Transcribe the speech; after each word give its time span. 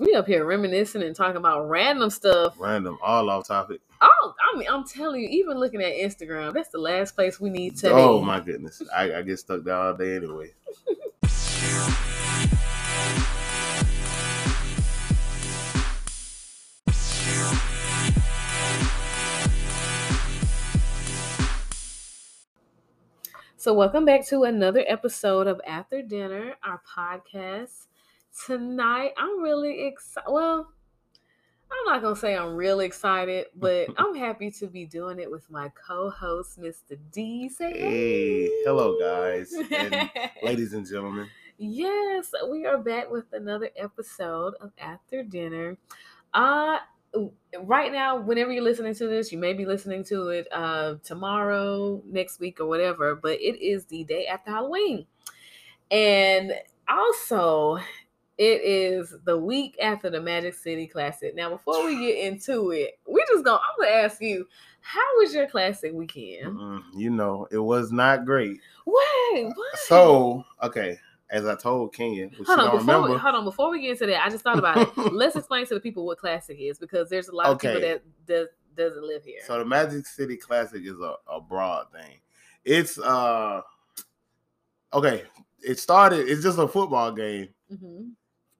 We 0.00 0.14
up 0.14 0.28
here 0.28 0.44
reminiscing 0.44 1.02
and 1.02 1.16
talking 1.16 1.38
about 1.38 1.68
random 1.68 2.08
stuff. 2.10 2.54
Random, 2.56 2.98
all 3.02 3.28
off 3.28 3.48
topic. 3.48 3.80
Oh, 4.00 4.34
I 4.40 4.56
mean, 4.56 4.68
I'm 4.70 4.86
telling 4.86 5.20
you, 5.22 5.28
even 5.28 5.58
looking 5.58 5.82
at 5.82 5.92
Instagram, 5.92 6.54
that's 6.54 6.68
the 6.68 6.78
last 6.78 7.16
place 7.16 7.40
we 7.40 7.50
need 7.50 7.76
to 7.78 7.90
Oh 7.90 8.20
my 8.20 8.38
goodness, 8.38 8.80
I, 8.94 9.14
I 9.14 9.22
get 9.22 9.40
stuck 9.40 9.64
there 9.64 9.74
all 9.74 9.94
day 9.94 10.14
anyway. 10.14 10.52
So, 23.60 23.74
welcome 23.74 24.04
back 24.04 24.24
to 24.28 24.44
another 24.44 24.84
episode 24.86 25.48
of 25.48 25.60
After 25.66 26.00
Dinner, 26.00 26.54
our 26.62 26.80
podcast. 26.96 27.88
Tonight, 28.46 29.12
I'm 29.16 29.40
really 29.42 29.86
excited. 29.86 30.30
Well, 30.30 30.72
I'm 31.70 31.92
not 31.92 32.02
gonna 32.02 32.16
say 32.16 32.36
I'm 32.36 32.54
really 32.54 32.86
excited, 32.86 33.46
but 33.54 33.88
I'm 33.98 34.14
happy 34.14 34.50
to 34.52 34.66
be 34.66 34.86
doing 34.86 35.18
it 35.18 35.30
with 35.30 35.50
my 35.50 35.70
co-host, 35.70 36.60
Mr. 36.60 36.96
D. 37.10 37.48
Say 37.48 37.72
Hey, 37.72 38.46
hello 38.64 38.98
guys 38.98 39.52
and 39.52 40.10
ladies 40.42 40.72
and 40.72 40.86
gentlemen. 40.86 41.28
Yes, 41.58 42.30
we 42.50 42.64
are 42.64 42.78
back 42.78 43.10
with 43.10 43.24
another 43.32 43.70
episode 43.76 44.54
of 44.60 44.70
After 44.78 45.22
Dinner. 45.22 45.76
Uh 46.32 46.78
right 47.62 47.90
now, 47.90 48.20
whenever 48.20 48.52
you're 48.52 48.62
listening 48.62 48.94
to 48.94 49.08
this, 49.08 49.32
you 49.32 49.38
may 49.38 49.52
be 49.52 49.66
listening 49.66 50.04
to 50.04 50.28
it 50.28 50.46
uh 50.52 50.94
tomorrow, 51.02 52.02
next 52.06 52.38
week, 52.38 52.60
or 52.60 52.66
whatever, 52.66 53.16
but 53.16 53.40
it 53.40 53.60
is 53.60 53.86
the 53.86 54.04
day 54.04 54.26
after 54.26 54.50
Halloween. 54.50 55.06
And 55.90 56.52
also 56.88 57.78
it 58.38 58.62
is 58.62 59.14
the 59.24 59.36
week 59.36 59.76
after 59.82 60.08
the 60.08 60.20
Magic 60.20 60.54
City 60.54 60.86
Classic. 60.86 61.34
Now, 61.34 61.50
before 61.50 61.84
we 61.84 61.98
get 61.98 62.24
into 62.24 62.70
it, 62.70 62.98
we 63.06 63.22
just 63.28 63.44
gonna 63.44 63.58
I'm 63.58 63.84
gonna 63.84 64.02
ask 64.04 64.22
you, 64.22 64.46
how 64.80 65.04
was 65.18 65.34
your 65.34 65.48
classic 65.48 65.92
weekend? 65.92 66.56
Mm-mm, 66.56 66.82
you 66.94 67.10
know, 67.10 67.48
it 67.50 67.58
was 67.58 67.90
not 67.90 68.24
great. 68.24 68.60
Wait, 68.86 69.44
what? 69.44 69.78
So, 69.86 70.44
okay, 70.62 70.98
as 71.30 71.46
I 71.46 71.56
told 71.56 71.92
Kenya, 71.92 72.28
which 72.38 72.46
Hold 72.46 72.60
on, 72.60 72.78
before 72.78 73.02
we, 73.02 73.16
hold 73.16 73.34
on, 73.34 73.44
before 73.44 73.70
we 73.70 73.82
get 73.82 73.90
into 73.90 74.06
that, 74.06 74.24
I 74.24 74.30
just 74.30 74.44
thought 74.44 74.58
about 74.58 74.78
it. 74.78 74.96
Let's 75.12 75.34
explain 75.34 75.66
to 75.66 75.74
the 75.74 75.80
people 75.80 76.06
what 76.06 76.18
classic 76.18 76.58
is 76.60 76.78
because 76.78 77.10
there's 77.10 77.28
a 77.28 77.34
lot 77.34 77.46
of 77.46 77.58
people 77.58 77.80
that 77.80 78.02
does 78.26 78.48
doesn't 78.76 79.04
live 79.04 79.24
here. 79.24 79.40
So 79.44 79.58
the 79.58 79.64
Magic 79.64 80.06
City 80.06 80.36
Classic 80.36 80.80
is 80.84 81.00
a, 81.00 81.16
a 81.28 81.40
broad 81.40 81.90
thing. 81.90 82.20
It's 82.64 82.98
uh 82.98 83.62
okay. 84.94 85.24
It 85.60 85.80
started. 85.80 86.28
It's 86.28 86.44
just 86.44 86.58
a 86.58 86.68
football 86.68 87.10
game 87.10 87.48
hmm 87.68 88.10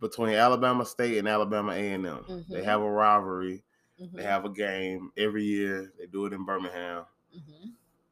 between 0.00 0.34
Alabama 0.34 0.84
State 0.86 1.18
and 1.18 1.28
Alabama 1.28 1.72
A 1.72 1.92
and 1.92 2.06
M. 2.06 2.24
They 2.52 2.60
Mhm. 2.60 2.64
have 2.64 2.80
a 2.82 2.90
rivalry. 2.90 3.64
hmm 3.98 4.16
They 4.16 4.22
have 4.24 4.44
a 4.44 4.50
game 4.50 5.12
every 5.16 5.44
year. 5.44 5.92
They 5.98 6.06
do 6.06 6.26
it 6.26 6.32
in 6.32 6.44
Birmingham. 6.44 7.04
hmm 7.32 7.70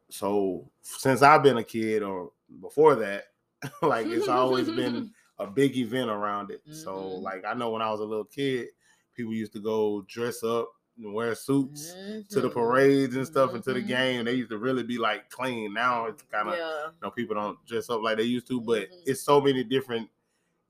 So 0.09 0.69
since 0.81 1.21
I've 1.21 1.43
been 1.43 1.57
a 1.57 1.63
kid, 1.63 2.01
or 2.03 2.31
before 2.61 2.95
that, 2.95 3.25
like 3.81 4.07
it's 4.07 4.27
always 4.27 4.69
been 4.71 5.11
a 5.39 5.47
big 5.47 5.77
event 5.77 6.09
around 6.09 6.51
it. 6.51 6.63
So 6.69 6.91
Mhm. 6.91 7.23
like 7.23 7.43
I 7.45 7.53
know 7.53 7.69
when 7.71 7.81
I 7.81 7.91
was 7.91 7.99
a 7.99 8.05
little 8.05 8.25
kid, 8.25 8.69
people 9.13 9.33
used 9.33 9.53
to 9.53 9.59
go 9.59 10.01
dress 10.07 10.43
up 10.43 10.69
and 10.97 11.13
wear 11.13 11.35
suits 11.35 11.97
to 12.29 12.41
the 12.41 12.49
Mhm. 12.49 12.53
parades 12.53 13.15
and 13.15 13.27
stuff 13.27 13.53
and 13.53 13.63
to 13.63 13.73
the 13.73 13.81
Mhm. 13.81 13.87
game. 13.87 14.25
They 14.25 14.33
used 14.33 14.51
to 14.51 14.57
really 14.57 14.83
be 14.83 14.97
like 14.97 15.29
clean. 15.29 15.73
Now 15.73 16.05
it's 16.05 16.23
kind 16.23 16.49
of 16.49 16.55
Yeah. 16.55 16.85
you 16.87 16.99
know 17.01 17.11
people 17.11 17.35
don't 17.35 17.63
dress 17.65 17.89
up 17.89 18.01
like 18.01 18.17
they 18.17 18.23
used 18.23 18.47
to, 18.47 18.61
but 18.61 18.89
it's 19.05 19.21
so 19.21 19.41
many 19.41 19.63
different 19.63 20.09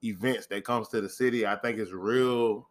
events 0.03 0.47
that 0.47 0.63
comes 0.63 0.87
to 0.89 1.01
the 1.01 1.09
city. 1.09 1.45
I 1.45 1.55
think 1.55 1.79
it's 1.79 1.91
real 1.91 2.69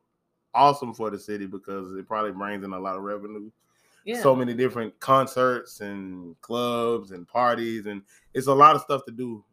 awesome 0.54 0.94
for 0.94 1.10
the 1.10 1.18
city 1.18 1.46
because 1.46 1.94
it 1.94 2.06
probably 2.06 2.32
brings 2.32 2.64
in 2.64 2.72
a 2.72 2.78
lot 2.78 2.96
of 2.96 3.02
revenue. 3.02 3.50
Yeah. 4.04 4.22
So 4.22 4.36
many 4.36 4.54
different 4.54 4.98
concerts 5.00 5.80
and 5.80 6.40
clubs 6.40 7.10
and 7.10 7.26
parties 7.26 7.86
and 7.86 8.02
it's 8.34 8.46
a 8.46 8.54
lot 8.54 8.76
of 8.76 8.82
stuff 8.82 9.04
to 9.06 9.12
do. 9.12 9.44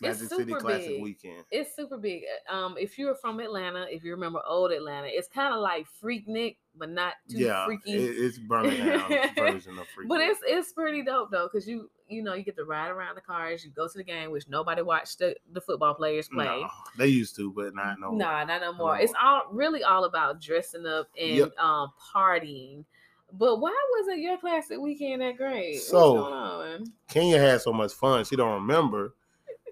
It's 0.00 0.20
Magic 0.20 0.28
City 0.28 0.50
super 0.52 0.60
Classic 0.60 0.88
big. 0.88 1.02
weekend. 1.02 1.44
it's 1.50 1.74
super 1.74 1.98
big. 1.98 2.22
Um, 2.48 2.76
if 2.78 2.98
you're 2.98 3.14
from 3.16 3.40
Atlanta, 3.40 3.86
if 3.90 4.04
you 4.04 4.12
remember 4.12 4.40
old 4.46 4.70
Atlanta, 4.72 5.08
it's 5.10 5.28
kind 5.28 5.52
of 5.54 5.60
like 5.60 5.86
Freaknik, 6.02 6.56
but 6.76 6.88
not 6.90 7.14
too 7.28 7.38
Yeah, 7.38 7.66
freaky. 7.66 7.92
it- 7.94 8.16
it's 8.24 8.38
Birmingham's 8.48 9.30
version 9.36 9.78
of 9.78 9.86
Freak. 9.88 10.08
But 10.08 10.20
it's 10.20 10.40
it's 10.46 10.72
pretty 10.72 11.02
dope 11.02 11.30
though, 11.30 11.48
because 11.52 11.66
you 11.68 11.90
you 12.08 12.22
know 12.22 12.34
you 12.34 12.42
get 12.44 12.56
to 12.56 12.64
ride 12.64 12.88
around 12.90 13.16
the 13.16 13.20
cars, 13.20 13.64
you 13.64 13.70
go 13.70 13.86
to 13.88 13.98
the 13.98 14.04
game, 14.04 14.30
which 14.30 14.48
nobody 14.48 14.82
watched 14.82 15.18
the, 15.18 15.34
the 15.52 15.60
football 15.60 15.94
players 15.94 16.28
play. 16.28 16.44
No, 16.46 16.68
they 16.96 17.08
used 17.08 17.36
to, 17.36 17.52
but 17.52 17.74
not 17.74 17.98
no. 18.00 18.10
more. 18.10 18.18
Nah, 18.18 18.44
not 18.44 18.60
no 18.60 18.70
no 18.70 18.78
more. 18.78 18.98
It's 18.98 19.12
more. 19.12 19.22
all 19.22 19.42
really 19.50 19.82
all 19.82 20.04
about 20.04 20.40
dressing 20.40 20.86
up 20.86 21.08
and 21.20 21.36
Yep. 21.36 21.58
um 21.58 21.88
partying. 22.14 22.84
But 23.30 23.60
why 23.60 23.76
wasn't 23.98 24.20
your 24.20 24.38
classic 24.38 24.78
weekend 24.78 25.20
that 25.20 25.36
great? 25.36 25.80
So-? 25.82 26.78
Kenya 27.10 27.38
had 27.38 27.60
so 27.60 27.74
much 27.74 27.92
fun, 27.92 28.24
she 28.24 28.36
don't 28.36 28.54
remember. 28.54 29.14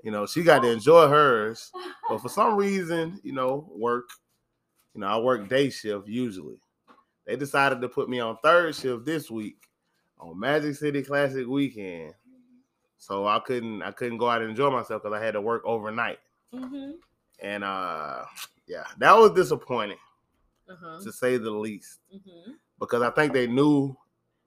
You 0.06 0.12
know, 0.12 0.24
she 0.24 0.44
got 0.44 0.60
to 0.62 0.70
enjoy 0.70 1.08
hers, 1.08 1.72
but 2.08 2.18
for 2.22 2.28
some 2.28 2.54
reason, 2.54 3.18
you 3.24 3.32
know, 3.32 3.68
work. 3.74 4.08
You 4.94 5.00
know, 5.00 5.08
I 5.08 5.18
work 5.18 5.48
day 5.48 5.68
shift 5.68 6.06
usually. 6.06 6.60
They 7.26 7.34
decided 7.34 7.80
to 7.80 7.88
put 7.88 8.08
me 8.08 8.20
on 8.20 8.36
third 8.40 8.76
shift 8.76 9.04
this 9.04 9.32
week 9.32 9.56
on 10.20 10.38
Magic 10.38 10.76
City 10.76 11.02
Classic 11.02 11.44
weekend, 11.44 12.14
so 12.98 13.26
I 13.26 13.40
couldn't 13.40 13.82
I 13.82 13.90
couldn't 13.90 14.18
go 14.18 14.30
out 14.30 14.42
and 14.42 14.50
enjoy 14.50 14.70
myself 14.70 15.02
because 15.02 15.20
I 15.20 15.24
had 15.24 15.32
to 15.34 15.40
work 15.40 15.62
overnight. 15.64 16.20
Mm-hmm. 16.54 16.92
And 17.40 17.64
uh, 17.64 18.22
yeah, 18.68 18.84
that 18.98 19.16
was 19.16 19.32
disappointing 19.32 19.98
Uh-huh. 20.70 21.00
to 21.02 21.12
say 21.12 21.36
the 21.36 21.50
least 21.50 21.98
Mm-hmm. 22.14 22.52
because 22.78 23.02
I 23.02 23.10
think 23.10 23.32
they 23.32 23.48
knew 23.48 23.96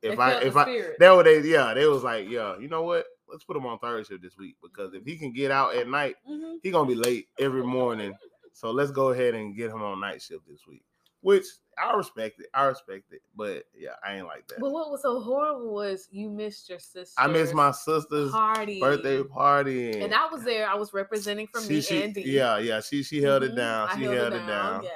if 0.01 0.17
I 0.17 0.39
if 0.39 0.55
I 0.55 0.63
spirit. 0.63 0.95
That 0.99 1.11
what 1.11 1.25
they 1.25 1.41
yeah, 1.41 1.73
they 1.73 1.85
was 1.85 2.03
like, 2.03 2.29
yeah, 2.29 2.57
you 2.57 2.69
know 2.69 2.83
what? 2.83 3.05
Let's 3.31 3.43
put 3.43 3.57
him 3.57 3.65
on 3.65 3.79
third 3.79 4.07
shift 4.07 4.21
this 4.21 4.37
week 4.37 4.55
because 4.61 4.93
if 4.93 5.05
he 5.05 5.17
can 5.17 5.31
get 5.31 5.51
out 5.51 5.75
at 5.75 5.87
night, 5.87 6.15
mm-hmm. 6.29 6.57
he 6.61 6.71
gonna 6.71 6.87
be 6.87 6.95
late 6.95 7.27
every 7.39 7.63
morning. 7.63 8.13
So 8.53 8.71
let's 8.71 8.91
go 8.91 9.09
ahead 9.09 9.35
and 9.35 9.55
get 9.55 9.71
him 9.71 9.81
on 9.81 9.99
night 9.99 10.21
shift 10.21 10.47
this 10.47 10.67
week. 10.67 10.83
Which 11.21 11.45
I 11.77 11.95
respect 11.95 12.39
it. 12.39 12.47
I 12.53 12.63
respect 12.63 13.11
it. 13.11 13.21
But 13.35 13.63
yeah, 13.77 13.91
I 14.05 14.15
ain't 14.15 14.27
like 14.27 14.47
that. 14.49 14.59
But 14.59 14.71
what 14.71 14.89
was 14.89 15.01
so 15.01 15.19
horrible 15.19 15.73
was 15.73 16.07
you 16.11 16.29
missed 16.29 16.69
your 16.69 16.79
sister. 16.79 17.13
I 17.17 17.27
missed 17.27 17.53
my 17.53 17.71
sister's 17.71 18.31
party 18.31 18.79
birthday 18.79 19.23
party. 19.23 20.01
and 20.01 20.13
I 20.13 20.27
was 20.27 20.43
there. 20.43 20.67
I 20.67 20.75
was 20.75 20.93
representing 20.93 21.47
for 21.47 21.61
she, 21.61 21.69
me 21.69 21.81
she, 21.81 22.03
and. 22.03 22.15
Yeah, 22.17 22.57
yeah. 22.59 22.81
She 22.81 23.03
she 23.03 23.21
held 23.21 23.43
it 23.43 23.51
Mhm. 23.51 23.57
down. 23.57 23.97
She 23.97 24.03
held, 24.03 24.33
it 24.33 24.47
down. 24.47 24.83
Yes, 24.83 24.93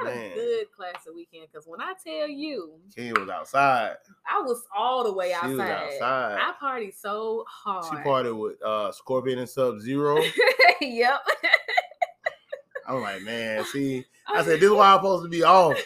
I 0.00 0.08
had 0.08 0.16
Man. 0.16 0.32
a 0.32 0.34
good 0.34 0.72
class 0.72 1.06
of 1.06 1.14
weekend 1.14 1.46
because 1.52 1.66
when 1.66 1.80
I 1.80 1.92
tell 2.04 2.28
you, 2.28 2.72
Kenya 2.94 3.14
was 3.18 3.28
outside. 3.28 3.96
I 4.26 4.40
was 4.40 4.62
all 4.76 5.04
the 5.04 5.12
way 5.12 5.28
She 5.28 5.34
outside. 5.34 5.70
outside. 5.70 6.38
I 6.40 6.52
partied 6.62 6.94
so 6.94 7.44
hard. 7.48 7.84
She 7.84 7.96
partied 8.08 8.38
with 8.38 8.62
uh 8.62 8.92
Scorpion 8.92 9.38
and 9.38 9.48
Sub 9.48 9.80
Zero. 9.80 10.20
yep. 10.80 11.20
I'm 12.88 13.00
like, 13.00 13.22
man, 13.22 13.64
see, 13.72 14.04
I 14.28 14.42
said 14.44 14.60
this 14.60 14.64
is 14.64 14.70
why 14.70 14.92
I'm 14.92 14.98
supposed 14.98 15.24
to 15.24 15.28
be 15.30 15.42
off. 15.44 15.76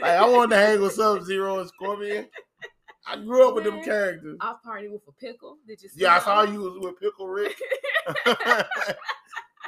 Like 0.00 0.10
I 0.12 0.28
wanted 0.28 0.54
to 0.56 0.60
hang 0.60 0.80
with 0.80 0.92
Sub 0.92 1.22
Zero 1.24 1.58
and 1.60 1.68
Scorpion. 1.68 2.28
I 3.08 3.16
grew 3.18 3.48
up 3.48 3.54
with 3.54 3.64
them 3.64 3.82
characters. 3.84 4.36
I 4.40 4.54
partied 4.66 4.90
with 4.90 5.02
a 5.06 5.12
pickle. 5.12 5.58
Did 5.66 5.80
you 5.80 5.88
see? 5.88 6.00
Yeah, 6.02 6.16
I 6.16 6.18
saw 6.18 6.44
one? 6.44 6.52
you 6.52 6.60
was 6.60 6.78
with 6.80 6.98
Pickle 7.00 7.28
Rick. 7.28 7.56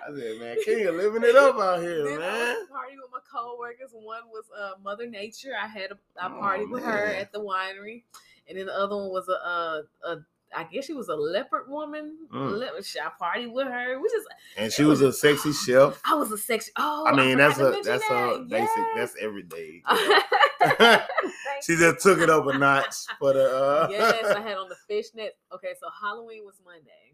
I 0.09 0.15
said, 0.19 0.39
man, 0.41 0.57
Kenya 0.65 0.93
living 0.93 1.23
it 1.23 1.37
up 1.37 1.57
out 1.57 1.81
here, 1.83 2.05
Then 2.05 2.15
I 2.15 2.33
man. 2.33 2.57
was 2.57 2.69
partying 2.73 2.97
with 3.03 3.11
my 3.13 3.21
coworkers. 3.31 3.91
One 3.93 4.23
was 4.33 4.45
uh, 4.59 4.73
Mother 4.83 5.07
Nature. 5.07 5.53
I 5.61 5.67
had 5.67 5.91
a 5.93 5.99
I 6.21 6.27
Oh, 6.29 6.41
partied 6.41 6.71
with 6.71 6.83
her 6.85 7.05
at 7.07 7.33
the 7.33 7.41
winery, 7.41 8.05
and 8.49 8.59
then 8.59 8.67
the 8.67 8.75
other 8.75 8.97
one 8.97 9.11
was 9.11 9.29
a, 9.29 9.33
a, 9.33 9.83
a 10.05 10.17
I 10.57 10.65
guess 10.65 10.87
she 10.87 10.95
was 10.95 11.09
a 11.09 11.15
leopard 11.15 11.69
woman. 11.69 12.17
Mm. 12.33 12.59
Leopard, 12.59 12.85
I 13.05 13.11
party 13.19 13.47
with 13.47 13.67
her. 13.67 14.01
Which 14.01 14.15
is 14.15 14.27
And 14.57 14.73
she 14.73 14.85
was 14.85 15.03
a 15.03 15.13
sexy 15.13 15.53
chef. 15.67 16.01
I 16.05 16.15
was 16.15 16.33
a 16.33 16.39
sexy. 16.39 16.73
Oh, 16.77 17.05
I 17.07 17.15
mean, 17.15 17.37
forgot 17.39 17.57
that's 17.57 17.59
a 17.61 17.91
that's 17.91 18.11
a 18.11 18.47
basic. 18.49 18.69
Yes. 18.77 18.97
That's 18.97 19.15
every 19.21 19.43
day. 19.43 19.83
She 21.63 21.77
just 21.77 22.01
took 22.01 22.21
it 22.21 22.31
up 22.31 22.47
a 22.47 22.57
notch 22.57 22.95
for 23.19 23.33
the. 23.33 23.45
Uh, 23.45 23.89
yes, 23.91 24.25
I 24.27 24.41
had 24.41 24.57
on 24.57 24.69
the 24.69 24.77
fishnet. 24.89 25.37
Okay, 25.53 25.75
so 25.81 25.89
Halloween 26.01 26.45
was 26.45 26.55
Monday. 26.65 27.08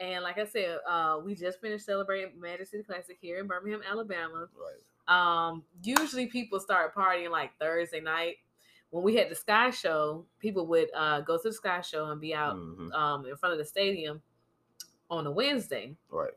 And 0.00 0.24
like 0.24 0.38
I 0.38 0.46
said, 0.46 0.78
uh, 0.88 1.18
we 1.22 1.34
just 1.34 1.60
finished 1.60 1.84
celebrating 1.84 2.40
Magic 2.40 2.66
City 2.68 2.82
Classic 2.82 3.18
here 3.20 3.38
in 3.38 3.46
Birmingham, 3.46 3.82
Alabama. 3.88 4.48
Right. 4.56 4.80
Um, 5.48 5.62
usually 5.82 6.26
people 6.26 6.58
start 6.58 6.94
partying 6.94 7.30
like 7.30 7.50
Thursday 7.60 8.00
night. 8.00 8.36
When 8.88 9.04
we 9.04 9.14
had 9.14 9.30
the 9.30 9.34
Sky 9.34 9.70
Show, 9.70 10.24
people 10.38 10.66
would 10.68 10.88
uh, 10.96 11.20
go 11.20 11.36
to 11.36 11.42
the 11.48 11.52
Sky 11.52 11.80
Show 11.82 12.06
and 12.06 12.20
be 12.20 12.34
out 12.34 12.56
Mhm. 12.56 12.92
um, 12.92 13.26
in 13.26 13.36
front 13.36 13.52
of 13.52 13.58
the 13.58 13.64
stadium 13.64 14.22
on 15.10 15.26
a 15.26 15.30
Wednesday. 15.30 15.96
Right. 16.08 16.32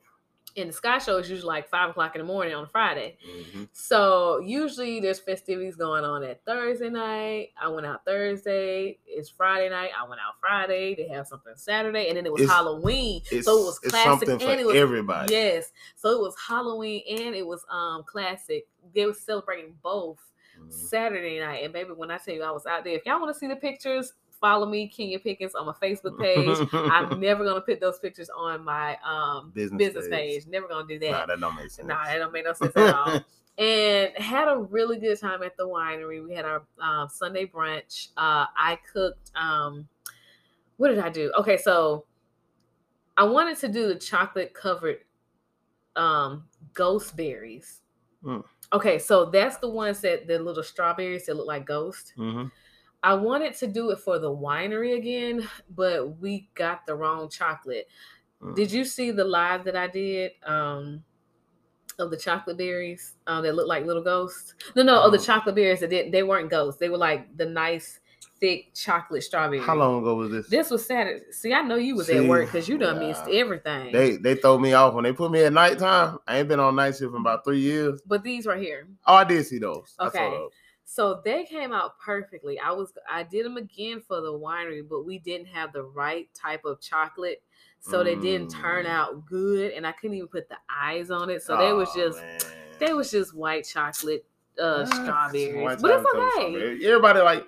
And 0.55 0.69
the 0.69 0.73
Sky 0.73 0.99
Show 0.99 1.17
is 1.17 1.29
usually 1.29 1.47
like 1.47 1.67
five 1.67 1.89
o'clock 1.89 2.15
in 2.15 2.19
the 2.21 2.27
morning 2.27 2.53
on 2.53 2.63
a 2.65 2.67
Friday. 2.67 3.17
Mhm. 3.27 3.69
So 3.71 4.39
usually 4.39 4.99
there's 4.99 5.19
festivities 5.19 5.75
going 5.75 6.03
on 6.05 6.23
at 6.23 6.45
Thursday 6.45 6.89
night. 6.89 7.49
I 7.59 7.69
went 7.69 7.85
out 7.87 8.05
Thursday. 8.05 8.99
It's 9.07 9.29
Friday 9.29 9.69
night. 9.69 9.89
I 9.99 10.07
went 10.07 10.21
out 10.21 10.35
Friday. 10.39 10.93
They 10.95 11.07
have 11.07 11.25
something 11.27 11.53
Saturday, 11.55 12.07
and 12.07 12.17
then 12.17 12.25
it 12.27 12.31
was 12.31 12.41
It's- 12.43 12.55
Halloween. 12.55 13.21
It's, 13.31 13.45
so 13.47 13.61
it 13.61 13.65
was 13.65 13.79
classic 13.79 14.29
and 14.29 14.41
for 14.41 14.51
it 14.51 14.65
was 14.65 14.75
everybody. 14.75 15.33
yes. 15.33 15.71
So 15.95 16.09
it 16.11 16.19
was 16.19 16.35
Halloween 16.47 17.03
and 17.09 17.35
it 17.35 17.47
was 17.47 17.65
um 17.69 18.03
classic. 18.03 18.67
They 18.93 19.05
were 19.07 19.13
celebrating 19.13 19.75
both 19.81 20.19
Mhm. 20.59 20.71
Saturday 20.71 21.39
night. 21.39 21.63
And 21.63 21.73
baby, 21.73 21.93
when 21.93 22.11
I 22.11 22.17
tell 22.19 22.35
you 22.35 22.43
I 22.43 22.51
was 22.51 22.67
out 22.67 22.83
there, 22.83 22.93
if 22.93 23.05
y'all 23.07 23.19
want 23.19 23.33
to 23.33 23.39
see 23.39 23.47
the 23.47 23.55
pictures, 23.55 24.13
follow 24.43 24.65
me, 24.65 24.89
Kenya 24.89 25.19
Pickens, 25.19 25.55
on 25.55 25.65
my 25.65 25.71
Facebook 25.81 26.19
page. 26.19 26.67
I'm 26.73 27.17
never 27.21 27.45
gonna 27.45 27.61
put 27.61 27.79
those 27.79 27.97
pictures 27.97 28.29
on 28.29 28.61
my 28.65 28.97
um 28.97 29.51
Business 29.55 29.77
business, 29.77 30.07
page. 30.09 30.43
page. 30.43 30.47
Never 30.47 30.67
gonna 30.67 30.85
do 30.85 30.99
that. 30.99 31.11
Nah, 31.11 31.25
that 31.27 31.39
don't 31.39 31.55
make 31.55 31.71
sense. 31.71 31.87
Nah, 31.87 32.03
that 32.03 32.17
don't 32.17 32.33
make 32.33 32.43
no 32.43 32.51
sense 32.51 32.75
at 32.75 32.93
all. 32.93 33.21
and 33.57 34.11
had 34.17 34.49
a 34.49 34.57
really 34.57 34.99
good 34.99 35.17
time 35.17 35.43
at 35.43 35.55
the 35.55 35.65
winery. 35.65 36.21
We 36.21 36.33
had 36.33 36.43
our 36.43 36.63
um, 36.81 37.07
Sunday 37.07 37.45
brunch. 37.45 38.09
Uh, 38.17 38.47
I 38.57 38.77
cooked. 38.91 39.31
Um, 39.33 39.87
what 40.75 40.89
did 40.89 40.99
I 40.99 41.07
do? 41.07 41.31
Okay, 41.39 41.55
so 41.55 42.03
I 43.15 43.23
wanted 43.23 43.57
to 43.59 43.69
do 43.69 43.87
the 43.87 43.95
chocolate 43.95 44.53
covered 44.53 44.97
um, 45.95 46.43
ghost 46.73 47.15
berries. 47.15 47.79
Mm. 48.25 48.43
Okay, 48.73 48.99
so 48.99 49.25
that's 49.25 49.57
the 49.57 49.69
ones 49.69 50.01
that 50.01 50.27
the 50.27 50.37
little 50.39 50.63
strawberries 50.63 51.27
that 51.27 51.35
look 51.35 51.47
like 51.47 51.65
ghosts. 51.65 52.11
Mhm. 52.17 52.51
I 53.03 53.13
wanted 53.15 53.53
to 53.55 53.67
do 53.67 53.89
it 53.91 53.99
for 53.99 54.17
the 54.17 54.31
winery 54.31 54.97
again, 54.97 55.47
but 55.75 56.19
we 56.19 56.49
got 56.55 56.85
the 56.85 56.95
wrong 56.95 57.29
chocolate. 57.29 57.87
Mm. 58.41 58.55
Did 58.55 58.71
you 58.71 58.85
see 58.85 59.11
the 59.11 59.25
live 59.25 59.65
that 59.65 59.75
I 59.75 59.87
did 59.87 60.31
um 60.45 61.03
of 61.99 62.09
the 62.09 62.17
chocolate 62.17 62.57
berries 62.57 63.13
uh, 63.27 63.39
that 63.41 63.53
look 63.55 63.67
like 63.67 63.85
little 63.85 64.03
ghosts? 64.03 64.55
No, 64.75 64.83
no, 64.83 65.03
of 65.03 65.11
the 65.11 65.19
Oh. 65.19 65.21
chocolate 65.21 65.55
berries 65.55 65.81
that 65.81 65.89
didn't. 65.89 66.11
They 66.11 66.23
weren't 66.23 66.49
ghosts. 66.49 66.79
They 66.79 66.89
were 66.89 66.97
like 66.97 67.35
the 67.37 67.45
nice 67.45 67.99
thick 68.39 68.73
chocolate 68.73 69.23
strawberries. 69.23 69.63
How 69.63 69.75
long 69.75 70.01
ago 70.01 70.15
was 70.15 70.31
this? 70.31 70.47
This 70.49 70.69
was 70.71 70.85
Saturday. 70.85 71.31
See, 71.31 71.53
I 71.53 71.61
know 71.61 71.75
you 71.75 71.95
was 71.95 72.07
See, 72.07 72.17
at 72.17 72.25
work 72.27 72.45
because 72.47 72.67
you 72.67 72.77
done 72.77 72.99
missed 72.99 73.27
everything. 73.31 73.91
They 73.91 74.17
they 74.17 74.35
throw 74.35 74.57
me 74.57 74.73
off 74.73 74.93
when 74.95 75.03
they 75.03 75.13
put 75.13 75.29
me 75.31 75.43
at 75.43 75.53
nighttime. 75.53 76.17
I 76.27 76.39
ain't 76.39 76.47
been 76.47 76.59
on 76.59 76.75
night 76.75 76.95
shift 76.95 77.13
in 77.13 77.21
about 77.21 77.43
three 77.45 77.59
years. 77.59 78.01
but 78.05 78.23
these 78.23 78.45
right 78.45 78.61
here. 78.61 78.87
Oh, 79.05 79.13
I 79.15 79.23
did 79.23 79.45
see 79.45 79.59
those. 79.59 79.93
Okay. 79.99 80.31
those. 80.31 80.51
So 80.85 81.21
they 81.23 81.45
came 81.45 81.71
out 81.73 81.97
perfectly. 81.99 82.59
I 82.59 82.71
was 82.71 82.93
I 83.09 83.23
did 83.23 83.45
them 83.45 83.57
again 83.57 84.01
for 84.07 84.21
the 84.21 84.33
winery, 84.33 84.87
but 84.87 85.05
we 85.05 85.19
didn't 85.19 85.47
have 85.47 85.73
the 85.73 85.83
right 85.83 86.29
type 86.33 86.65
of 86.65 86.81
chocolate. 86.81 87.41
So 87.79 88.01
they 88.03 88.15
didn't 88.15 88.49
turn 88.49 88.85
Mm. 88.85 88.89
out 88.89 89.25
good 89.25 89.71
and 89.73 89.85
I 89.85 89.91
couldn't 89.91 90.15
even 90.15 90.29
put 90.29 90.47
the 90.47 90.57
eyes 90.69 91.11
on 91.11 91.29
it. 91.29 91.41
So 91.43 91.57
they 91.57 91.73
was 91.73 91.93
just 91.93 92.17
man. 92.19 92.39
they 92.79 92.93
was 92.93 93.11
just 93.11 93.35
white 93.35 93.65
chocolate 93.65 94.25
uh 94.59 94.85
strawberries. 94.85 95.55
white 95.63 95.81
But 95.81 95.91
it's 95.91 96.05
okay. 96.15 96.85
Everybody 96.85 97.19
like 97.21 97.47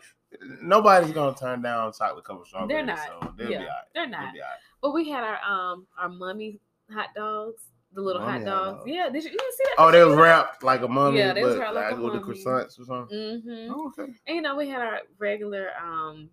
nobody's 0.62 1.12
gonna 1.12 1.36
turn 1.36 1.62
down 1.62 1.94
chocolate 1.94 2.26
covered 2.26 2.48
strawberries. 2.48 2.86
They're 2.86 2.96
not. 2.96 3.08
So 3.08 3.34
they'll 3.38 3.52
Yeah, 3.52 3.58
be 3.60 3.64
all 3.64 3.70
right. 3.70 3.86
they're 3.94 4.08
not. 4.08 4.34
be 4.34 4.42
all 4.42 4.48
right. 4.48 4.60
But 4.82 4.94
we 4.94 5.10
had 5.10 5.24
our 5.24 5.40
um 5.44 5.88
our 5.98 6.10
mummy 6.10 6.60
hot 6.92 7.10
dogs, 7.16 7.64
the 7.96 8.02
little 8.02 8.22
hot 8.22 8.44
dogs. 8.44 8.78
dogs. 8.80 8.84
Yeah, 8.86 9.10
did 9.10 9.24
you, 9.24 9.32
you 9.32 9.38
didn't 9.38 9.54
see 9.56 9.64
that? 9.64 9.76
Oh, 9.80 9.92
they 9.92 10.04
was 10.04 10.16
wrapped 10.16 10.64
like 10.64 10.82
a 10.82 10.88
mummy, 10.88 11.18
Yeah, 11.20 11.34
they 11.34 11.44
was 11.44 11.56
but 11.56 11.62
wrapped 11.62 11.76
like 11.76 11.92
like 11.92 12.00
a 12.00 12.02
with 12.02 12.14
the 12.14 12.20
croissants 12.20 12.80
or 12.80 12.86
something. 12.86 13.18
Mm-hmm. 13.18 13.74
Oh, 13.74 13.88
okay. 13.98 14.12
And 14.28 14.36
you 14.36 14.42
know, 14.42 14.56
we 14.56 14.70
had 14.70 14.82
our 14.82 15.00
regular 15.18 15.70
um 15.82 16.30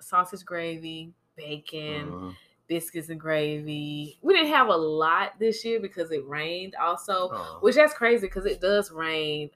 sausage 0.00 0.44
gravy, 0.44 1.12
bacon, 1.36 2.10
Mhm. 2.10 2.34
biscuits 2.66 3.08
and 3.08 3.20
gravy. 3.20 4.18
We 4.22 4.34
didn't 4.34 4.52
have 4.52 4.68
a 4.68 4.76
lot 4.76 5.38
this 5.38 5.64
year 5.64 5.80
because 5.80 6.10
it 6.10 6.26
rained 6.26 6.74
also, 6.74 7.30
Oh. 7.32 7.58
which 7.60 7.76
that's 7.76 7.94
crazy 7.94 8.26
because 8.26 8.46
it 8.46 8.60
does 8.60 8.90
rain 8.90 9.50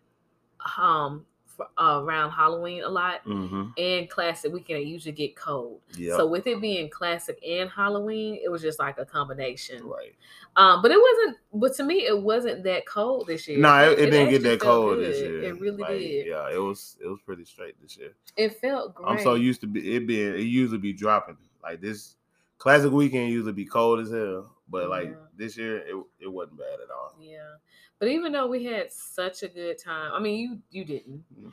um 0.79 1.27
for, 1.57 1.67
uh, 1.79 2.01
around 2.03 2.31
Halloween 2.31 2.83
a 2.83 2.89
lot. 2.89 3.25
Mhm. 3.25 3.73
And 3.79 4.11
classic 4.11 4.53
weekend, 4.53 4.81
it 4.81 4.87
usually 4.87 5.13
get 5.13 5.37
cold. 5.37 5.81
Yep. 5.97 6.17
So 6.17 6.27
with 6.27 6.47
it 6.47 6.61
being 6.61 6.89
classic 6.91 7.39
and 7.47 7.71
Halloween, 7.71 8.39
it 8.43 8.49
was 8.49 8.63
just 8.63 8.79
like 8.79 8.99
a 8.99 9.05
combination. 9.05 9.85
right. 9.87 10.15
Um, 10.57 10.83
but 10.83 10.91
it 10.93 10.99
wasn't. 11.01 11.39
But 11.53 11.75
to 11.77 11.83
me, 11.83 12.07
it 12.07 12.17
wasn't 12.17 12.63
that 12.65 12.87
cold 12.87 13.27
this 13.27 13.49
year. 13.49 13.59
No, 13.59 13.91
it, 13.91 13.99
it 13.99 14.11
didn't 14.11 14.31
get 14.31 14.43
that 14.45 14.61
cold 14.61 14.99
this 14.99 15.19
year. 15.19 15.43
It 15.43 15.61
really 15.61 15.79
Like, 15.83 15.99
did. 15.99 16.27
Yeah, 16.27 16.49
it 16.53 16.59
was 16.59 16.97
it 17.03 17.09
was 17.09 17.19
pretty 17.27 17.45
straight 17.45 17.75
this 17.83 17.97
year. 17.97 18.13
It 18.37 18.61
felt 18.61 18.95
great. 18.95 19.09
I'm 19.09 19.19
so 19.21 19.35
used 19.35 19.61
to 19.63 19.67
be 19.67 19.97
it 19.97 20.07
being 20.07 20.35
it 20.35 20.41
usually 20.43 20.79
be 20.79 20.93
dropping. 20.93 21.37
Like 21.63 21.81
this 21.81 22.15
classic 22.59 22.93
weekend 22.93 23.31
usually 23.33 23.53
be 23.53 23.65
cold 23.67 24.01
as 24.01 24.11
hell. 24.11 24.51
But 24.69 24.89
like 24.89 25.09
Yeah. 25.09 25.15
this 25.37 25.57
year 25.57 25.79
it, 25.79 25.95
it 26.21 26.29
wasn't 26.33 26.59
bad 26.59 26.81
at 26.83 26.91
all. 26.91 27.15
Yeah. 27.21 27.55
But 27.99 28.09
even 28.09 28.33
though 28.33 28.47
we 28.47 28.65
had 28.65 28.91
such 28.93 29.43
a 29.43 29.49
good 29.49 29.79
time, 29.79 30.13
I 30.13 30.19
mean, 30.19 30.39
you 30.41 30.59
you 30.71 30.85
didn't. 30.85 31.25
Mm. 31.39 31.53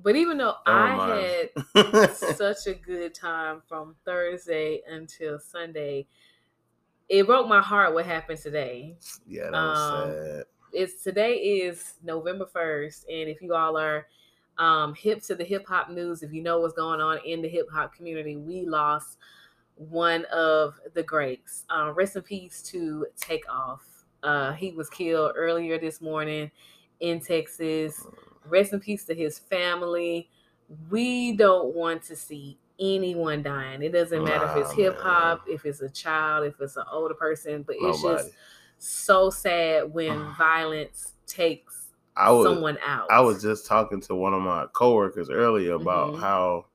But 0.00 0.14
even 0.16 0.38
though 0.38 0.54
Don't 0.64 0.74
I 0.76 0.96
mind. 0.96 1.50
had 1.74 2.10
such 2.14 2.66
a 2.68 2.74
good 2.74 3.14
time 3.14 3.62
from 3.68 3.96
Thursday 4.04 4.80
until 4.88 5.38
Sunday, 5.40 6.06
it 7.08 7.26
broke 7.26 7.48
my 7.48 7.60
heart 7.62 7.94
what 7.94 8.06
happened 8.06 8.38
today. 8.38 8.96
yeah, 9.26 9.44
that 9.50 9.52
was 9.52 9.78
Um, 9.78 10.10
sad. 10.12 10.44
It's 10.72 11.02
today 11.02 11.34
is 11.36 11.94
November 12.04 12.46
first, 12.46 13.06
and 13.08 13.28
if 13.28 13.40
you 13.40 13.54
all 13.54 13.76
are 13.78 14.06
um, 14.58 14.94
hip 14.94 15.22
to 15.22 15.34
the 15.34 15.44
hip 15.44 15.66
hop 15.66 15.88
news, 15.90 16.22
if 16.22 16.32
you 16.32 16.42
know 16.42 16.60
what's 16.60 16.74
going 16.74 17.00
on 17.00 17.18
in 17.24 17.40
the 17.42 17.48
hip 17.48 17.68
hop 17.72 17.94
community, 17.94 18.36
we 18.36 18.66
lost 18.66 19.16
one 19.78 20.24
of 20.26 20.78
the 20.94 21.02
greats. 21.02 21.64
Uh, 21.70 21.92
rest 21.94 22.16
in 22.16 22.22
peace 22.22 22.62
to 22.64 23.06
Takeoff. 23.18 23.84
Uh, 24.22 24.52
he 24.52 24.72
was 24.72 24.90
killed 24.90 25.32
earlier 25.36 25.78
this 25.78 26.00
morning 26.00 26.50
in 27.00 27.20
Texas. 27.20 28.04
Rest 28.44 28.72
in 28.72 28.80
peace 28.80 29.04
to 29.04 29.14
his 29.14 29.38
family. 29.38 30.28
We 30.90 31.32
don't 31.32 31.74
want 31.74 32.02
to 32.04 32.16
see 32.16 32.58
anyone 32.80 33.42
dying. 33.42 33.82
It 33.82 33.90
doesn't 33.92 34.22
matter 34.24 34.46
if 34.46 34.56
it's 34.56 34.72
hip 34.72 34.96
hop, 34.98 35.42
if 35.48 35.64
it's 35.64 35.80
a 35.80 35.88
child, 35.88 36.46
if 36.46 36.60
it's 36.60 36.76
an 36.76 36.84
older 36.92 37.14
person, 37.14 37.62
but 37.62 37.76
it's 37.78 38.02
Nobody. 38.02 38.24
just 38.24 38.34
so 38.78 39.30
sad 39.30 39.92
when 39.92 40.34
violence 40.38 41.12
takes 41.26 41.86
I 42.16 42.32
was 42.32 42.44
someone 42.46 42.78
out. 42.84 43.10
I 43.10 43.20
was 43.20 43.40
just 43.42 43.66
talking 43.66 44.00
to 44.02 44.14
one 44.14 44.34
of 44.34 44.42
my 44.42 44.66
coworkers 44.72 45.30
earlier 45.30 45.74
about 45.74 46.14
Mhm. 46.14 46.20
how 46.20 46.66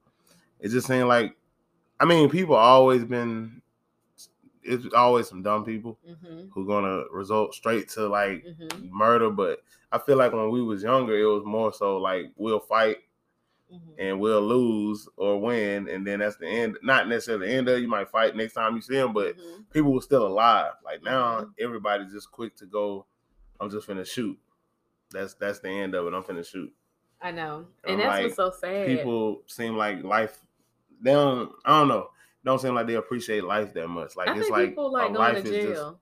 it 0.59 0.69
just 0.69 0.87
seemed 0.87 1.07
like 1.09 1.35
I 1.99 2.05
mean, 2.05 2.29
people 2.29 2.55
always 2.55 3.03
been 3.05 3.61
it's 4.61 4.93
always 4.93 5.27
some 5.27 5.43
dumb 5.43 5.65
people 5.65 5.99
hmm 6.05 6.45
who 6.51 6.65
gonna 6.67 7.03
result 7.11 7.53
straight 7.53 7.89
to 7.89 8.07
like 8.07 8.45
hmm 8.59 8.87
murder, 8.89 9.29
but 9.29 9.63
I 9.91 9.97
feel 9.99 10.17
like 10.17 10.33
when 10.33 10.49
we 10.51 10.61
was 10.61 10.83
younger, 10.83 11.17
it 11.17 11.25
was 11.25 11.43
more 11.45 11.73
so 11.73 11.97
like 11.97 12.31
we'll 12.35 12.59
fight 12.59 12.97
hmm 13.69 13.77
and 13.97 14.19
we'll 14.19 14.41
lose 14.41 15.07
or 15.17 15.39
win, 15.39 15.87
and 15.87 16.05
then 16.05 16.19
that's 16.19 16.37
the 16.37 16.47
end. 16.47 16.77
Not 16.81 17.07
necessarily 17.07 17.47
the 17.47 17.53
end 17.53 17.69
of. 17.69 17.79
You 17.79 17.87
might 17.87 18.09
fight 18.09 18.35
next 18.35 18.53
time 18.53 18.75
you 18.75 18.81
see 18.81 18.95
them, 18.95 19.13
but 19.13 19.35
hmm 19.35 19.61
people 19.71 19.93
were 19.93 20.01
still 20.01 20.27
alive. 20.27 20.73
Like 20.83 21.03
now, 21.03 21.41
Mhm. 21.41 21.53
everybody's 21.59 22.11
just 22.11 22.31
quick 22.31 22.55
to 22.57 22.65
go. 22.65 23.05
I'm 23.59 23.69
just 23.69 23.87
finna 23.87 24.05
shoot. 24.05 24.37
That's 25.11 25.35
that's 25.35 25.59
the 25.59 25.69
end 25.69 25.95
of 25.95 26.07
it. 26.07 26.13
I'm 26.13 26.23
finna 26.23 26.45
shoot. 26.45 26.73
I 27.21 27.31
know, 27.31 27.67
I'm 27.85 27.91
and 27.91 27.99
that's 27.99 28.09
like, 28.09 28.23
what's 28.23 28.35
so 28.35 28.51
sad. 28.51 28.85
People 28.85 29.43
seem 29.47 29.77
like 29.77 30.03
life. 30.03 30.43
They 31.03 31.11
don't. 31.11 31.51
I 31.65 31.79
don't 31.79 31.87
know. 31.89 32.09
Don't 32.45 32.59
seem 32.59 32.73
like 32.75 32.87
they 32.87 32.95
appreciate 32.95 33.43
life 33.43 33.73
that 33.73 33.87
much. 33.87 34.15
Like 34.15 34.29
I 34.29 34.37
it's 34.37 34.49
like 34.49 34.69
people 34.69 34.91
like 34.91 35.13
going 35.13 35.19
life 35.35 35.43
to 35.43 35.49
is 35.49 35.63
just. 35.63 35.65
jail. 35.81 35.99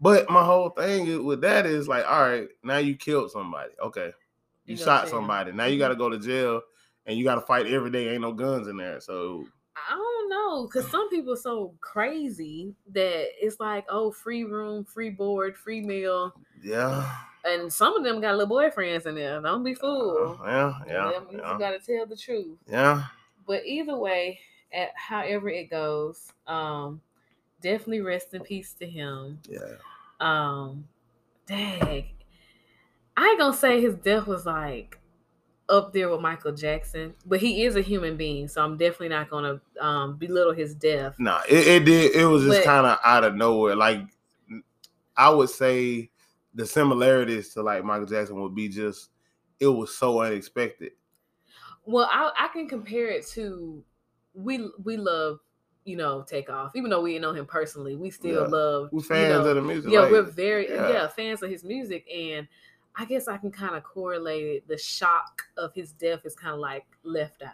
But 0.00 0.28
my 0.30 0.44
whole 0.44 0.70
thing 0.70 1.24
with 1.24 1.42
that 1.42 1.64
is 1.64 1.86
like, 1.86 2.04
all 2.08 2.28
right, 2.28 2.48
now 2.64 2.78
you 2.78 2.96
killed 2.96 3.30
somebody. 3.30 3.70
Okay, 3.80 4.06
you, 4.66 4.72
You 4.72 4.76
shot 4.76 5.08
somebody. 5.08 5.52
Now 5.52 5.66
you 5.66 5.76
Mhm. 5.76 5.78
got 5.78 5.88
to 5.88 5.96
go 5.96 6.08
to 6.10 6.18
jail, 6.18 6.62
and 7.06 7.16
you 7.16 7.24
got 7.24 7.36
to 7.36 7.40
fight 7.42 7.66
every 7.66 7.90
day. 7.90 8.08
Ain't 8.08 8.20
no 8.22 8.32
guns 8.32 8.66
in 8.68 8.76
there, 8.76 9.00
so 9.00 9.46
I 9.76 9.94
don't 9.94 10.28
know, 10.28 10.66
cause 10.68 10.90
some 10.90 11.08
people 11.08 11.32
are 11.34 11.36
so 11.36 11.74
crazy 11.80 12.74
that 12.92 13.28
it's 13.40 13.58
like, 13.60 13.84
oh, 13.88 14.10
free 14.10 14.44
room, 14.44 14.84
free 14.84 15.10
board, 15.10 15.56
free 15.56 15.80
meal, 15.80 16.34
yeah, 16.62 17.08
and 17.44 17.72
some 17.72 17.94
of 17.96 18.02
them 18.04 18.20
got 18.20 18.36
little 18.36 18.54
boyfriends 18.56 19.06
in 19.06 19.14
there. 19.14 19.40
Don't 19.40 19.62
be 19.64 19.72
uh, 19.72 19.78
fooled. 19.78 20.38
yeah, 20.44 20.78
You 20.80 20.92
yeah, 20.92 21.12
You 21.30 21.38
yeah, 21.38 21.58
gotta 21.58 21.78
tell 21.78 22.06
the 22.06 22.16
truth. 22.16 22.58
yeah. 22.66 23.04
But 23.46 23.64
either 23.66 23.96
way, 23.96 24.40
at 24.72 24.90
however 24.94 25.48
it 25.48 25.70
goes, 25.70 26.32
um, 26.46 27.00
definitely 27.60 28.00
rest 28.00 28.34
in 28.34 28.42
peace 28.42 28.72
to 28.74 28.86
him. 28.86 29.40
yeah. 29.48 29.76
Um, 30.20 30.86
dang, 31.46 32.06
I 33.16 33.28
ain't 33.28 33.38
gonna 33.38 33.56
say 33.56 33.80
his 33.80 33.94
death 33.94 34.26
was 34.26 34.46
like 34.46 34.98
up 35.68 35.92
there 35.92 36.08
with 36.08 36.20
Michael 36.20 36.52
Jackson, 36.52 37.14
but 37.26 37.40
he 37.40 37.64
is 37.64 37.76
a 37.76 37.80
human 37.80 38.16
being, 38.16 38.46
so 38.48 38.62
I'm 38.62 38.76
definitely 38.76 39.08
not 39.08 39.30
gonna 39.30 39.60
um 39.80 40.16
belittle 40.16 40.52
his 40.52 40.74
death. 40.74 41.16
Nah, 41.18 41.40
it, 41.48 41.66
it 41.66 41.84
did. 41.84 42.14
It 42.14 42.26
was 42.26 42.44
just 42.44 42.62
kind 42.62 42.86
of 42.86 42.98
out 43.04 43.24
of 43.24 43.34
nowhere. 43.34 43.74
Like 43.74 44.00
I 45.16 45.30
would 45.30 45.50
say, 45.50 46.10
the 46.54 46.66
similarities 46.66 47.52
to 47.54 47.62
like 47.62 47.84
Michael 47.84 48.06
Jackson 48.06 48.40
would 48.40 48.54
be 48.54 48.68
just 48.68 49.10
it 49.60 49.66
was 49.66 49.96
so 49.96 50.20
unexpected. 50.20 50.92
Well, 51.84 52.08
I 52.10 52.32
I 52.38 52.48
can 52.48 52.68
compare 52.68 53.08
it 53.08 53.26
to 53.28 53.82
we 54.34 54.68
we 54.84 54.96
love 54.96 55.40
you 55.84 55.96
know, 55.96 56.22
Takeoff. 56.22 56.76
Even 56.76 56.90
though 56.90 57.00
we 57.00 57.12
didn't 57.12 57.22
know 57.22 57.32
him 57.32 57.46
personally, 57.46 57.96
we 57.96 58.10
still 58.10 58.42
Yeah. 58.42 58.48
love. 58.48 58.88
We're 58.92 59.00
fans 59.02 59.22
you 59.22 59.28
know, 59.30 59.44
of 59.48 59.56
the 59.56 59.62
music. 59.62 59.92
yeah, 59.92 60.00
like, 60.00 60.12
we're 60.12 60.22
very 60.22 60.68
yeah. 60.68 60.88
yeah. 60.90 61.08
fans 61.08 61.42
of 61.42 61.50
his 61.50 61.64
music, 61.64 62.08
and 62.08 62.46
I 62.94 63.04
guess 63.04 63.26
I 63.26 63.36
can 63.36 63.50
kind 63.50 63.74
of 63.74 63.82
correlate 63.82 64.44
it. 64.44 64.68
The 64.68 64.78
shock 64.78 65.42
of 65.56 65.74
his 65.74 65.92
death 65.92 66.20
is 66.24 66.36
kind 66.36 66.54
of 66.54 66.60
like 66.60 66.84
Left 67.02 67.42
Eye 67.42 67.50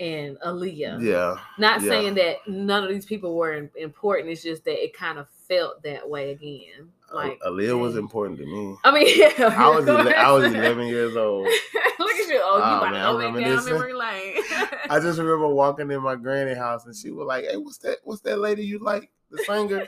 and 0.00 0.38
Aaliyah. 0.40 1.02
yeah. 1.02 1.38
Not 1.58 1.82
yeah. 1.82 1.88
saying 1.88 2.14
that 2.14 2.36
none 2.46 2.84
of 2.84 2.88
these 2.88 3.06
people 3.06 3.36
were 3.36 3.68
important. 3.76 4.30
It's 4.30 4.42
just 4.42 4.64
that 4.64 4.82
it 4.82 4.94
kind 4.94 5.18
of 5.18 5.28
felt 5.28 5.82
that 5.82 6.08
way 6.08 6.30
again. 6.30 6.90
Like 7.14 7.40
Aaliyah 7.40 7.78
was 7.78 7.96
important 7.96 8.38
to 8.38 8.46
me. 8.46 8.76
I 8.84 8.90
mean, 8.90 9.06
yeah, 9.18 9.54
I 9.56 9.68
was 9.68 9.86
ele- 9.88 10.14
I 10.14 10.32
was 10.32 10.44
11 10.44 10.86
years 10.86 11.16
old. 11.16 11.46
Look 11.98 12.10
at 12.16 12.28
you! 12.28 12.40
Oh, 12.42 12.56
you 12.56 12.62
Oh, 12.64 12.78
about 12.78 12.82
man, 12.92 12.92
to 12.94 12.98
I'm 13.08 13.14
go 13.14 13.20
down 13.20 13.34
reminiscing. 13.34 13.72
memory 13.74 13.92
lane. 13.94 14.34
I 14.90 14.98
just 15.00 15.18
remember 15.18 15.48
walking 15.48 15.90
in 15.90 16.02
my 16.02 16.16
granny 16.16 16.54
house 16.54 16.86
and 16.86 16.96
she 16.96 17.10
was 17.10 17.26
like, 17.26 17.44
"Hey, 17.44 17.56
what's 17.56 17.78
that? 17.78 17.98
What's 18.04 18.22
that 18.22 18.38
lady 18.38 18.64
you 18.64 18.78
like? 18.78 19.10
The 19.30 19.38
singer?" 19.44 19.86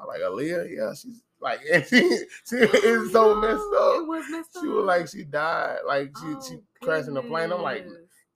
I'm 0.00 0.06
like, 0.06 0.20
"Aaliyah, 0.20 0.74
yeah." 0.76 0.94
She's 0.94 1.22
like, 1.40 1.60
and 1.72 1.84
she, 1.86 2.00
she 2.00 2.56
it's 2.56 3.12
so 3.12 3.34
messed 3.36 3.62
No, 3.70 3.92
It 3.94 4.02
up. 4.02 4.08
was 4.08 4.24
messed 4.30 4.56
up. 4.56 4.62
She 4.62 4.68
was 4.68 4.84
like, 4.84 5.08
she 5.08 5.24
died. 5.24 5.78
Like 5.86 6.10
she 6.18 6.26
she 6.48 6.54
Oh, 6.56 6.62
crashed 6.82 7.08
in 7.08 7.14
the 7.14 7.22
plane. 7.22 7.52
I'm 7.52 7.62
like, 7.62 7.86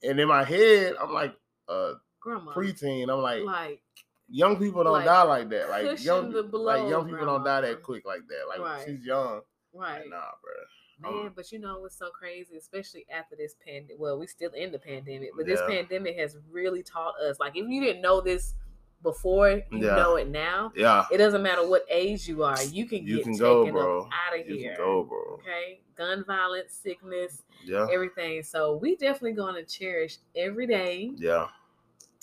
and 0.02 0.18
in 0.20 0.28
my 0.28 0.44
head, 0.44 0.94
I'm 1.00 1.12
like, 1.12 1.34
uh, 1.68 1.94
grandma, 2.20 2.52
preteen. 2.54 3.08
I'm 3.12 3.20
like, 3.20 3.42
like 3.42 3.82
young 4.32 4.56
people 4.56 4.82
don't 4.82 4.92
like, 4.94 5.04
die 5.04 5.22
like 5.22 5.48
that. 5.50 5.68
Like 5.70 6.02
young, 6.04 6.32
the 6.32 6.42
like 6.42 6.80
young 6.88 7.04
blow, 7.04 7.04
people 7.04 7.26
don't 7.26 7.44
die 7.44 7.60
that 7.60 7.82
quick 7.82 8.04
like 8.06 8.22
that. 8.28 8.48
Like 8.48 8.60
Right. 8.60 8.82
she's 8.86 9.04
young. 9.04 9.42
right. 9.72 10.00
Like, 10.00 10.10
nah, 10.10 10.30
bro. 10.42 11.10
Man, 11.10 11.26
Um, 11.26 11.32
but 11.34 11.50
you 11.52 11.58
know 11.58 11.80
what's 11.80 11.96
so 11.98 12.10
crazy, 12.10 12.56
especially 12.56 13.06
after 13.10 13.34
this 13.36 13.54
pandemic. 13.64 13.96
Well, 13.98 14.18
we 14.18 14.26
still 14.26 14.50
in 14.52 14.70
the 14.72 14.78
pandemic, 14.78 15.30
but 15.36 15.46
this 15.46 15.60
pandemic 15.66 16.16
has 16.18 16.36
really 16.50 16.82
taught 16.82 17.14
us. 17.20 17.38
Like, 17.40 17.56
if 17.56 17.68
you 17.68 17.80
didn't 17.80 18.02
know 18.02 18.20
this 18.20 18.54
before, 19.02 19.50
you 19.72 19.78
Yeah. 19.84 19.96
know 19.96 20.14
it 20.16 20.28
now. 20.28 20.70
Yeah, 20.76 21.06
It 21.10 21.18
doesn't 21.18 21.42
matter 21.42 21.66
what 21.68 21.84
age 21.88 22.28
you 22.28 22.44
are, 22.44 22.62
you 22.62 22.86
can 22.86 23.04
You 23.04 23.16
get 23.16 23.24
can 23.24 23.32
taken 23.32 23.44
go, 23.44 23.70
bro. 23.72 24.08
out 24.12 24.38
of 24.38 24.46
you 24.48 24.54
here. 24.54 24.76
can 24.76 24.84
go, 24.84 25.02
bro. 25.02 25.40
Okay, 25.40 25.80
gun 25.96 26.24
violence, 26.24 26.72
sickness, 26.72 27.42
Yeah, 27.64 27.88
everything. 27.90 28.44
So 28.44 28.76
we 28.76 28.94
definitely 28.94 29.32
going 29.32 29.56
to 29.56 29.64
cherish 29.64 30.18
every 30.36 30.68
day. 30.68 31.10
yeah. 31.16 31.48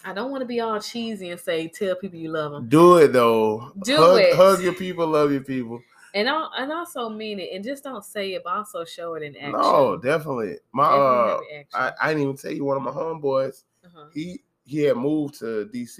I 0.06 0.13
don't 0.13 0.32
want 0.32 0.41
to 0.41 0.46
be 0.46 0.60
all 0.62 0.79
cheesy 0.79 1.29
and 1.29 1.39
say 1.39 1.68
tell 1.68 1.96
people 1.96 2.18
you 2.18 2.32
love 2.32 2.51
them, 2.53 2.70
Do 2.70 2.98
it 2.98 3.12
though. 3.12 3.72
Do 3.84 3.98
hug, 3.98 4.22
it. 4.22 4.36
Hug 4.36 4.62
your 4.62 4.74
people. 4.74 5.08
Love 5.08 5.32
your 5.32 5.41
people. 5.41 5.82
and 6.13 6.29
I 6.29 6.48
and 6.58 6.72
also 6.72 7.10
mean 7.10 7.39
it, 7.39 7.50
and 7.53 7.63
just 7.63 7.84
don't 7.84 8.03
say 8.03 8.34
it, 8.34 8.44
but 8.44 8.53
also 8.53 8.86
show 8.86 9.15
it 9.15 9.24
in 9.24 9.36
action. 9.36 9.51
No, 9.60 9.98
definitely. 9.98 10.58
My 10.72 10.86
uh, 10.86 11.39
I. 11.74 11.91
I 12.01 12.08
didn't 12.10 12.24
even 12.24 12.38
tell 12.38 12.51
you 12.51 12.63
one 12.63 12.77
of 12.77 12.84
my 12.84 12.91
homeboys. 12.91 13.63
Uh-huh. 13.86 14.06
He 14.13 14.41
he 14.63 14.84
had 14.84 14.98
moved 14.98 15.39
to 15.39 15.70
DC. 15.74 15.98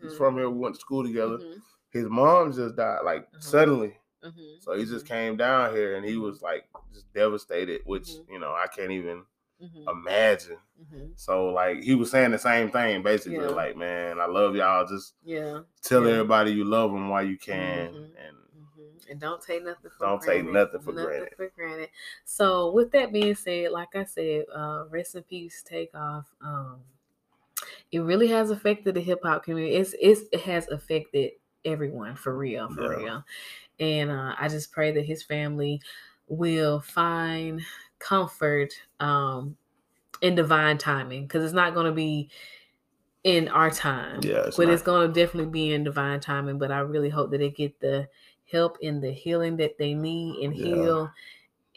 He's 0.00 0.12
Mhm. 0.12 0.16
from 0.16 0.34
here. 0.36 0.48
We 0.48 0.58
went 0.58 0.74
to 0.76 0.80
school 0.80 1.04
together. 1.04 1.38
Mhm. 1.38 1.60
His 1.90 2.06
mom 2.08 2.52
just 2.52 2.76
died 2.76 3.00
like 3.04 3.30
Mhm. 3.32 3.42
suddenly. 3.42 3.98
Mhm. 4.24 4.60
So 4.62 4.72
he 4.72 4.84
just 4.86 5.04
Mhm. 5.04 5.08
came 5.08 5.36
down 5.36 5.74
here 5.74 5.96
and 5.96 6.04
he 6.04 6.14
Mhm. 6.14 6.22
was 6.22 6.40
like 6.42 6.66
just 6.94 7.12
devastated, 7.12 7.82
which 7.84 8.10
you 8.30 8.38
know 8.38 8.52
I 8.52 8.66
can't 8.68 8.90
even 8.90 9.24
Mhm. 9.62 9.88
imagine. 9.90 10.58
Mhm. 10.80 11.12
So 11.16 11.46
like 11.50 11.82
he 11.82 11.94
was 11.94 12.10
saying 12.10 12.32
the 12.32 12.38
same 12.38 12.70
thing 12.70 13.02
basically, 13.02 13.38
Yeah. 13.38 13.48
like 13.50 13.76
man, 13.76 14.20
I 14.20 14.26
love 14.26 14.54
y'all. 14.56 14.86
Just 14.86 15.14
Yeah. 15.22 15.60
tell 15.82 16.04
Yeah. 16.04 16.12
everybody 16.14 16.52
you 16.52 16.64
love 16.64 16.90
them 16.92 17.08
while 17.08 17.24
you 17.24 17.38
can, 17.38 17.94
Mhm. 17.94 17.96
and 18.26 18.36
Mhm. 18.76 19.10
And 19.10 19.20
don't 19.20 19.42
take 19.42 19.62
nothing 19.62 19.90
for 19.90 20.06
Don't 20.06 20.20
take 20.22 20.44
granted. 20.44 20.52
nothing 20.52 20.80
for 20.80 20.92
granted. 20.92 21.36
for 21.36 21.48
granted. 21.50 21.90
So 22.24 22.70
with 22.72 22.90
that 22.92 23.12
being 23.12 23.34
said, 23.34 23.70
like 23.70 23.94
I 23.94 24.04
said, 24.04 24.46
uh, 24.54 24.86
rest 24.88 25.14
in 25.14 25.22
peace, 25.24 25.62
Takeoff. 25.62 26.32
Um, 26.40 26.82
it 27.92 28.00
really 28.00 28.28
has 28.28 28.50
affected 28.50 28.94
the 28.94 29.00
hip 29.00 29.20
hop 29.22 29.44
community. 29.44 29.76
It's, 29.76 29.94
it's 30.00 30.22
it 30.32 30.40
has 30.40 30.68
affected 30.68 31.32
everyone 31.64 32.16
for 32.16 32.36
real, 32.36 32.68
for 32.70 32.82
Yeah. 32.82 32.96
real. 33.04 33.24
And 33.78 34.10
uh, 34.10 34.34
I 34.38 34.48
just 34.48 34.72
pray 34.72 34.90
that 34.92 35.04
his 35.04 35.22
family 35.22 35.80
will 36.26 36.80
find 36.80 37.60
comfort 38.04 38.74
um, 39.00 39.56
in 40.20 40.34
divine 40.34 40.76
timing 40.76 41.22
because 41.22 41.42
it's 41.42 41.54
not 41.54 41.72
going 41.74 41.86
to 41.86 41.92
be 41.92 42.28
in 43.24 43.48
our 43.48 43.70
time. 43.70 44.20
Yeah, 44.22 44.44
it's 44.46 44.56
but 44.58 44.68
it's 44.68 44.82
going 44.82 45.08
to 45.08 45.20
definitely 45.20 45.50
be 45.50 45.72
in 45.72 45.84
divine 45.84 46.20
timing. 46.20 46.58
But 46.58 46.70
I 46.70 46.80
really 46.80 47.08
hope 47.08 47.30
that 47.30 47.38
they 47.38 47.50
get 47.50 47.80
the 47.80 48.06
help 48.50 48.76
and 48.82 49.02
the 49.02 49.10
healing 49.10 49.56
that 49.56 49.78
they 49.78 49.94
need 49.94 50.44
and 50.44 50.54
Yeah. 50.54 50.64
heal 50.64 51.10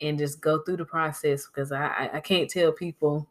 and 0.02 0.18
just 0.18 0.42
go 0.42 0.60
through 0.60 0.78
the 0.78 0.86
process 0.86 1.48
because 1.48 1.72
I, 1.72 1.88
I, 1.88 2.10
I 2.18 2.20
can't 2.20 2.50
tell 2.50 2.72
people 2.74 3.26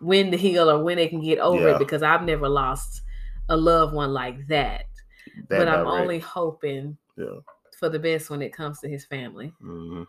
when 0.00 0.30
to 0.30 0.36
heal 0.36 0.70
or 0.70 0.82
when 0.84 0.96
they 0.96 1.08
can 1.08 1.22
get 1.22 1.38
over 1.38 1.68
Yeah. 1.68 1.74
it 1.76 1.78
because 1.78 2.02
I've 2.02 2.22
never 2.24 2.48
lost 2.48 3.02
a 3.48 3.56
loved 3.56 3.94
one 3.94 4.12
like 4.12 4.46
that. 4.48 4.84
that 5.48 5.48
but 5.48 5.66
I'm 5.68 5.84
direct. 5.86 5.88
only 6.02 6.18
hoping 6.18 6.98
Yeah. 7.16 7.38
for 7.78 7.88
the 7.88 7.98
best 7.98 8.28
when 8.28 8.42
it 8.42 8.52
comes 8.52 8.80
to 8.80 8.88
his 8.88 9.06
family. 9.06 9.52
Mhm. 9.62 10.06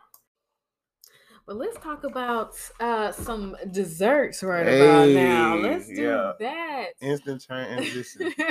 But 1.46 1.58
let's 1.58 1.78
talk 1.80 2.04
about 2.06 2.56
uh, 2.80 3.12
some 3.12 3.58
desserts 3.72 4.44
right 4.44 4.62
about 4.68 5.10
now. 5.10 5.56
Let's 5.56 5.88
do 5.88 6.02
yeah. 6.02 6.34
that. 6.40 6.88
instant 7.02 7.42
transition. 7.42 8.34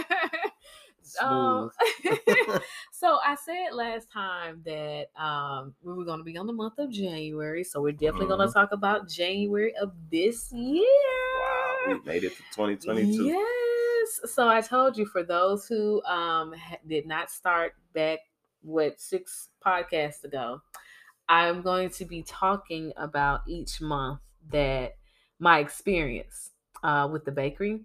Um, 1.21 1.71
so 2.93 3.19
I 3.25 3.37
said 3.45 3.75
last 3.75 4.11
time 4.11 4.63
that 4.65 5.09
um, 5.21 5.75
we 5.83 5.93
were 5.93 6.05
going 6.05 6.19
to 6.19 6.25
be 6.25 6.37
on 6.39 6.47
the 6.47 6.53
month 6.53 6.79
of 6.79 6.91
January, 6.91 7.65
so 7.65 7.83
we're 7.83 7.93
definitely 7.93 8.27
going 8.29 8.41
Mhm. 8.41 8.49
to 8.49 8.53
talk 8.55 8.73
about 8.73 9.09
January 9.09 9.75
of 9.77 9.93
this 10.11 10.51
year. 10.53 10.87
wow, 11.41 11.77
we 11.89 12.01
made 12.05 12.25
it 12.25 12.37
to 12.37 12.43
2022. 12.55 13.25
Yes. 13.25 14.21
So 14.33 14.49
I 14.49 14.61
told 14.61 14.97
you 14.97 15.07
for 15.07 15.23
those 15.23 15.67
who 15.67 16.03
um 16.05 16.53
ha- 16.53 16.79
did 16.87 17.07
not 17.07 17.31
start 17.31 17.75
back 17.93 18.21
what 18.63 19.01
six 19.01 19.51
podcasts 19.65 20.25
ago, 20.25 20.63
I'm 21.29 21.63
going 21.63 21.91
to 21.91 22.05
be 22.05 22.23
talking 22.23 22.93
about 22.97 23.41
each 23.47 23.81
month 23.81 24.21
that 24.51 24.97
my 25.39 25.59
experience 25.59 26.51
uh, 26.83 27.09
with 27.11 27.25
the 27.25 27.33
bakery. 27.33 27.81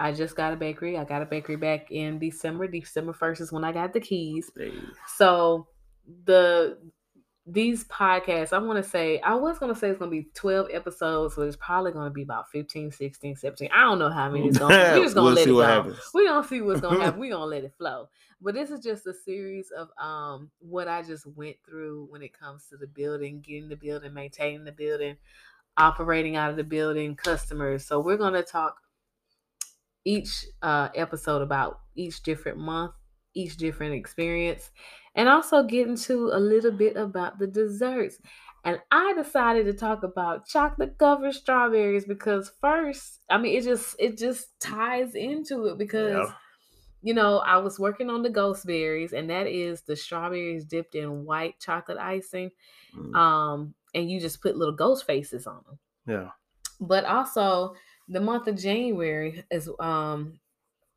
I 0.00 0.12
just 0.12 0.36
got 0.36 0.52
a 0.52 0.56
bakery. 0.56 0.98
I 0.98 1.04
got 1.04 1.22
a 1.22 1.26
bakery 1.26 1.56
back 1.56 1.90
in 1.90 2.18
December. 2.18 2.66
December 2.66 3.12
1st 3.12 3.40
is 3.40 3.52
when 3.52 3.64
I 3.64 3.72
got 3.72 3.92
the 3.92 4.00
keys. 4.00 4.50
So 5.16 5.68
the 6.24 6.78
these 7.44 7.84
podcasts, 7.84 8.52
I 8.52 8.58
want 8.58 8.82
to 8.82 8.88
say, 8.88 9.20
I 9.20 9.34
was 9.34 9.58
going 9.58 9.74
to 9.74 9.78
say 9.78 9.88
it's 9.88 9.98
going 9.98 10.10
to 10.10 10.16
be 10.16 10.28
12 10.34 10.68
episodes, 10.72 11.34
but 11.34 11.42
it's 11.42 11.56
probably 11.56 11.90
going 11.90 12.06
to 12.06 12.14
be 12.14 12.22
about 12.22 12.48
15, 12.50 12.92
16, 12.92 13.36
17. 13.36 13.68
I 13.74 13.80
don't 13.82 13.98
know 13.98 14.10
how 14.10 14.30
many 14.30 14.46
it's 14.46 14.58
going 14.58 14.70
to 14.70 14.76
be. 14.76 14.98
We're 14.98 15.02
just 15.04 15.14
going 15.16 15.34
We'll 15.34 15.34
to 15.34 15.54
let 15.54 15.84
see 15.84 15.90
it 15.90 15.94
go. 15.94 15.96
We're 16.14 16.28
going 16.28 16.42
to 16.42 16.48
see 16.48 16.60
what's 16.60 16.80
going 16.80 16.98
to 16.98 17.04
happen. 17.04 17.20
We're 17.20 17.30
going 17.30 17.42
to 17.42 17.46
let 17.46 17.64
it 17.64 17.74
flow. 17.76 18.08
But 18.40 18.54
this 18.54 18.70
is 18.70 18.80
just 18.80 19.06
a 19.06 19.14
series 19.14 19.70
of 19.70 19.88
um 20.02 20.50
what 20.58 20.88
I 20.88 21.02
just 21.02 21.26
went 21.26 21.56
through 21.64 22.08
when 22.10 22.22
it 22.22 22.36
comes 22.36 22.66
to 22.70 22.76
the 22.76 22.88
building, 22.88 23.40
getting 23.40 23.68
the 23.68 23.76
building, 23.76 24.12
maintaining 24.12 24.64
the 24.64 24.72
building, 24.72 25.16
operating 25.76 26.34
out 26.36 26.50
of 26.50 26.56
the 26.56 26.64
building, 26.64 27.14
customers. 27.14 27.86
So 27.86 28.00
we're 28.00 28.16
going 28.16 28.34
to 28.34 28.42
talk 28.42 28.76
each 30.04 30.46
uh, 30.60 30.88
episode 30.94 31.42
about 31.42 31.80
each 31.94 32.22
different 32.22 32.58
month, 32.58 32.92
each 33.34 33.56
different 33.56 33.94
experience, 33.94 34.70
and 35.14 35.28
also 35.28 35.62
get 35.64 35.88
into 35.88 36.28
a 36.32 36.38
little 36.40 36.72
bit 36.72 36.96
about 36.96 37.38
the 37.38 37.46
desserts. 37.46 38.18
And 38.64 38.80
I 38.92 39.12
decided 39.14 39.66
to 39.66 39.72
talk 39.74 40.02
about 40.04 40.46
chocolate 40.46 40.96
covered 40.98 41.34
strawberries 41.34 42.04
because 42.06 42.52
first, 42.60 43.20
I 43.28 43.38
mean, 43.38 43.56
it 43.58 43.64
just 43.64 43.96
it 43.98 44.16
just 44.18 44.58
ties 44.60 45.14
into 45.14 45.66
it 45.66 45.78
because 45.78 46.32
Yeah. 46.32 46.36
you 47.02 47.14
know 47.14 47.38
I 47.38 47.58
was 47.58 47.78
working 47.78 48.10
on 48.10 48.22
the 48.22 48.30
ghost 48.30 48.66
berries, 48.66 49.12
and 49.12 49.30
that 49.30 49.46
is 49.48 49.82
the 49.82 49.96
strawberries 49.96 50.64
dipped 50.64 50.94
in 50.94 51.24
white 51.24 51.60
chocolate 51.60 51.98
icing, 51.98 52.52
Mm, 52.94 53.20
um, 53.20 53.74
and 53.94 54.10
you 54.10 54.20
just 54.20 54.42
put 54.42 54.56
little 54.56 54.74
ghost 54.76 55.06
faces 55.06 55.46
on 55.46 55.64
them 55.66 55.78
yeah. 56.06 56.32
but 56.80 57.04
also 57.04 57.74
the 58.08 58.20
month 58.20 58.46
of 58.48 58.56
January 58.56 59.44
is 59.50 59.70
um 59.78 60.40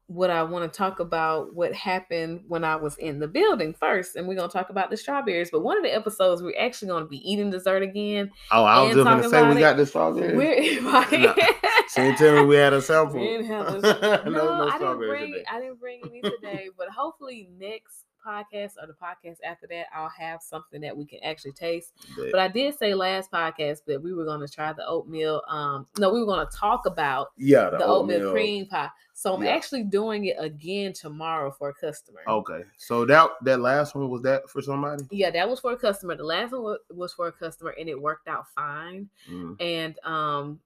what 0.07 0.29
I 0.29 0.43
want 0.43 0.71
to 0.71 0.77
talk 0.77 0.99
about 0.99 1.55
what 1.55 1.73
happened 1.73 2.41
when 2.47 2.63
I 2.63 2.75
was 2.75 2.97
in 2.97 3.19
the 3.19 3.27
building 3.27 3.73
first, 3.73 4.15
and 4.15 4.27
we're 4.27 4.35
gonna 4.35 4.51
talk 4.51 4.69
about 4.69 4.91
the 4.91 4.97
strawberries. 4.97 5.49
But 5.51 5.63
one 5.63 5.77
of 5.77 5.83
the 5.83 5.93
episodes 5.93 6.43
we're 6.43 6.59
actually 6.59 6.89
gonna 6.89 7.07
be 7.07 7.17
eating 7.29 7.49
dessert 7.49 7.81
again. 7.81 8.31
Oh, 8.51 8.63
I 8.63 8.83
was 8.83 8.93
just 8.93 9.03
gonna 9.03 9.29
say 9.29 9.43
we 9.47 9.57
it, 9.57 9.59
got 9.59 9.77
the 9.77 9.85
strawberries. 9.85 10.35
We're 10.35 10.81
Nah. 10.81 11.03
She 11.03 12.01
didn't 12.01 12.17
tell 12.17 12.35
me 12.35 12.45
we 12.45 12.55
had 12.55 12.73
a 12.73 12.81
sample. 12.81 13.19
We 13.19 13.27
didn't 13.27 13.47
have 13.47 13.81
no, 13.81 14.31
no, 14.31 14.31
no, 14.31 14.67
I 14.67 14.77
didn't 14.77 14.97
bring 14.97 15.31
today. 15.31 15.45
I 15.51 15.59
didn't 15.59 15.79
bring 15.79 16.01
any 16.05 16.21
today, 16.21 16.69
but 16.77 16.89
hopefully 16.89 17.49
next 17.57 18.05
podcast 18.25 18.73
or 18.81 18.87
the 18.87 18.93
podcast 18.93 19.37
after 19.45 19.67
that, 19.67 19.85
I'll 19.93 20.09
have 20.09 20.41
something 20.41 20.81
that 20.81 20.95
we 20.95 21.05
can 21.05 21.19
actually 21.23 21.51
taste. 21.53 21.93
But- 22.17 22.31
But 22.31 22.39
I 22.41 22.47
did 22.47 22.77
say 22.77 22.93
last 22.93 23.31
podcast 23.31 23.85
that 23.85 24.01
we 24.01 24.13
were 24.13 24.25
going 24.25 24.39
to 24.41 24.47
try 24.47 24.73
the 24.73 24.85
oatmeal. 24.87 25.41
Um, 25.47 25.87
no, 25.97 26.11
we 26.13 26.19
were 26.21 26.25
going 26.25 26.45
to 26.45 26.57
talk 26.57 26.85
about 26.85 27.27
yeah, 27.37 27.69
the, 27.69 27.85
oatmeal, 27.85 28.31
cream 28.31 28.65
pie. 28.67 28.89
So 29.13 29.33
I'm 29.33 29.43
Yeah. 29.43 29.51
actually 29.51 29.83
doing 29.83 30.25
it 30.25 30.35
again 30.39 30.91
tomorrow 30.93 31.49
for 31.51 31.69
a 31.69 31.73
customer. 31.73 32.19
Okay, 32.27 32.63
so 32.77 33.05
that 33.05 33.29
that 33.43 33.59
last 33.61 33.95
one 33.95 34.09
was 34.09 34.21
that 34.23 34.49
for 34.49 34.61
somebody? 34.61 35.05
Yeah, 35.11 35.29
that 35.31 35.47
was 35.49 35.59
for 35.61 35.71
a 35.71 35.77
customer. 35.77 36.15
The 36.15 36.23
last 36.23 36.51
one 36.51 36.77
was 36.89 37.13
for 37.13 37.27
a 37.27 37.31
customer, 37.31 37.73
and 37.79 37.87
it 37.87 38.01
worked 38.01 38.27
out 38.27 38.49
fine. 38.49 39.09
Mm, 39.29 39.55
And 39.61 39.99
um, 40.03 40.59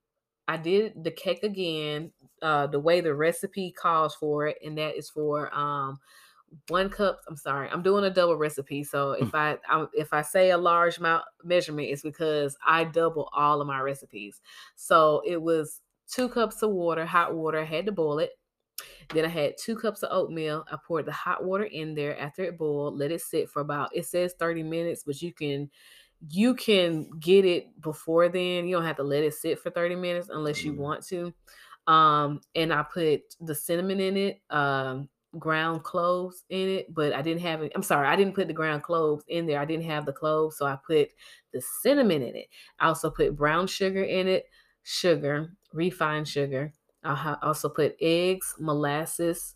I 0.47 0.57
did 0.57 1.03
the 1.03 1.11
cake 1.11 1.43
again, 1.43 2.11
uh, 2.41 2.65
the 2.65 2.79
way 2.79 3.01
the 3.01 3.13
recipe 3.13 3.71
calls 3.71 4.15
for 4.15 4.47
it, 4.47 4.57
and 4.65 4.75
that 4.79 4.95
is 4.97 5.09
for 5.11 5.53
um 5.55 5.99
one 6.67 6.89
cup. 6.89 7.21
I'm 7.27 7.37
sorry, 7.37 7.69
I'm 7.69 7.81
doing 7.83 8.03
a 8.05 8.09
double 8.09 8.35
recipe. 8.37 8.83
So 8.83 9.11
if 9.11 9.33
I, 9.35 9.57
I 9.67 9.85
if 9.93 10.13
I 10.13 10.21
say 10.21 10.51
a 10.51 10.57
large 10.57 10.97
amount 10.97 11.25
measurement, 11.43 11.89
it's 11.89 12.01
because 12.03 12.57
I 12.65 12.83
double 12.85 13.29
all 13.33 13.61
of 13.61 13.67
my 13.67 13.79
recipes. 13.79 14.41
So 14.75 15.21
it 15.25 15.41
was 15.41 15.81
two 16.07 16.29
cups 16.29 16.61
of 16.63 16.71
water, 16.71 17.05
hot 17.05 17.35
water. 17.35 17.59
I 17.59 17.65
had 17.65 17.85
to 17.87 17.91
boil 17.91 18.19
it. 18.19 18.31
Then 19.11 19.25
I 19.25 19.29
had 19.29 19.55
two 19.57 19.75
cups 19.75 20.03
of 20.03 20.11
oatmeal. 20.11 20.65
I 20.71 20.77
poured 20.85 21.05
the 21.05 21.11
hot 21.11 21.43
water 21.43 21.63
in 21.65 21.95
there 21.95 22.17
after 22.19 22.43
it 22.43 22.57
boiled. 22.57 22.97
Let 22.97 23.11
it 23.11 23.21
sit 23.21 23.49
for 23.49 23.61
about 23.61 23.95
it 23.95 24.05
says 24.05 24.33
30 24.37 24.63
minutes, 24.63 25.03
but 25.05 25.21
you 25.21 25.33
can 25.33 25.69
you 26.29 26.53
can 26.53 27.09
get 27.19 27.45
it 27.45 27.79
before 27.81 28.27
then. 28.29 28.67
You 28.67 28.75
don't 28.75 28.85
have 28.85 28.97
to 28.97 29.03
let 29.03 29.23
it 29.23 29.33
sit 29.33 29.59
for 29.59 29.69
30 29.69 29.95
minutes 29.95 30.29
unless 30.29 30.63
you 30.65 30.73
Mm. 30.73 30.77
want 30.77 31.05
to. 31.07 31.33
Um, 31.87 32.41
and 32.55 32.73
I 32.73 32.83
put 32.83 33.21
the 33.39 33.55
cinnamon 33.55 33.99
in 33.99 34.17
it, 34.17 34.41
um, 34.49 35.09
ground 35.37 35.83
cloves 35.83 36.43
in 36.49 36.67
it, 36.69 36.93
but 36.93 37.13
I 37.13 37.21
didn't 37.21 37.41
have 37.41 37.61
it. 37.61 37.71
I'm 37.75 37.83
sorry, 37.83 38.07
I 38.07 38.15
didn't 38.15 38.35
put 38.35 38.47
the 38.47 38.53
ground 38.53 38.83
cloves 38.83 39.23
in 39.27 39.45
there. 39.45 39.59
I 39.59 39.65
didn't 39.65 39.85
have 39.85 40.05
the 40.05 40.13
cloves, 40.13 40.57
so 40.57 40.65
I 40.65 40.77
put 40.85 41.11
the 41.53 41.61
cinnamon 41.61 42.21
in 42.21 42.35
it. 42.35 42.47
I 42.79 42.87
also 42.87 43.11
put 43.11 43.35
brown 43.35 43.67
sugar 43.67 44.03
in 44.03 44.27
it, 44.27 44.49
sugar, 44.83 45.55
refined 45.73 46.27
sugar. 46.27 46.73
I 47.03 47.37
also 47.41 47.69
put 47.69 47.95
eggs, 48.01 48.55
molasses, 48.59 49.55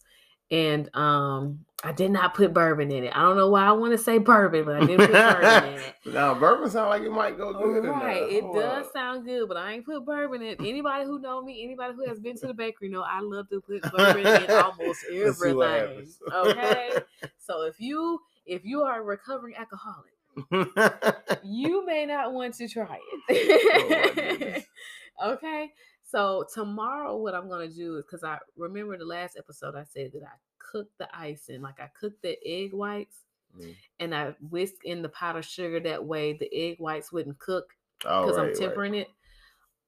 and 0.52 0.96
um, 0.96 1.66
I 1.86 1.92
did 1.92 2.12
not 2.12 2.34
put 2.34 2.54
bourbon 2.54 2.92
in 2.92 3.04
it. 3.04 3.12
I 3.16 3.22
don't 3.24 3.36
know 3.36 3.50
why 3.50 3.66
I 3.66 3.72
want 3.74 3.92
to 3.92 3.98
say 3.98 4.18
bourbon, 4.18 4.64
but 4.64 4.76
I 4.78 4.86
didn't 4.86 5.00
put 5.00 5.12
bourbon 5.12 5.74
in 5.74 5.80
it. 5.80 5.96
Now 6.14 6.34
bourbon 6.34 6.70
sounds 6.70 6.90
like 6.90 7.02
it 7.02 7.12
might 7.12 7.38
go 7.38 7.54
good. 7.54 7.86
Right, 7.86 8.24
it 8.24 8.42
Hold 8.44 8.56
does 8.56 8.86
up. 8.88 8.94
sound 8.94 9.26
good, 9.26 9.48
but 9.48 9.58
I 9.58 9.74
ain't 9.74 9.86
put 9.86 10.06
bourbon 10.06 10.42
in. 10.42 10.56
Anybody 10.66 11.06
who 11.06 11.20
know 11.20 11.42
me, 11.42 11.64
anybody 11.64 11.94
who 11.96 12.06
has 12.08 12.20
been 12.20 12.38
to 12.38 12.48
the 12.48 12.54
bakery 12.54 12.90
know 12.90 13.02
I 13.02 13.20
love 13.22 13.50
to 13.50 13.62
put 13.62 13.82
bourbon 13.92 14.26
in 14.26 14.50
almost 14.52 15.06
Let's 15.12 15.40
see 15.42 15.54
what 15.54 15.70
everything. 15.70 16.14
Okay, 16.34 16.92
so 17.38 17.62
if 17.64 17.80
you 17.80 18.20
if 18.46 18.64
you 18.66 18.82
are 18.82 19.00
a 19.02 19.04
recovering 19.04 19.56
alcoholic, 19.56 20.12
you 21.44 21.86
may 21.86 22.06
not 22.06 22.34
want 22.34 22.54
to 22.56 22.68
try 22.68 22.98
Oh, 23.00 23.24
it. 23.30 24.16
goodness. 24.16 24.66
okay, 25.26 25.72
so 26.04 26.46
tomorrow 26.54 27.18
what 27.18 27.34
I'm 27.34 27.50
gonna 27.50 27.68
do 27.70 27.98
is 27.98 28.04
because 28.06 28.24
I 28.24 28.38
remember 28.58 28.98
the 28.98 29.06
last 29.06 29.38
episode 29.38 29.76
I 29.76 29.84
said 29.84 30.12
that 30.14 30.24
I 30.24 30.36
cooked 30.72 30.98
the 30.98 31.08
icing, 31.16 31.62
like 31.62 31.80
I 31.80 31.90
cooked 32.00 32.22
the 32.22 32.38
egg 32.46 32.74
whites 32.74 33.18
Mm. 33.56 33.76
and 34.00 34.16
I 34.16 34.36
whisked 34.50 34.84
in 34.84 35.04
the 35.04 35.10
powdered 35.10 35.46
sugar 35.46 35.80
that 35.82 36.04
way 36.04 36.34
the 36.34 36.50
egg 36.52 36.78
whites 36.80 37.12
wouldn't 37.12 37.38
cook 37.38 37.76
because 38.00 38.36
right, 38.36 38.42
I'm 38.42 38.48
right. 38.48 38.56
tempering 38.56 38.96
it. 38.96 39.10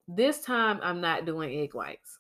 This 0.08 0.42
time 0.42 0.80
I'm 0.84 1.02
not 1.02 1.26
doing 1.26 1.60
egg 1.62 1.74
whites. 1.74 2.20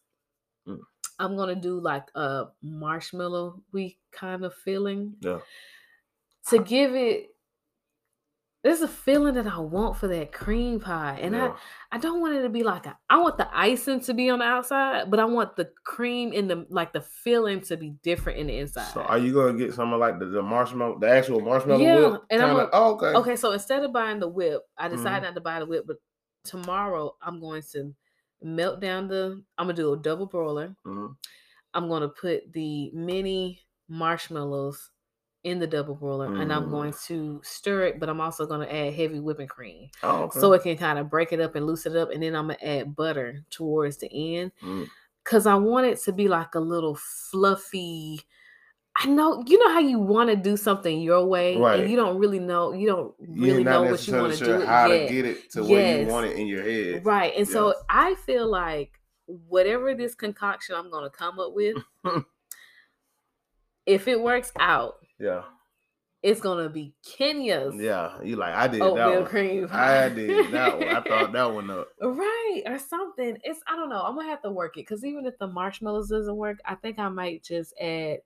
Mm. 0.67 0.79
I'm 1.19 1.37
gonna 1.37 1.53
do 1.55 1.79
like 1.79 2.07
a 2.15 2.45
marshmallow 2.63 3.61
we 3.71 3.99
kind 4.11 4.43
of 4.43 4.55
feeling 4.55 5.17
Yeah. 5.21 5.41
to 6.49 6.63
give 6.63 6.95
it. 6.95 7.34
There's 8.65 8.81
a 8.81 8.87
feeling 8.87 9.35
that 9.35 9.45
I 9.45 9.59
want 9.59 9.95
for 9.95 10.07
that 10.07 10.31
cream 10.31 10.79
pie, 10.79 11.19
and 11.21 11.35
yeah. 11.35 11.53
I 11.91 11.97
I 11.97 11.99
don't 11.99 12.19
want 12.19 12.33
it 12.33 12.41
to 12.41 12.49
be 12.49 12.63
like 12.63 12.87
a. 12.87 12.97
I 13.11 13.17
want 13.19 13.37
the 13.37 13.47
icing 13.55 13.99
to 13.99 14.13
be 14.15 14.31
on 14.31 14.39
the 14.39 14.45
outside, 14.45 15.11
but 15.11 15.19
I 15.19 15.25
want 15.25 15.55
the 15.55 15.69
cream 15.83 16.33
in 16.33 16.47
the 16.47 16.65
like 16.69 16.91
the 16.91 17.01
filling 17.01 17.61
to 17.61 17.77
be 17.77 17.91
different 18.01 18.39
in 18.39 18.47
the 18.47 18.57
inside. 18.57 18.91
So 18.91 19.01
are 19.01 19.19
you 19.19 19.35
gonna 19.35 19.55
get 19.55 19.75
some 19.75 19.93
of 19.93 19.99
like 19.99 20.17
the, 20.17 20.25
the 20.25 20.41
marshmallow, 20.41 20.97
the 20.97 21.07
actual 21.07 21.41
marshmallow 21.41 21.79
Yeah, 21.79 22.09
whip? 22.09 22.21
and 22.31 22.41
I'm 22.41 22.55
kinda? 22.55 22.69
oh, 22.73 22.93
okay. 22.95 23.13
Okay, 23.13 23.35
so 23.35 23.51
instead 23.51 23.83
of 23.83 23.93
buying 23.93 24.19
the 24.19 24.27
whip, 24.27 24.63
I 24.75 24.87
decided 24.87 25.19
Mhm. 25.19 25.23
not 25.25 25.35
to 25.35 25.41
buy 25.41 25.59
the 25.59 25.67
whip, 25.67 25.83
but 25.85 25.97
tomorrow 26.43 27.15
I'm 27.21 27.39
going 27.39 27.61
to 27.73 27.93
melt 28.41 28.79
down 28.79 29.07
the 29.07 29.43
I'm 29.59 29.67
gonna 29.67 29.73
do 29.73 29.93
a 29.93 29.97
double 29.97 30.25
broiler. 30.25 30.75
Mhm. 30.87 31.15
I'm 31.75 31.87
gonna 31.87 32.09
put 32.09 32.51
the 32.51 32.89
mini 32.95 33.61
marshmallows 33.89 34.89
in 35.45 35.59
the 35.59 35.67
double 35.67 35.95
broiler 35.95 36.25
and 36.41 36.51
I'm 36.51 36.65
Mm. 36.65 36.71
going 36.71 36.93
to 37.05 37.39
stir 37.43 37.83
it, 37.85 37.99
but 37.99 38.09
I'm 38.09 38.19
also 38.19 38.45
gonna 38.45 38.65
add 38.65 38.93
heavy 38.93 39.19
whipping 39.19 39.47
cream. 39.47 39.89
Oh, 40.03 40.23
okay. 40.23 40.39
So 40.39 40.51
it 40.53 40.63
can 40.63 40.75
kind 40.77 40.99
of 40.99 41.09
break 41.09 41.31
it 41.31 41.39
up 41.39 41.55
and 41.55 41.65
loosen 41.67 41.95
it 41.95 41.99
up, 41.99 42.09
and 42.11 42.21
then 42.23 42.35
I'm 42.35 42.47
gonna 42.47 42.57
add 42.63 42.95
butter 42.95 43.45
towards 43.51 43.97
the 43.97 44.09
end. 44.11 44.51
Mm. 44.61 44.87
Cause 45.23 45.45
I 45.47 45.55
want 45.55 45.85
it 45.87 45.99
to 46.03 46.11
be 46.13 46.27
like 46.27 46.55
a 46.55 46.59
little 46.59 46.95
fluffy. 46.95 48.21
I 48.97 49.07
know 49.07 49.43
you 49.45 49.59
know 49.59 49.71
how 49.73 49.79
you 49.79 49.99
want 49.99 50.29
to 50.29 50.35
do 50.35 50.55
something 50.57 51.01
your 51.01 51.25
way, 51.25 51.57
Right. 51.57 51.81
and 51.81 51.89
you 51.91 51.95
don't 51.97 52.17
really 52.17 52.39
know 52.39 52.71
you 52.73 52.87
don't 52.87 53.13
really 53.19 53.63
know 53.63 53.83
what 53.83 54.07
you 54.07 54.15
want 54.15 54.33
to 54.33 54.37
sure 54.45 54.59
do. 54.59 54.65
how 54.65 54.87
yet. 54.87 55.07
to 55.07 55.13
get 55.13 55.25
it 55.25 55.51
to 55.51 55.63
where 55.63 56.01
you 56.01 56.07
want 56.07 56.27
it 56.27 56.37
in 56.37 56.47
your 56.47 56.63
head. 56.63 57.05
Right. 57.05 57.33
And 57.35 57.47
so 57.47 57.73
I 57.89 58.15
feel 58.15 58.47
like 58.47 58.99
whatever 59.27 59.93
this 59.95 60.15
concoction 60.15 60.75
I'm 60.75 60.89
going 60.89 61.03
to 61.03 61.09
come 61.15 61.39
up 61.39 61.53
with, 61.53 61.75
if 63.85 64.07
it 64.07 64.19
works 64.21 64.51
out, 64.59 64.95
Yeah. 65.19 65.43
it's 66.23 66.41
to 66.63 66.69
be 66.69 66.93
Kenya's 67.17 67.75
Yeah. 67.75 68.13
You 68.23 68.35
like 68.35 68.53
I 68.53 68.67
did 68.67 68.81
that 68.81 68.85
oatmeal 68.85 69.21
one. 69.21 69.25
cream 69.29 69.67
pie. 69.67 70.05
I 70.05 70.09
did 70.09 70.51
that 70.51 70.77
one. 70.79 70.87
I 70.87 71.01
thought 71.01 71.31
that 71.31 71.53
one 71.53 71.69
up. 71.69 71.87
Right. 72.01 72.61
Or 72.65 72.79
something. 72.79 73.37
It's, 73.43 73.59
I 73.67 73.75
don't 73.75 73.89
know. 73.89 74.01
I'm 74.01 74.15
to 74.27 74.31
have 74.31 74.41
to 74.43 74.51
work 74.51 74.77
it 74.77 74.81
because 74.87 75.05
even 75.05 75.25
if 75.25 75.37
the 75.39 75.47
marshmallows 75.47 76.09
doesn't 76.09 76.35
work, 76.35 76.57
I 76.65 76.75
think 76.75 76.99
I 76.99 77.09
might 77.09 77.43
just 77.43 77.73
add, 77.81 78.17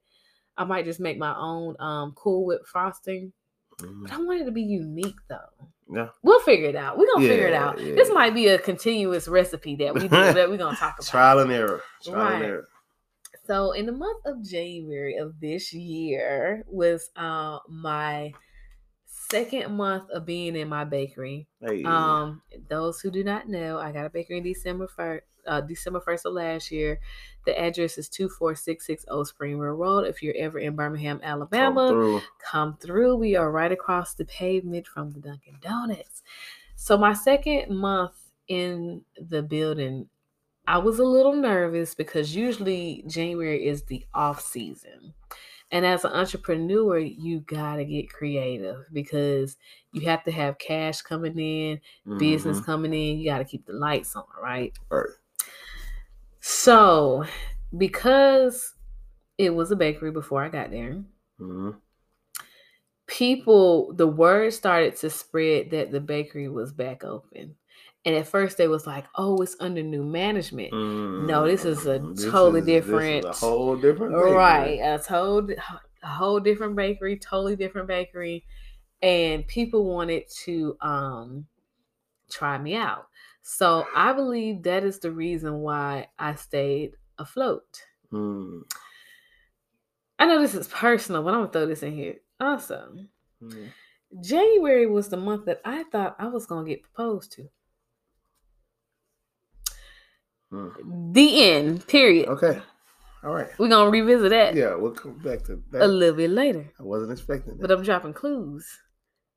I 0.58 0.64
might 0.66 0.86
just 0.86 1.00
make 1.00 1.18
my 1.18 1.36
own 1.38 1.76
um 1.80 2.14
Cool 2.16 2.46
Whip 2.46 2.66
frosting. 2.66 3.34
Mhm. 3.82 4.04
But 4.04 4.14
I 4.14 4.18
want 4.18 4.42
it 4.42 4.46
to 4.46 4.52
be 4.52 4.62
unique 4.64 5.16
though. 5.30 5.68
Yeah. 5.92 6.10
We'll 6.22 6.42
figure 6.42 6.70
it 6.70 6.76
out. 6.76 6.98
We're 6.98 7.08
gonna 7.14 7.28
figure 7.28 7.48
it 7.48 7.52
Yeah, 7.54 7.66
out. 7.70 7.78
This 7.78 8.12
might 8.12 8.34
be 8.36 8.48
a 8.48 8.60
continuous 8.60 9.28
recipe 9.28 9.76
that 9.78 9.94
we 9.96 10.02
do 10.02 10.08
that 10.10 10.50
we're 10.50 10.58
gonna 10.58 10.76
talk 10.78 10.96
about. 11.00 11.08
Trial 11.08 11.40
and 11.40 11.52
error. 11.52 11.82
Trial 12.04 12.16
Right. 12.18 12.34
and 12.36 12.44
error. 12.46 12.68
So 13.50 13.72
in 13.72 13.88
the 13.88 13.92
month 13.92 14.28
of 14.28 14.44
January 14.44 15.16
of 15.16 15.40
this 15.40 15.74
year 15.74 16.64
was 16.68 17.10
uh 17.16 17.58
my 17.68 18.32
second 19.08 19.76
month 19.76 20.08
of 20.12 20.24
being 20.28 20.56
in 20.56 20.70
my 20.70 20.84
bakery. 20.84 21.48
Hey. 21.60 21.84
Um 21.84 22.44
those 22.70 23.02
who 23.02 23.10
do 23.10 23.24
not 23.24 23.50
know, 23.50 23.80
I 23.80 23.92
got 23.92 24.06
a 24.06 24.12
bakery 24.12 24.38
in 24.38 24.44
December 24.44 24.88
first 24.88 25.24
uh 25.48 25.62
December 25.62 26.00
1st 26.00 26.26
of 26.26 26.34
last 26.34 26.70
year. 26.70 27.00
The 27.48 27.60
address 27.60 27.98
is 27.98 28.08
2466 28.10 29.06
Old 29.10 29.28
Springville 29.28 29.70
Road. 29.70 30.06
If 30.06 30.22
you're 30.22 30.36
ever 30.38 30.60
in 30.60 30.76
Birmingham, 30.76 31.18
come 31.18 31.28
Alabama, 31.28 31.88
through. 31.88 32.22
come 32.52 32.78
through. 32.78 33.16
We 33.16 33.36
are 33.36 33.52
right 33.52 33.72
across 33.72 34.14
the 34.14 34.26
pavement 34.26 34.86
from 34.86 35.12
the 35.12 35.22
Dunkin' 35.22 35.58
Donuts. 35.60 36.22
So 36.76 37.00
my 37.00 37.14
second 37.14 37.76
month 37.76 38.14
in 38.48 39.06
the 39.18 39.42
building, 39.42 40.08
I 40.70 40.78
was 40.78 41.00
a 41.00 41.04
little 41.04 41.34
nervous 41.34 41.96
because 41.96 42.36
usually 42.36 43.04
January 43.08 43.66
is 43.66 43.82
the 43.82 44.06
off 44.14 44.40
season. 44.40 45.16
And 45.72 45.84
as 45.84 46.06
an 46.06 46.12
entrepreneur, 46.12 47.00
you 47.00 47.40
gotta 47.40 47.84
get 47.84 48.14
creative 48.14 48.86
because 48.94 49.58
you 49.94 50.02
have 50.02 50.24
to 50.26 50.32
have 50.32 50.60
cash 50.60 51.02
coming 51.02 51.40
in, 51.40 51.82
business 52.20 52.60
Mhm. 52.60 52.66
coming 52.66 52.94
in, 52.94 53.18
you 53.18 53.26
gotta 53.26 53.46
keep 53.46 53.66
the 53.66 53.74
lights 53.74 54.16
on, 54.16 54.26
right? 54.40 54.78
Right. 54.92 55.10
So 56.40 57.26
because 57.76 58.76
it 59.40 59.50
was 59.50 59.72
a 59.72 59.76
bakery 59.76 60.12
before 60.12 60.44
I 60.44 60.50
got 60.50 60.70
there, 60.70 61.04
Mhm. 61.40 61.82
people 63.08 63.92
the 63.94 64.08
word 64.08 64.54
started 64.54 64.96
to 64.98 65.10
spread 65.10 65.72
that 65.72 65.92
the 65.92 66.00
bakery 66.00 66.48
was 66.48 66.72
back 66.72 67.04
open 67.04 67.56
and 68.06 68.16
at 68.16 68.28
first 68.28 68.58
they 68.58 68.68
was 68.68 68.88
like 68.88 69.06
oh 69.16 69.38
it's 69.42 69.56
under 69.60 69.84
new 69.84 70.04
management 70.04 70.72
No, 70.74 71.46
this 71.46 71.66
is 71.66 71.86
a 71.86 72.00
Mm, 72.00 72.32
totally 72.32 72.60
is- 72.60 72.66
this 72.66 72.76
is 72.78 72.86
different- 72.86 73.26
a 73.26 73.32
whole 73.32 73.76
different. 73.76 74.14
bakery. 74.16 74.32
right 74.34 74.80
a 74.80 74.98
whole 75.08 75.48
a 76.04 76.08
whole 76.08 76.40
different 76.40 76.76
bakery 76.76 77.18
totally 77.18 77.56
different 77.56 77.88
bakery 77.88 78.46
and 79.02 79.46
people 79.48 79.84
wanted 79.86 80.24
to 80.46 80.78
um 80.82 81.46
try 82.30 82.58
me 82.58 82.76
out 82.76 83.08
so 83.42 83.86
i 83.96 84.14
believe 84.14 84.64
that 84.64 84.84
is 84.84 85.00
the 85.00 85.12
reason 85.12 85.60
why 85.60 86.08
i 86.18 86.36
stayed 86.36 86.96
afloat 87.18 87.84
Mm. 88.14 88.62
i 90.20 90.26
know 90.26 90.40
this 90.42 90.56
is 90.56 90.68
personal 90.68 91.22
but 91.24 91.34
i'm 91.34 91.42
gonna 91.42 91.52
throw 91.52 91.66
this 91.66 91.84
in 91.84 91.94
here 91.94 92.16
also 92.40 92.94
Mm. 93.44 93.70
January 94.22 94.86
was 94.86 95.08
the 95.10 95.16
month 95.18 95.46
that 95.46 95.62
I 95.64 95.84
thought 95.84 96.16
I 96.20 96.28
was 96.28 96.46
gonna 96.48 96.68
get 96.68 96.82
proposed 96.84 97.32
to. 97.34 97.48
Mm. 100.52 101.14
The 101.14 101.44
end. 101.44 101.88
Period. 101.88 102.28
Okay. 102.30 102.60
All 103.24 103.34
right. 103.34 103.50
We're 103.58 103.70
gonna 103.70 103.90
revisit 103.90 104.30
that 104.30 104.56
Yeah, 104.56 104.76
we'll 104.76 104.94
come 104.94 105.18
back 105.20 105.44
to 105.46 105.62
that 105.72 105.82
a 105.82 105.88
little 105.88 106.16
bit 106.16 106.30
later. 106.30 106.72
I 106.80 106.84
wasn't 106.84 107.12
expecting 107.12 107.58
that. 107.58 107.62
But. 107.62 107.72
I'm 107.72 107.84
dropping 107.84 108.14
clues 108.14 108.66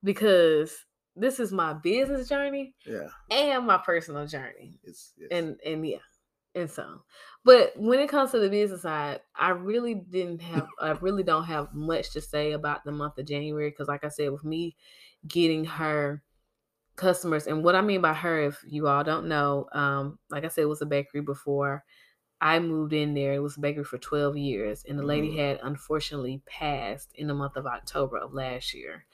because 0.05 0.85
this 1.16 1.40
is 1.40 1.53
my 1.53 1.75
business 1.75 2.29
journey 2.29 2.75
yeah, 2.87 3.09
and 3.31 3.66
my 3.66 3.79
personal 3.79 4.27
journey. 4.27 4.79
it's, 4.85 5.12
it's 5.18 5.33
And 5.33 5.59
and 5.64 5.87
yeah. 5.87 5.98
And 6.55 6.70
so 6.70 7.03
but 7.44 7.72
when 7.77 7.98
it 7.98 8.09
comes 8.09 8.31
to 8.31 8.38
the 8.38 8.48
business 8.48 8.83
side, 8.83 9.20
I 9.35 9.51
really 9.51 9.94
didn't 9.94 10.42
have 10.42 10.68
I 10.81 10.92
really 10.92 11.25
don't 11.25 11.44
have 11.44 11.75
much 11.75 12.12
to 12.12 12.20
say 12.20 12.53
about 12.53 12.85
the 12.85 12.92
month 12.92 13.18
of 13.18 13.27
January 13.27 13.70
because 13.70 13.88
like 13.88 14.05
I 14.05 14.09
said, 14.09 14.31
with 14.31 14.44
me 14.44 14.77
getting 15.27 15.64
her 15.64 16.22
customers. 16.96 17.46
And 17.46 17.64
what 17.64 17.74
I 17.74 17.81
mean 17.81 18.00
by 18.00 18.14
her, 18.14 18.42
if 18.42 18.62
you 18.66 18.88
all 18.88 19.05
don't 19.05 19.28
know, 19.28 19.68
um, 19.72 20.18
like 20.31 20.44
I 20.44 20.48
said, 20.48 20.62
it 20.62 20.66
was 20.68 20.83
a 20.83 20.87
bakery 20.87 21.20
before. 21.20 21.85
I 22.40 22.59
moved 22.59 22.92
in 22.92 23.14
there. 23.14 23.35
It 23.35 23.38
was 23.42 23.57
a 23.57 23.61
bakery 23.61 23.85
for 23.85 23.98
12 23.98 24.37
years. 24.37 24.85
And 24.88 24.98
the 24.98 25.05
lady 25.05 25.31
Mhm. 25.31 25.37
had 25.37 25.61
unfortunately 25.62 26.42
passed 26.46 27.12
in 27.14 27.28
the 27.28 27.35
month 27.35 27.57
of 27.57 27.66
October 27.66 28.18
of 28.18 28.35
last 28.35 28.74
year. 28.74 29.07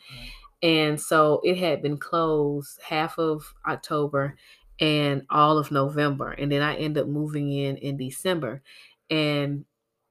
And 0.63 1.01
so 1.01 1.41
it 1.45 1.59
had 1.59 1.83
been 1.83 1.99
closed 1.99 2.81
half 2.83 3.19
of 3.19 3.55
October 3.67 4.37
and 4.81 5.27
all 5.31 5.59
of 5.59 5.71
November. 5.71 6.31
And 6.31 6.51
then 6.51 6.63
I 6.63 6.77
ended 6.77 7.05
up 7.05 7.09
moving 7.09 7.53
in 7.53 7.77
in 7.77 7.97
December. 7.97 8.63
And 9.11 9.65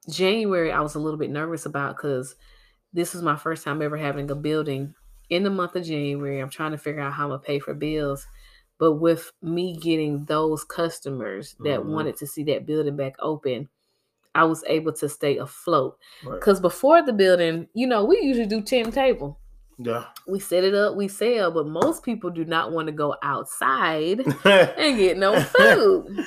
January, 0.09 0.71
I 0.71 0.81
was 0.81 0.95
a 0.95 0.99
little 0.99 1.19
bit 1.19 1.31
nervous 1.31 1.65
about 1.65 1.97
because 1.97 2.35
this 2.93 3.13
was 3.13 3.23
my 3.23 3.35
first 3.35 3.63
time 3.63 3.81
ever 3.81 3.97
having 3.97 4.31
a 4.31 4.35
building 4.35 4.95
in 5.29 5.43
the 5.43 5.49
month 5.49 5.75
of 5.75 5.83
January. 5.83 6.39
I'm 6.39 6.49
trying 6.49 6.71
to 6.71 6.77
figure 6.77 7.01
out 7.01 7.13
how 7.13 7.23
I'm 7.23 7.29
going 7.29 7.39
to 7.41 7.45
pay 7.45 7.59
for 7.59 7.73
bills. 7.73 8.25
But 8.79 8.93
with 8.93 9.31
me 9.41 9.75
getting 9.77 10.25
those 10.25 10.63
customers 10.63 11.55
that 11.63 11.79
Mhm. 11.79 11.85
wanted 11.85 12.15
to 12.17 12.27
see 12.27 12.43
that 12.45 12.65
building 12.65 12.95
back 12.95 13.15
open, 13.19 13.69
I 14.35 14.43
was 14.43 14.63
able 14.67 14.93
to 14.93 15.09
stay 15.09 15.37
afloat. 15.37 15.97
Right. 16.23 16.39
Because 16.39 16.59
before 16.59 17.01
the 17.01 17.13
building, 17.13 17.67
you 17.73 17.87
know, 17.87 18.05
we 18.05 18.19
usually 18.21 18.45
do 18.45 18.61
10 18.61 18.91
table 18.91 19.39
Yeah. 19.79 20.05
we 20.27 20.39
set 20.39 20.63
it 20.63 20.75
up, 20.75 20.95
we 20.95 21.07
sell, 21.07 21.49
but 21.51 21.67
most 21.67 22.03
people 22.03 22.29
do 22.29 22.45
not 22.45 22.71
want 22.71 22.85
to 22.87 22.91
go 22.91 23.15
outside 23.23 24.19
and 24.45 24.97
get 24.97 25.17
no 25.17 25.39
food. 25.41 26.23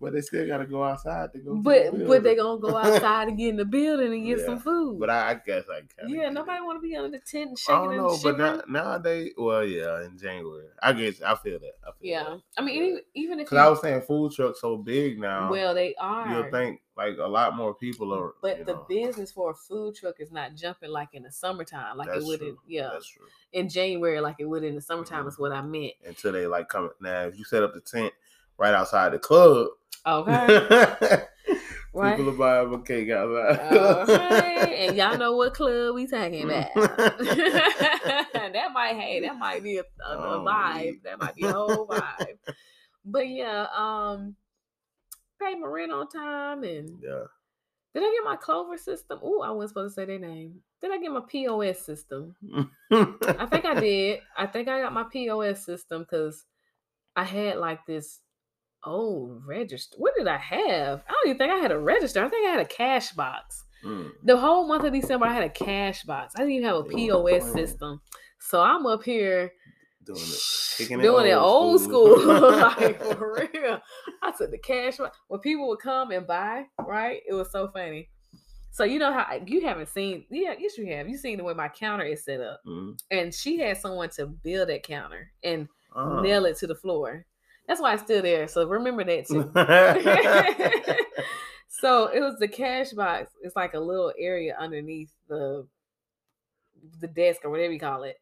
But 0.00 0.12
they 0.12 0.20
still 0.20 0.46
gotta 0.46 0.66
go 0.66 0.84
outside 0.84 1.32
to 1.32 1.38
go. 1.38 1.54
the 1.54 1.60
but 1.60 2.06
but 2.06 2.22
they 2.22 2.36
gonna 2.36 2.60
go 2.60 2.76
outside 2.76 3.28
and 3.28 3.38
get 3.38 3.48
in 3.48 3.56
the 3.56 3.64
building 3.64 4.12
and 4.12 4.26
get 4.26 4.40
some 4.46 4.58
food. 4.58 5.00
But 5.00 5.10
I, 5.10 5.30
I 5.30 5.34
guess 5.34 5.64
I 5.68 5.80
kind 5.80 6.14
yeah, 6.14 6.28
nobody 6.30 6.60
want 6.62 6.76
to 6.76 6.88
be 6.88 6.96
under 6.96 7.18
the 7.18 7.24
tent 7.24 7.50
and 7.50 7.58
I 7.58 7.60
shaking 7.60 7.82
don't 7.82 7.88
and 7.94 7.96
know, 7.98 8.18
but 8.22 8.38
now, 8.38 8.62
nowadays, 8.68 9.32
well, 9.36 9.64
yeah, 9.64 10.04
in 10.04 10.16
January, 10.18 10.66
I 10.82 10.92
guess 10.92 11.20
I 11.20 11.34
feel 11.34 11.58
that. 11.58 11.74
I 11.82 11.90
feel 11.98 12.10
yeah, 12.10 12.36
I 12.56 12.62
mean, 12.62 12.82
even, 12.82 13.00
even 13.14 13.40
if 13.40 13.46
because 13.46 13.58
I 13.58 13.68
was 13.68 13.80
saying 13.80 14.02
food 14.02 14.32
trucks 14.32 14.60
so 14.60 14.76
big 14.76 15.18
now. 15.18 15.50
well, 15.50 15.74
they 15.74 15.94
are. 15.96 16.30
you'll 16.30 16.50
think 16.50 16.80
like 16.96 17.16
a 17.18 17.28
lot 17.28 17.56
more 17.56 17.74
people 17.74 18.12
are. 18.12 18.34
but 18.42 18.66
the 18.66 18.74
know, 18.74 18.86
business 18.88 19.30
for 19.30 19.52
a 19.52 19.54
food 19.54 19.94
truck 19.94 20.16
is 20.18 20.32
not 20.32 20.54
jumping 20.54 20.90
like 20.90 21.10
in 21.14 21.22
the 21.22 21.30
summertime, 21.30 21.96
like 21.96 22.08
that's 22.08 22.24
it 22.24 22.26
would 22.26 22.40
true. 22.40 22.48
in 22.48 22.56
yeah 22.66 22.90
that's 22.92 23.08
true. 23.08 23.26
in 23.52 23.68
January, 23.68 24.20
like 24.20 24.36
it 24.38 24.44
would 24.44 24.64
in 24.64 24.74
the 24.74 24.80
summertime. 24.80 25.24
Mhm. 25.24 25.28
Is 25.28 25.38
what 25.38 25.52
I 25.52 25.62
meant. 25.62 25.94
Until 26.06 26.32
they 26.32 26.46
like 26.46 26.68
come 26.68 26.90
now, 27.00 27.22
if 27.22 27.38
you 27.38 27.44
set 27.44 27.62
up 27.62 27.72
the 27.74 27.80
tent 27.80 28.12
right 28.58 28.74
outside 28.74 29.12
the 29.12 29.18
club, 29.18 29.68
Okay, 30.06 31.22
right. 31.92 32.16
people 32.16 32.32
will 32.32 32.38
buy 32.38 32.58
a 32.58 32.78
cake 32.78 33.10
outside. 33.10 33.72
Okay, 33.72 34.86
and 34.86 34.96
y'all 34.96 35.18
know 35.18 35.36
what 35.36 35.54
club 35.54 35.94
we 35.94 36.06
talking 36.06 36.44
about. 36.44 36.72
that 36.74 38.70
might, 38.72 38.96
hey, 38.96 39.20
that 39.20 39.36
might 39.36 39.62
be 39.62 39.78
a, 39.78 39.82
a, 40.06 40.12
a 40.12 40.40
Oh, 40.40 40.44
vibe. 40.46 41.02
That 41.02 41.18
might 41.20 41.34
be 41.34 41.44
a 41.44 41.52
whole 41.52 41.86
vibe. 41.86 42.38
But 43.04 43.28
yeah, 43.28 43.66
um, 43.76 44.36
paid 45.40 45.58
my 45.58 45.66
rent 45.66 45.92
on 45.92 46.08
time, 46.08 46.62
and 46.62 46.90
yeah. 47.02 47.24
did 47.94 48.02
I 48.02 48.12
get 48.12 48.24
my 48.24 48.36
Clover 48.36 48.76
system? 48.78 49.18
Oh, 49.22 49.42
I 49.42 49.50
wasn't 49.50 49.70
supposed 49.70 49.94
to 49.94 50.00
say 50.00 50.06
their 50.06 50.18
name. 50.18 50.60
Did 50.80 50.92
I 50.92 50.98
get 50.98 51.10
my 51.10 51.22
POS 51.26 51.80
system? 51.80 52.36
I 52.90 53.46
think 53.46 53.64
I 53.64 53.74
did. 53.80 54.20
I 54.36 54.46
think 54.46 54.68
I 54.68 54.80
got 54.82 54.92
my 54.92 55.04
POS 55.04 55.64
system 55.64 56.02
because 56.02 56.44
I 57.16 57.24
had 57.24 57.56
like 57.56 57.84
this 57.86 58.20
old 58.84 59.42
register. 59.46 59.96
What 59.98 60.14
did 60.16 60.26
I 60.28 60.36
have? 60.38 61.02
I 61.08 61.12
don't 61.12 61.26
even 61.26 61.38
think 61.38 61.52
I 61.52 61.56
had 61.56 61.72
a 61.72 61.78
register. 61.78 62.24
I 62.24 62.28
think 62.28 62.46
I 62.46 62.50
had 62.50 62.60
a 62.60 62.64
cash 62.64 63.12
box. 63.12 63.64
Mm. 63.84 64.10
The 64.24 64.36
whole 64.36 64.66
month 64.66 64.84
of 64.84 64.92
December, 64.92 65.26
I 65.26 65.34
had 65.34 65.44
a 65.44 65.48
cash 65.50 66.02
box. 66.04 66.34
I 66.36 66.40
didn't 66.40 66.52
even 66.54 66.68
have 66.68 66.76
a 66.76 66.84
POS 66.84 67.52
system. 67.52 68.00
So 68.40 68.60
I'm 68.60 68.86
up 68.86 69.02
here 69.02 69.52
Doing 70.04 70.20
it. 70.20 70.80
It 70.90 71.02
doing 71.02 71.26
it 71.26 71.32
old 71.34 71.72
old 71.72 71.80
school. 71.82 72.18
school. 72.18 72.50
like 72.50 73.02
for 73.18 73.46
real. 73.52 73.78
I 74.22 74.32
took 74.32 74.50
the 74.50 74.58
cash 74.58 74.96
box. 74.96 75.16
When 75.28 75.40
people 75.40 75.68
would 75.68 75.80
come 75.80 76.10
and 76.12 76.26
buy, 76.26 76.64
right? 76.80 77.20
It 77.28 77.34
was 77.34 77.50
so 77.52 77.68
funny. 77.68 78.08
So 78.70 78.84
you 78.84 78.98
know 78.98 79.12
how 79.12 79.26
you 79.44 79.60
haven't 79.66 79.88
seen, 79.88 80.24
yeah, 80.30 80.54
yes 80.58 80.78
you 80.78 80.86
have. 80.86 81.08
You 81.08 81.18
seen 81.18 81.36
the 81.38 81.44
way 81.44 81.52
my 81.52 81.68
counter 81.68 82.04
is 82.04 82.24
set 82.24 82.40
up, 82.40 82.60
Mm. 82.66 82.98
and 83.10 83.34
she 83.34 83.58
had 83.58 83.76
someone 83.76 84.08
to 84.10 84.26
build 84.26 84.68
that 84.70 84.82
counter 84.82 85.30
and 85.42 85.68
Uh-huh. 85.94 86.20
nail 86.22 86.44
it 86.46 86.56
to 86.58 86.66
the 86.66 86.74
floor. 86.74 87.26
That's 87.68 87.80
why 87.80 87.92
it's 87.94 88.02
still 88.02 88.22
there. 88.22 88.48
So 88.48 88.66
remember 88.66 89.04
that 89.04 89.26
too. 89.28 89.52
so 91.68 92.06
it 92.06 92.20
was 92.20 92.36
the 92.38 92.48
cash 92.48 92.90
box. 92.92 93.30
It's 93.42 93.54
like 93.54 93.74
a 93.74 93.78
little 93.80 94.12
area 94.18 94.56
underneath 94.58 95.10
the 95.28 95.66
the 97.00 97.08
desk 97.08 97.40
or 97.44 97.50
whatever 97.50 97.72
you 97.72 97.80
call 97.80 98.04
it. 98.04 98.16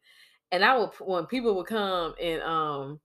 And 0.51 0.63
I 0.65 0.77
would 0.77 0.89
when 0.99 1.25
people 1.25 1.55
would 1.55 1.67
come 1.67 2.13
and 2.21 2.41
um 2.41 2.99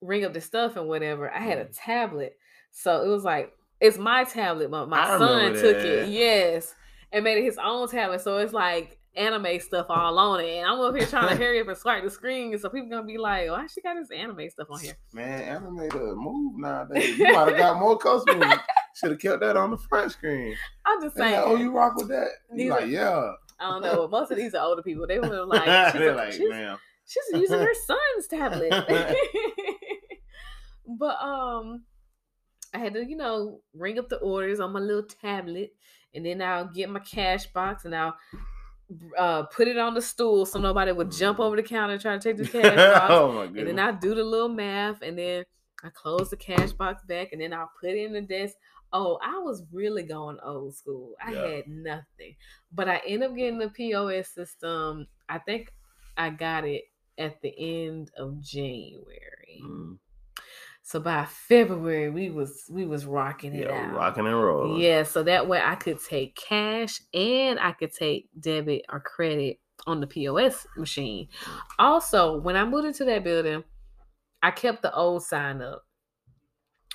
ring 0.00 0.24
up 0.24 0.32
the 0.32 0.40
stuff 0.40 0.76
and 0.76 0.88
whatever, 0.88 1.30
I 1.30 1.38
had 1.38 1.58
a 1.58 1.64
Mm. 1.66 1.74
tablet. 1.74 2.36
So 2.72 3.02
it 3.02 3.08
was 3.08 3.24
like 3.24 3.52
it's 3.80 3.98
my 3.98 4.24
tablet, 4.24 4.70
but 4.70 4.88
my 4.88 5.00
I 5.02 5.18
son 5.18 5.54
took 5.54 5.76
it. 5.76 6.08
Yes. 6.08 6.74
And 7.12 7.22
made 7.24 7.38
it 7.38 7.44
his 7.44 7.58
own 7.62 7.88
tablet. 7.88 8.20
So 8.20 8.38
it's 8.38 8.52
like 8.52 8.98
anime 9.16 9.60
stuff 9.60 9.86
all 9.88 10.18
on 10.18 10.40
it. 10.40 10.58
And 10.58 10.66
I'm 10.66 10.80
up 10.80 10.94
here 10.94 11.06
trying 11.06 11.28
to 11.28 11.36
hurry 11.36 11.60
up 11.60 11.68
and 11.68 11.76
swipe 11.76 12.04
the 12.04 12.10
screen. 12.10 12.56
So 12.58 12.68
people 12.68 12.88
gonna 12.88 13.04
be 13.06 13.18
like, 13.18 13.50
why 13.50 13.66
she 13.66 13.80
got 13.80 13.94
this 13.94 14.10
anime 14.10 14.48
stuff 14.50 14.68
on 14.70 14.80
here? 14.80 14.96
Man, 15.12 15.42
anime 15.42 15.88
the 15.88 16.14
move 16.16 16.58
nowadays. 16.58 17.18
You 17.18 17.32
might 17.32 17.48
have 17.48 17.56
got 17.56 17.78
more 17.80 17.98
customers. 17.98 18.54
Should 18.96 19.10
have 19.10 19.20
kept 19.20 19.40
that 19.40 19.56
on 19.56 19.70
the 19.70 19.78
front 19.78 20.12
screen. 20.12 20.56
I'm 20.84 21.02
just 21.02 21.16
saying. 21.16 21.34
like, 21.34 21.44
oh, 21.46 21.56
you 21.56 21.70
rock 21.70 21.96
with 21.96 22.08
that? 22.08 22.28
Are- 22.50 22.80
like, 22.80 22.88
yeah. 22.88 23.32
I 23.58 23.70
don't 23.70 23.82
know. 23.82 24.02
But 24.02 24.10
most 24.10 24.30
of 24.30 24.36
these 24.36 24.54
are 24.54 24.64
older 24.64 24.82
people. 24.82 25.06
They 25.06 25.18
were 25.18 25.44
like, 25.46 25.92
she's, 25.92 26.12
like, 26.12 26.32
she's, 26.32 26.48
man. 26.50 26.78
she's 27.06 27.40
using 27.40 27.58
her 27.58 27.74
son's 27.86 28.26
tablet. 28.28 28.72
but 30.86 31.16
um, 31.22 31.84
I 32.74 32.78
had 32.78 32.94
to, 32.94 33.04
you 33.04 33.16
know, 33.16 33.60
ring 33.74 33.98
up 33.98 34.08
the 34.08 34.16
orders 34.16 34.60
on 34.60 34.72
my 34.72 34.80
little 34.80 35.02
tablet, 35.02 35.74
and 36.14 36.24
then 36.24 36.42
I'll 36.42 36.66
get 36.66 36.90
my 36.90 37.00
cash 37.00 37.46
box 37.46 37.84
and 37.84 37.94
I'll 37.94 38.16
uh, 39.18 39.44
put 39.44 39.68
it 39.68 39.76
on 39.78 39.94
the 39.94 40.02
stool 40.02 40.46
so 40.46 40.58
nobody 40.60 40.92
would 40.92 41.10
jump 41.10 41.40
over 41.40 41.56
the 41.56 41.62
counter 41.62 41.94
and 41.94 42.00
try 42.02 42.16
to 42.16 42.20
take 42.22 42.36
the 42.36 42.46
cash 42.46 42.76
box. 42.98 43.06
oh 43.10 43.32
my 43.32 43.44
and 43.44 43.66
then 43.66 43.78
I 43.78 43.92
do 43.92 44.14
the 44.14 44.22
little 44.24 44.48
math, 44.48 45.02
and 45.02 45.18
then 45.18 45.44
I 45.82 45.88
close 45.90 46.30
the 46.30 46.36
cash 46.36 46.72
box 46.72 47.02
back, 47.04 47.28
and 47.32 47.40
then 47.40 47.52
I'll 47.52 47.70
put 47.80 47.90
it 47.90 48.04
in 48.04 48.12
the 48.12 48.20
desk. 48.22 48.54
Oh, 48.92 49.18
I 49.22 49.38
was 49.38 49.64
really 49.72 50.04
going 50.04 50.38
old 50.42 50.74
school. 50.76 51.14
I 51.24 51.32
Yeah. 51.32 51.46
had 51.56 51.68
nothing, 51.68 52.36
but 52.72 52.88
I 52.88 52.98
end 53.06 53.24
up 53.24 53.34
getting 53.34 53.58
the 53.58 53.68
POS 53.68 54.28
system. 54.28 55.06
I 55.28 55.38
think 55.38 55.72
I 56.16 56.30
got 56.30 56.64
it 56.64 56.84
at 57.18 57.40
the 57.42 57.52
end 57.58 58.10
of 58.16 58.40
January. 58.40 59.60
Mm, 59.62 59.98
So 60.86 61.00
by 61.00 61.24
February, 61.24 62.10
we 62.10 62.30
was 62.30 62.70
we 62.70 62.86
was 62.86 63.06
rocking 63.06 63.56
it 63.56 63.66
yeah, 63.66 63.88
out. 63.88 63.92
rocking 63.92 64.24
and 64.24 64.36
rolling. 64.36 64.80
Yeah, 64.80 65.02
so 65.02 65.24
that 65.24 65.48
way 65.48 65.60
I 65.60 65.74
could 65.74 65.98
take 66.00 66.36
cash 66.36 67.00
and 67.12 67.58
I 67.58 67.72
could 67.72 67.92
take 67.92 68.28
debit 68.38 68.84
or 68.88 69.00
credit 69.00 69.58
on 69.88 69.98
the 69.98 70.06
POS 70.06 70.64
machine. 70.76 71.26
Also, 71.80 72.40
when 72.40 72.54
I 72.54 72.64
moved 72.64 72.86
into 72.86 73.04
that 73.04 73.24
building, 73.24 73.64
I 74.44 74.52
kept 74.52 74.82
the 74.82 74.94
old 74.94 75.24
sign 75.24 75.60
up. 75.60 75.84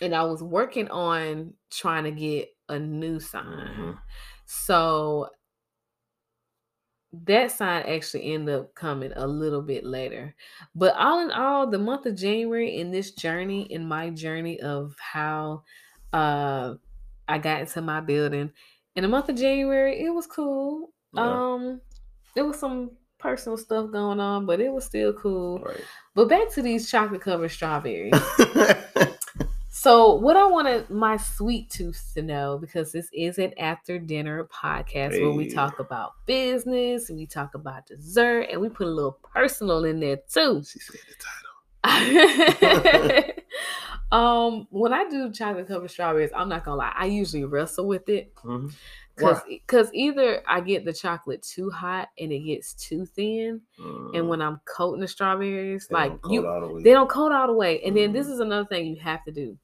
And 0.01 0.15
I 0.15 0.23
was 0.23 0.41
working 0.41 0.89
on 0.89 1.56
trying 1.69 2.06
to 2.06 2.12
get 2.12 2.47
a 2.69 2.80
new 2.80 3.19
sign. 3.19 3.43
Mhm. 3.77 3.99
So 4.45 5.27
that 7.13 7.52
sign 7.52 7.84
actually 7.84 8.34
ended 8.34 8.56
up 8.56 8.74
coming 8.74 9.12
a 9.15 9.28
little 9.28 9.62
bit 9.62 9.86
later. 9.86 10.34
But 10.74 10.95
all 10.95 11.19
in 11.19 11.32
all, 11.32 11.67
the 11.67 11.78
month 11.78 12.06
of 12.06 12.15
January 12.15 12.78
in 12.78 12.91
this 12.91 13.12
journey, 13.12 13.63
in 13.63 13.86
my 13.86 14.10
journey 14.10 14.60
of 14.62 14.95
how 15.00 15.63
uh 16.13 16.76
I 17.28 17.38
got 17.38 17.62
into 17.62 17.82
my 17.82 18.02
building, 18.02 18.52
in 18.95 19.04
the 19.04 19.10
month 19.10 19.30
of 19.30 19.36
January, 19.36 20.04
it 20.04 20.10
was 20.10 20.28
cool. 20.28 20.93
Yeah. 21.13 21.54
Um 21.54 21.82
there 22.34 22.45
was 22.45 22.60
some 22.60 22.91
personal 23.19 23.58
stuff 23.58 23.91
going 23.91 24.19
on, 24.19 24.45
but 24.45 24.62
it 24.62 24.71
was 24.71 24.86
still 24.86 25.13
cool. 25.13 25.60
Right. 25.60 25.84
But 26.15 26.30
back 26.30 26.50
to 26.52 26.62
these 26.62 26.89
chocolate 26.89 27.21
covered 27.21 27.52
strawberries. 27.52 28.13
So, 29.73 30.15
what 30.15 30.36
I 30.36 30.47
wanted 30.47 30.89
my 30.89 31.15
sweet 31.15 31.69
tooth 31.69 32.12
to 32.15 32.21
know, 32.21 32.57
because 32.57 32.91
this 32.91 33.10
is 33.13 33.38
an 33.38 33.53
after 33.57 33.97
dinner 33.97 34.43
podcast 34.53 35.12
where 35.12 35.31
we 35.31 35.49
talk 35.49 35.79
about 35.79 36.12
business, 36.25 37.10
we 37.10 37.25
talk 37.25 37.55
about 37.55 37.86
dessert, 37.86 38.47
and 38.51 38.60
we 38.60 38.67
put 38.67 38.88
a 38.88 38.89
little 38.89 39.17
personal 39.34 39.86
in 39.86 40.01
there 40.01 40.17
too. 40.29 40.62
she 40.65 40.77
said 40.79 40.99
the 41.07 41.15
title. 41.86 43.31
um, 44.12 44.67
when 44.71 44.91
I 44.91 45.07
do 45.10 45.31
chocolate 45.31 45.69
covered 45.69 45.89
strawberries, 45.89 46.31
I'm 46.36 46.49
not 46.49 46.65
gonna 46.65 46.75
lie, 46.75 46.93
I 46.93 47.05
usually 47.05 47.45
wrestle 47.45 47.88
with 47.88 48.10
it 48.10 48.36
Because 49.21 49.43
because 49.47 49.89
either 49.93 50.43
I 50.47 50.62
get 50.62 50.86
the 50.86 50.93
chocolate 50.93 51.43
too 51.43 51.69
hot 51.69 52.10
and 52.17 52.31
it 52.31 52.39
gets 52.39 52.73
too 52.73 53.05
thin, 53.05 53.62
and 54.13 54.25
Mhm. 54.25 54.29
when 54.29 54.41
I'm 54.41 54.62
coating 54.65 55.01
the 55.01 55.07
strawberries, 55.07 55.88
They 55.89 55.95
like 55.95 56.13
you, 56.29 56.41
the 56.41 56.81
they 56.84 56.91
don't 56.91 57.10
coat 57.10 57.31
all 57.31 57.47
the 57.47 57.53
way. 57.53 57.81
And 57.84 57.95
then 57.95 58.12
this 58.13 58.27
Mhm. 58.27 58.31
is 58.34 58.39
another 58.39 58.67
thing 58.67 58.88
you 58.88 59.01
have 59.01 59.23
to 59.25 59.31
do. 59.31 59.57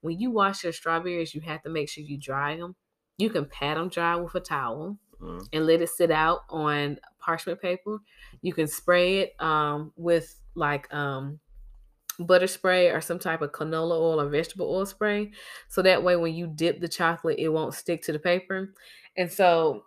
When 0.00 0.18
you 0.18 0.30
wash 0.30 0.64
your 0.64 0.72
strawberries, 0.72 1.34
you 1.34 1.40
have 1.42 1.62
to 1.62 1.70
make 1.70 1.88
sure 1.88 2.02
you 2.04 2.18
dry 2.18 2.56
them. 2.56 2.74
You 3.18 3.30
can 3.30 3.46
pat 3.46 3.76
them 3.76 3.88
dry 3.88 4.16
with 4.16 4.34
a 4.34 4.40
towel 4.40 4.98
Mhm. 5.20 5.48
and 5.52 5.66
let 5.66 5.82
it 5.82 5.88
sit 5.90 6.10
out 6.10 6.40
on 6.48 6.98
parchment 7.18 7.60
paper. 7.60 7.98
You 8.42 8.52
can 8.52 8.66
spray 8.66 9.18
it 9.20 9.40
um, 9.42 9.92
with 9.96 10.40
like 10.54 10.92
um, 10.94 11.40
butter 12.18 12.46
spray 12.46 12.90
or 12.90 13.00
some 13.00 13.18
type 13.18 13.42
of 13.42 13.52
canola 13.52 13.92
oil 13.92 14.20
or 14.20 14.28
vegetable 14.28 14.66
oil 14.72 14.86
spray. 14.86 15.32
So 15.68 15.82
that 15.82 16.02
way 16.02 16.16
when 16.16 16.34
you 16.34 16.46
dip 16.46 16.80
the 16.80 16.88
chocolate, 16.88 17.38
it 17.38 17.48
won't 17.48 17.74
stick 17.74 18.02
to 18.02 18.12
the 18.12 18.18
paper. 18.18 18.74
And 19.16 19.30
so 19.32 19.84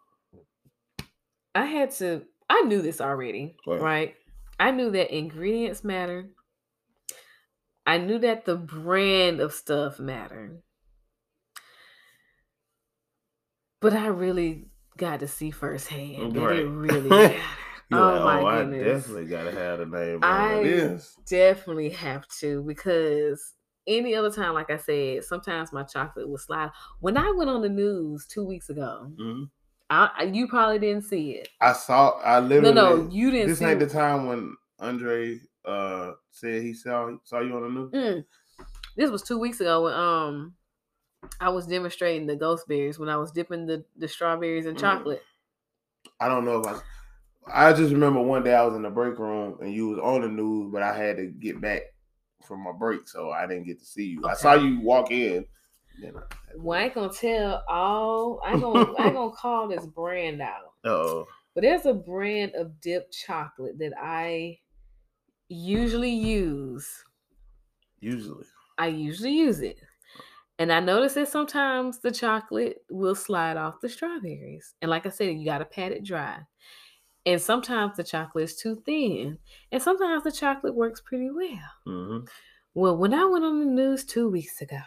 I 1.55 1.65
had 1.65 1.91
to 1.93 2.25
I 2.49 2.61
knew 2.61 2.81
this 2.81 3.01
already, 3.01 3.57
Right. 3.65 3.81
right? 3.81 4.15
I 4.59 4.71
knew 4.71 4.91
that 4.91 5.15
ingredients 5.15 5.83
matter. 5.83 6.29
I 7.87 7.97
knew 7.97 8.19
that 8.19 8.45
the 8.45 8.55
brand 8.57 9.39
of 9.39 9.51
stuff 9.51 9.99
mattered. 9.99 10.61
But 13.79 13.93
I 13.93 14.07
really 14.07 14.65
got 14.97 15.19
to 15.21 15.27
see 15.27 15.51
firsthand 15.51 16.35
that 16.35 16.51
it 16.51 16.65
really 16.65 17.13
mattered. 17.15 17.57
You're 17.89 18.03
oh 18.03 18.19
like, 18.19 18.23
my 18.23 18.43
oh, 18.43 18.45
I 18.45 18.63
goodness. 18.65 19.05
definitely 19.05 19.27
gotta 19.27 19.51
have 19.51 19.79
the 19.79 19.85
name 19.85 20.21
I 20.21 20.61
this. 20.61 21.15
definitely 21.27 21.89
have 21.91 22.27
to 22.39 22.63
because 22.63 23.54
any 23.87 24.15
other 24.15 24.31
time, 24.31 24.53
like 24.53 24.69
I 24.69 24.77
said, 24.77 25.23
sometimes 25.23 25.71
my 25.73 25.83
chocolate 25.83 26.27
will 26.27 26.37
slide. 26.37 26.71
When 26.99 27.17
I 27.17 27.31
went 27.31 27.49
on 27.49 27.61
the 27.61 27.69
news 27.69 28.27
two 28.27 28.45
weeks 28.45 28.69
ago, 28.69 29.11
Mhm. 29.19 29.49
I, 29.89 30.23
you 30.33 30.47
probably 30.47 30.79
didn't 30.79 31.03
see 31.03 31.31
it. 31.33 31.49
I 31.61 31.73
saw. 31.73 32.19
I 32.19 32.39
literally. 32.39 32.73
no, 32.75 32.95
no, 32.95 33.09
you 33.09 33.31
didn't 33.31 33.49
This 33.49 33.61
ain't 33.61 33.79
the 33.79 33.87
time 33.87 34.27
when 34.27 34.55
Andre 34.79 35.39
uh 35.63 36.13
said 36.29 36.61
he 36.61 36.73
saw 36.73 37.15
saw 37.23 37.39
you 37.39 37.55
on 37.55 37.61
the 37.63 37.69
news. 37.69 37.93
Mm. 37.93 38.25
This 38.97 39.11
was 39.11 39.23
two 39.23 39.39
weeks 39.39 39.61
ago 39.61 39.83
when 39.83 39.93
um 39.93 40.55
I 41.39 41.49
was 41.49 41.67
demonstrating 41.67 42.27
the 42.27 42.35
ghost 42.35 42.67
berries 42.67 42.99
when 42.99 43.09
I 43.09 43.17
was 43.17 43.31
dipping 43.31 43.65
the, 43.67 43.85
the 43.97 44.07
strawberries 44.07 44.65
in 44.67 44.75
Mm. 44.75 44.81
chocolate. 44.81 45.23
I 46.19 46.27
don't 46.27 46.45
know 46.45 46.59
if 46.61 46.67
I. 46.67 46.81
I 47.69 47.73
just 47.73 47.93
remember 47.93 48.21
one 48.21 48.43
day 48.43 48.55
I 48.55 48.65
was 48.65 48.75
in 48.75 48.83
the 48.83 48.89
break 48.89 49.19
room 49.19 49.59
and 49.61 49.73
you 49.73 49.89
was 49.89 49.99
on 49.99 50.21
the 50.21 50.29
news, 50.29 50.71
but 50.71 50.81
I 50.83 50.97
had 50.97 51.17
to 51.17 51.27
get 51.27 51.61
back 51.61 51.83
from 52.45 52.61
my 52.63 52.71
break, 52.71 53.07
so 53.07 53.31
I 53.31 53.47
didn't 53.47 53.65
get 53.65 53.79
to 53.79 53.85
see 53.85 54.05
you. 54.05 54.25
I 54.25 54.33
saw 54.33 54.53
you 54.53 54.79
walk 54.81 55.11
in. 55.11 55.45
Then 56.01 56.17
I, 56.17 56.21
Well, 56.57 56.79
I 56.79 56.83
ain't 56.85 56.93
gonna 56.95 57.11
tell 57.13 57.63
all. 57.67 58.41
I 58.45 58.51
ain't 58.53 58.61
gonna 58.61 58.93
I 58.93 59.05
ain't 59.07 59.15
gonna 59.15 59.31
call 59.37 59.67
this 59.67 59.85
brand 59.85 60.41
out. 60.41 60.73
oh, 60.83 61.25
But 61.53 61.61
there's 61.61 61.85
a 61.85 61.93
brand 61.93 62.53
of 62.55 62.79
dipped 62.81 63.13
chocolate 63.13 63.77
that 63.79 63.93
I 63.97 64.59
usually 65.47 66.13
use. 66.13 67.03
usually. 67.99 68.45
I 68.77 68.87
usually 68.87 69.31
use 69.33 69.61
it. 69.61 69.79
And 70.57 70.71
I 70.71 70.79
notice 70.79 71.15
that 71.15 71.27
sometimes 71.27 71.99
the 71.99 72.11
chocolate 72.11 72.77
will 72.89 73.15
slide 73.15 73.57
off 73.57 73.81
the 73.81 73.89
strawberries. 73.89 74.73
And 74.81 74.89
like 74.89 75.05
I 75.05 75.09
said, 75.09 75.35
you 75.37 75.45
got 75.45 75.57
to 75.59 75.65
pat 75.65 75.91
it 75.91 76.03
dry. 76.03 76.39
And 77.25 77.41
sometimes 77.41 77.97
the 77.97 78.03
chocolate 78.03 78.43
is 78.45 78.55
too 78.55 78.81
thin. 78.85 79.39
And 79.71 79.81
sometimes 79.81 80.23
the 80.23 80.31
chocolate 80.31 80.75
works 80.75 81.01
pretty 81.01 81.29
well. 81.31 81.71
hmm 81.85 82.19
Well, 82.73 82.97
when 82.97 83.13
I 83.13 83.25
went 83.25 83.45
on 83.45 83.59
the 83.59 83.65
news 83.65 84.05
two 84.05 84.29
weeks 84.29 84.61
ago, 84.61 84.81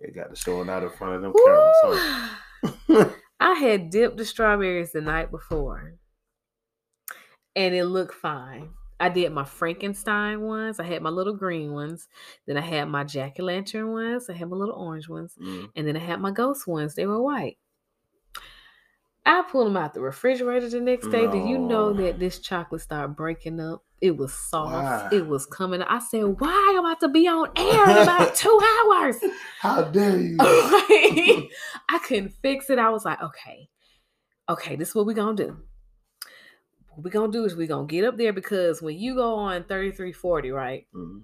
It 0.00 0.14
got 0.14 0.30
the 0.30 0.36
showing 0.36 0.68
out 0.68 0.82
in 0.82 0.90
front 0.90 1.16
of 1.16 1.22
them 1.22 1.32
cameras. 1.34 3.14
I 3.40 3.54
had 3.54 3.90
dipped 3.90 4.16
the 4.16 4.24
strawberries 4.24 4.92
the 4.92 5.00
night 5.00 5.30
before. 5.30 5.94
And 7.56 7.74
it 7.74 7.84
looked 7.86 8.14
fine. 8.14 8.74
I 9.00 9.08
did 9.08 9.32
my 9.32 9.44
Frankenstein 9.44 10.40
ones. 10.42 10.80
I 10.80 10.84
had 10.84 11.02
my 11.02 11.10
little 11.10 11.34
green 11.34 11.72
ones. 11.72 12.08
Then 12.46 12.56
I 12.56 12.62
had 12.62 12.86
my 12.86 13.04
Jack 13.04 13.36
o' 13.38 13.44
Lantern 13.44 13.92
ones. 13.92 14.28
I 14.28 14.32
had 14.34 14.48
my 14.48 14.56
little 14.56 14.74
orange 14.74 15.08
ones. 15.08 15.36
Mhm. 15.40 15.70
And 15.76 15.86
then 15.86 15.96
I 15.96 16.00
had 16.00 16.20
my 16.20 16.30
ghost 16.32 16.66
ones. 16.66 16.94
They 16.94 17.06
were 17.06 17.22
white. 17.22 17.58
I 19.28 19.42
pulled 19.42 19.66
them 19.66 19.76
out 19.76 19.92
the 19.94 20.00
refrigerator 20.00 20.68
the 20.70 20.80
next 20.80 21.08
day. 21.08 21.26
Did 21.30 21.46
you 21.46 21.58
know 21.58 21.92
that 21.92 22.18
this 22.18 22.38
chocolate 22.38 22.80
started 22.80 23.14
breaking 23.14 23.60
up? 23.60 23.84
It 24.00 24.16
was 24.16 24.32
soft. 24.32 24.72
Why? 25.12 25.18
It 25.18 25.26
was 25.26 25.44
coming. 25.44 25.82
I 25.82 25.98
said, 25.98 26.22
"Why 26.40 26.74
I'm 26.78 26.86
I 26.86 26.94
to 27.00 27.08
be 27.08 27.28
on 27.28 27.48
air 27.56 27.90
in 27.90 27.96
about 27.98 28.34
two 28.42 28.60
hours?" 28.90 29.16
How 29.60 29.82
dare 29.82 30.18
you? 30.18 30.36
I 30.40 31.98
couldn't 32.06 32.32
fix 32.40 32.70
it. 32.70 32.78
I 32.78 32.88
was 32.90 33.04
like, 33.04 33.20
"Okay, 33.22 33.68
okay, 34.48 34.76
this 34.76 34.88
is 34.90 34.94
what 34.94 35.04
we're 35.04 35.14
gonna 35.14 35.36
do. 35.36 35.56
What 36.90 37.04
we're 37.04 37.10
gonna 37.10 37.32
do 37.32 37.44
is 37.44 37.54
we're 37.56 37.66
gonna 37.66 37.86
get 37.86 38.04
up 38.04 38.16
there 38.16 38.32
because 38.32 38.80
when 38.80 38.96
you 38.98 39.14
go 39.14 39.34
on 39.34 39.64
3340, 39.64 40.50
right, 40.52 40.86
Mhm. 40.94 41.22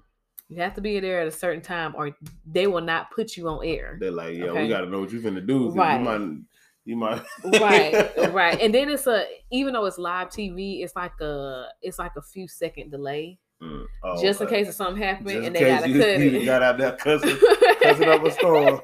you 0.48 0.60
have 0.60 0.74
to 0.74 0.80
be 0.80 0.98
there 1.00 1.20
at 1.20 1.28
a 1.28 1.32
certain 1.32 1.62
time, 1.62 1.94
or 1.96 2.10
they 2.44 2.66
will 2.66 2.80
not 2.82 3.10
put 3.12 3.36
you 3.36 3.48
on 3.48 3.64
air." 3.64 3.96
They're 4.00 4.10
like, 4.10 4.36
yeah, 4.36 4.46
Okay. 4.46 4.62
we 4.64 4.68
got 4.68 4.80
to 4.82 4.90
know 4.90 5.00
what 5.00 5.10
you're 5.12 5.22
finna 5.22 5.46
do. 5.46 5.70
Right. 5.70 5.98
You 5.98 6.04
might. 6.04 6.38
You 6.84 6.96
might. 6.96 7.22
right 7.60 8.32
right 8.32 8.60
and 8.60 8.74
then 8.74 8.88
it's 8.90 9.06
a 9.06 9.26
even 9.50 9.72
though 9.72 9.86
it's 9.86 9.96
live 9.98 10.28
tv 10.28 10.82
it's 10.84 10.94
like 10.94 11.18
a 11.20 11.68
it's 11.80 11.98
like 11.98 12.12
a 12.16 12.22
few 12.22 12.46
second 12.48 12.90
delay 12.90 13.38
Mm. 13.62 13.86
Oh, 14.02 14.20
just 14.20 14.40
in 14.42 14.48
case 14.48 14.68
of 14.68 14.74
something 14.74 15.00
happening 15.02 15.36
Just 15.36 15.46
and 15.46 15.56
they 15.56 15.60
gotta 15.60 15.88
you, 15.88 15.98
cut 16.00 16.18
you 16.18 16.30
it 16.40 16.44
got 16.44 16.62
out 16.62 16.76
there 16.76 16.92
cussing, 16.96 17.38
cussing 17.82 18.08
up 18.08 18.22
a 18.24 18.30
storm. 18.32 18.80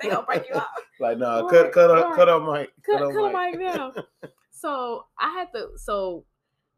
they 0.00 0.08
gonna 0.08 0.22
break 0.24 0.48
you 0.48 0.54
off 0.54 0.68
Like, 1.00 1.18
nah, 1.18 1.40
Right, 1.40 1.50
cut, 1.50 1.72
cut, 1.72 1.90
up, 1.90 2.04
right. 2.06 2.14
cut 2.16 2.28
up, 2.28 2.42
Mike. 2.44 2.70
cut, 2.86 3.02
up 3.02 3.12
cut 3.12 3.32
Mike. 3.32 3.52
them 3.52 3.60
right 3.62 3.76
now 3.76 3.92
so 4.52 5.04
i 5.18 5.30
had 5.32 5.52
to 5.52 5.70
so 5.76 6.24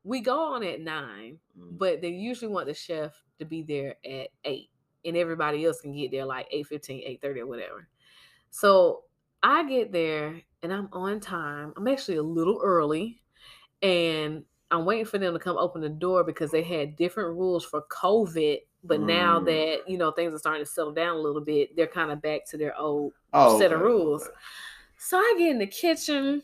we 0.05 0.21
go 0.21 0.55
on 0.55 0.65
at 0.65 0.81
nine 0.81 1.39
Mm. 1.57 1.79
but 1.79 2.01
they 2.01 2.09
usually 2.09 2.51
want 2.51 2.67
the 2.67 2.75
chef 2.75 3.13
to 3.39 3.45
be 3.45 3.63
there 3.63 3.95
at 4.05 4.29
eight 4.45 4.71
and 5.05 5.17
everybody 5.17 5.65
else 5.65 5.81
can 5.83 5.93
get 5.95 6.11
there 6.11 6.25
like 6.25 6.51
8.15 6.51 7.21
8.30 7.23 7.39
or 7.41 7.47
whatever 7.47 7.89
so 8.51 9.03
i 9.43 9.69
get 9.69 9.93
there 9.93 10.41
and 10.63 10.73
i'm 10.73 10.89
on 10.93 11.21
time 11.21 11.73
i'm 11.77 11.89
actually 11.89 12.17
a 12.17 12.23
little 12.23 12.61
early 12.63 13.23
and 13.83 14.45
i'm 14.71 14.85
waiting 14.85 15.05
for 15.05 15.19
them 15.19 15.33
to 15.33 15.39
come 15.39 15.57
open 15.57 15.81
the 15.81 15.89
door 15.89 16.25
because 16.25 16.51
they 16.51 16.63
had 16.63 16.97
different 16.97 17.37
rules 17.37 17.65
for 17.65 17.83
covid 17.91 18.59
but 18.85 19.01
now 19.01 19.41
Mm. 19.41 19.45
that 19.47 19.91
you 19.91 19.99
know 19.99 20.11
things 20.13 20.33
are 20.35 20.39
starting 20.39 20.65
to 20.65 20.71
settle 20.71 20.93
down 20.93 21.17
a 21.17 21.21
little 21.21 21.41
bit 21.41 21.75
they're 21.77 21.87
kind 21.87 22.11
of 22.11 22.23
back 22.23 22.47
to 22.51 22.57
their 22.57 22.77
old 22.79 23.13
Oh, 23.33 23.59
set 23.59 23.73
of 23.73 23.81
rules. 23.81 24.29
so 24.97 25.19
I 25.19 25.35
get 25.39 25.51
in 25.51 25.59
the 25.59 25.67
kitchen, 25.67 26.43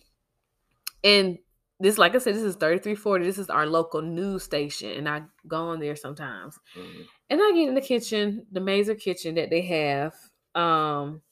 and 1.02 1.38
this, 1.80 1.98
like 1.98 2.14
I 2.14 2.18
said, 2.18 2.34
this 2.34 2.42
is 2.42 2.56
3340. 2.56 3.24
This 3.24 3.38
is 3.38 3.50
our 3.50 3.66
local 3.66 4.00
news 4.00 4.42
station, 4.44 4.90
and 4.90 5.08
I 5.08 5.22
go 5.46 5.68
on 5.68 5.80
there 5.80 5.96
sometimes. 5.96 6.58
Mhm. 6.76 7.06
And 7.30 7.40
I 7.42 7.52
get 7.52 7.68
in 7.68 7.74
the 7.74 7.80
kitchen, 7.80 8.46
the 8.52 8.60
Mazer 8.60 8.94
kitchen 8.94 9.34
that 9.34 9.50
they 9.50 9.62
have. 9.62 10.14
Um, 10.54 11.22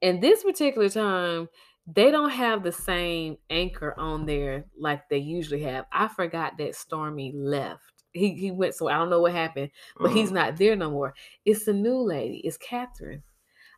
and 0.00 0.22
this 0.22 0.44
particular 0.44 0.88
time, 0.88 1.48
they 1.94 2.10
don't 2.10 2.30
have 2.30 2.62
the 2.62 2.72
same 2.72 3.38
anchor 3.50 3.94
on 3.98 4.26
there 4.26 4.66
like 4.78 5.08
they 5.08 5.18
usually 5.18 5.62
have. 5.62 5.86
I 5.92 6.08
forgot 6.08 6.58
that 6.58 6.76
Stormy 6.76 7.32
left. 7.34 7.82
He 8.12 8.34
he 8.34 8.50
went, 8.50 8.74
so 8.74 8.88
I 8.88 8.94
don't 8.98 9.10
know 9.10 9.20
what 9.22 9.32
happened, 9.32 9.70
but 10.02 10.12
he's 10.12 10.30
Mhm. 10.30 10.34
not 10.34 10.56
there 10.58 10.76
no 10.76 10.90
more. 10.90 11.14
It's 11.44 11.68
a 11.68 11.72
new 11.72 11.98
lady. 11.98 12.38
It's 12.44 12.56
Catherine. 12.58 13.22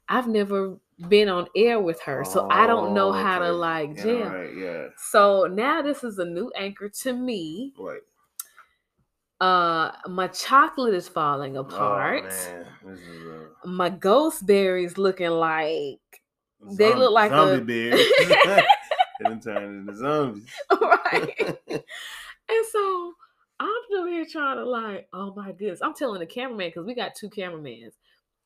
I've 0.08 0.28
never 0.28 0.78
been 1.08 1.28
on 1.28 1.48
air 1.56 1.80
with 1.80 2.00
her, 2.02 2.24
so 2.24 2.46
I 2.50 2.66
don't 2.66 2.92
know 2.94 3.10
Oh, 3.10 3.12
how 3.12 3.38
to 3.40 3.52
okay. 3.52 3.58
like 3.58 3.96
Yeah, 3.96 4.26
right, 4.28 4.54
yeah. 4.56 4.88
So 4.96 5.46
now 5.46 5.82
this 5.82 6.04
is 6.04 6.18
a 6.18 6.24
new 6.24 6.50
anchor 6.56 6.88
to 7.02 7.12
me. 7.12 7.74
Right. 7.78 8.02
Uh, 9.40 9.92
my 10.08 10.28
chocolate 10.28 10.94
is 10.94 11.08
falling 11.08 11.56
apart. 11.56 12.32
Oh. 12.32 12.64
This 12.84 13.00
is 13.00 13.26
a 13.26 13.48
my 13.64 13.90
ghost 13.90 14.46
berries 14.46 14.96
looking 14.98 15.30
like 15.30 16.00
They 16.76 16.94
look 16.94 17.12
like 17.12 17.32
a- 17.32 17.36
zombie 17.36 17.90
bear. 17.90 17.96
they 19.18 19.24
done 19.24 19.40
turned 19.40 19.88
into 19.88 19.96
zombies. 19.96 20.46
right. 20.80 21.58
and 21.68 22.66
so 22.72 23.12
I'm 23.58 23.68
still 23.88 24.06
here 24.06 24.24
trying 24.30 24.56
to 24.56 24.64
like, 24.68 25.08
oh 25.12 25.34
my 25.34 25.52
goodness. 25.52 25.80
I'm 25.82 25.94
telling 25.94 26.20
the 26.20 26.26
cameraman 26.26 26.68
because 26.68 26.86
we 26.86 26.94
got 26.94 27.14
two 27.14 27.28
cameramans 27.30 27.94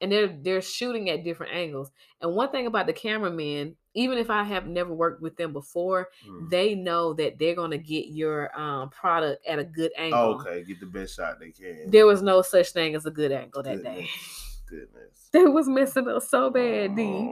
and 0.01 0.11
they're 0.11 0.27
they're 0.29 0.61
shooting 0.63 1.09
at 1.11 1.23
different 1.25 1.53
angles. 1.55 1.91
And 2.21 2.35
one 2.35 2.51
thing 2.51 2.67
about 2.67 2.87
the 2.87 2.93
cameraman, 2.93 3.77
even 3.95 4.19
if 4.19 4.29
I 4.29 4.43
have 4.43 4.67
never 4.67 4.93
worked 4.93 5.23
with 5.23 5.37
them 5.37 5.53
before, 5.53 6.09
Mm. 6.29 6.51
they 6.51 6.75
know 6.75 7.13
that 7.15 7.39
they're 7.39 7.55
gonna 7.55 7.79
get 7.79 8.09
your 8.09 8.51
um 8.61 8.91
product 8.91 9.47
at 9.47 9.59
a 9.61 9.65
good 9.65 9.93
angle. 9.97 10.19
Oh, 10.19 10.33
okay, 10.41 10.65
get 10.65 10.81
the 10.81 10.87
best 10.87 11.15
shot 11.17 11.39
they 11.39 11.51
can. 11.53 11.91
There 11.91 12.07
was 12.07 12.23
no 12.23 12.43
such 12.43 12.71
thing 12.71 12.95
as 12.97 13.07
a 13.07 13.11
good 13.11 13.31
angle 13.31 13.63
that 13.63 13.77
Goodness. 13.77 13.95
day. 13.95 14.09
Goodness. 14.69 15.29
They 15.33 15.45
was 15.45 15.69
messing 15.69 16.09
up 16.09 16.23
so 16.25 16.51
bad, 16.51 16.97
D. 16.97 17.31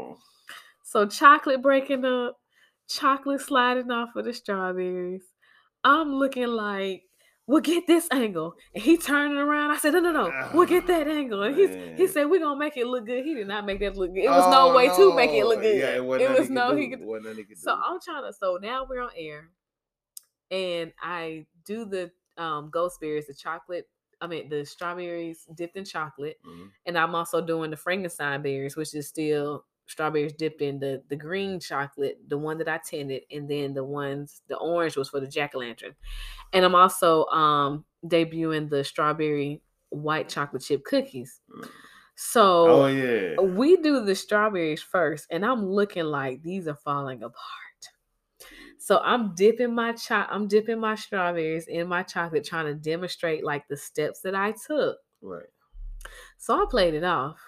So 0.92 1.07
chocolate 1.07 1.62
breaking 1.62 2.05
up, 2.05 2.37
chocolate 2.87 3.40
sliding 3.40 3.90
off 3.90 4.14
of 4.14 4.26
the 4.26 4.35
strawberries. 4.35 5.22
I'm 5.83 6.12
looking 6.12 6.48
like, 6.48 7.05
we'll 7.46 7.62
get 7.62 7.87
this 7.87 8.09
angle. 8.12 8.55
And 8.74 8.85
he 8.85 8.98
turning 8.98 9.38
around. 9.38 9.70
I 9.70 9.78
said, 9.78 9.94
no, 9.94 10.00
no, 10.00 10.12
no, 10.12 10.50
we'll 10.52 10.66
get 10.66 10.87
that 10.88 11.09
angle. 11.09 11.42
And 11.44 11.57
he's, 11.57 11.70
he 11.98 12.07
said, 12.07 12.26
we're 12.26 12.40
going 12.40 12.57
to 12.57 12.59
make 12.59 12.76
it 12.76 12.87
look 12.87 13.07
good. 13.07 13.24
He 13.24 13.35
did 13.35 13.48
not 13.48 13.64
make 13.64 13.81
that 13.81 13.96
look 13.96 14.12
good. 14.12 14.24
It 14.24 14.28
was 14.28 14.50
no 14.52 14.70
Oh, 14.70 14.76
way 14.76 14.88
to 14.88 15.16
make 15.16 15.31
it 15.31 15.46
look 15.46 15.62
good. 15.62 15.78
Yeah, 15.78 15.96
it, 15.96 16.05
wasn't 16.05 16.38
was 16.38 16.50
nothing 16.50 16.55
no, 16.55 16.76
he 16.76 16.88
could. 16.90 17.37
He 17.38 17.44
could 17.44 17.59
So 17.59 17.74
do. 17.74 17.81
I'm 17.83 17.98
trying 18.05 18.24
to, 18.31 18.33
so 18.38 18.59
now 18.61 18.87
we're 18.88 19.00
on 19.00 19.11
air. 19.16 19.48
And 20.50 20.92
I 21.00 21.46
do 21.64 21.87
the 21.87 22.11
um, 22.37 22.68
ghost 22.70 23.00
berries, 23.00 23.26
the 23.28 23.35
chocolate, 23.35 23.88
I 24.20 24.26
mean, 24.26 24.50
the 24.50 24.64
strawberries 24.66 25.46
dipped 25.55 25.76
in 25.76 25.85
chocolate 25.85 26.37
Mhm. 26.46 26.70
and 26.87 26.96
I'm 26.98 27.14
also 27.14 27.40
doing 27.40 27.70
the 27.70 27.76
Frankenstein 27.76 28.42
berries, 28.42 28.76
which 28.76 28.94
is 28.94 29.09
still 29.09 29.64
strawberries 29.86 30.32
dipped 30.34 30.62
in 30.62 30.78
the 30.78 31.02
the 31.08 31.16
green 31.16 31.60
chocolate, 31.60 32.18
the 32.28 32.38
one 32.38 32.58
that 32.58 32.68
I 32.68 32.78
tinted, 32.78 33.24
and 33.30 33.48
then 33.48 33.74
the 33.74 33.84
ones 33.84 34.42
the 34.48 34.56
orange 34.56 34.96
was 34.96 35.08
for 35.10 35.20
the 35.20 35.26
jack 35.28 35.54
o' 35.54 35.58
lantern, 35.58 35.94
and 36.52 36.64
I'm 36.64 36.74
also 36.74 37.26
um 37.26 37.84
debuting 38.04 38.70
the 38.70 38.84
strawberry 38.84 39.62
white 39.90 40.28
chocolate 40.28 40.62
chip 40.62 40.84
cookies. 40.84 41.40
Mm. 41.50 41.70
So 42.16 42.82
Oh 42.82 42.86
yeah. 42.86 43.40
we 43.40 43.76
do 43.78 44.04
the 44.04 44.14
strawberries 44.14 44.82
first, 44.82 45.26
and 45.30 45.44
I'm 45.44 45.66
looking 45.66 46.04
like 46.04 46.42
these 46.42 46.68
are 46.68 46.74
falling 46.76 47.22
apart. 47.22 47.38
So 48.78 48.98
I'm 48.98 49.34
dipping 49.34 49.74
my 49.74 49.92
cho- 49.92 50.26
I'm 50.28 50.48
dipping 50.48 50.80
my 50.80 50.94
strawberries 50.94 51.68
in 51.68 51.88
my 51.88 52.02
chocolate, 52.02 52.44
trying 52.44 52.66
to 52.66 52.74
demonstrate 52.74 53.44
like 53.44 53.68
the 53.68 53.76
steps 53.76 54.20
that 54.22 54.34
I 54.34 54.52
took. 54.66 54.98
Right. 55.20 55.46
So 56.38 56.62
I 56.62 56.66
played 56.70 56.94
it 56.94 57.04
off. 57.04 57.40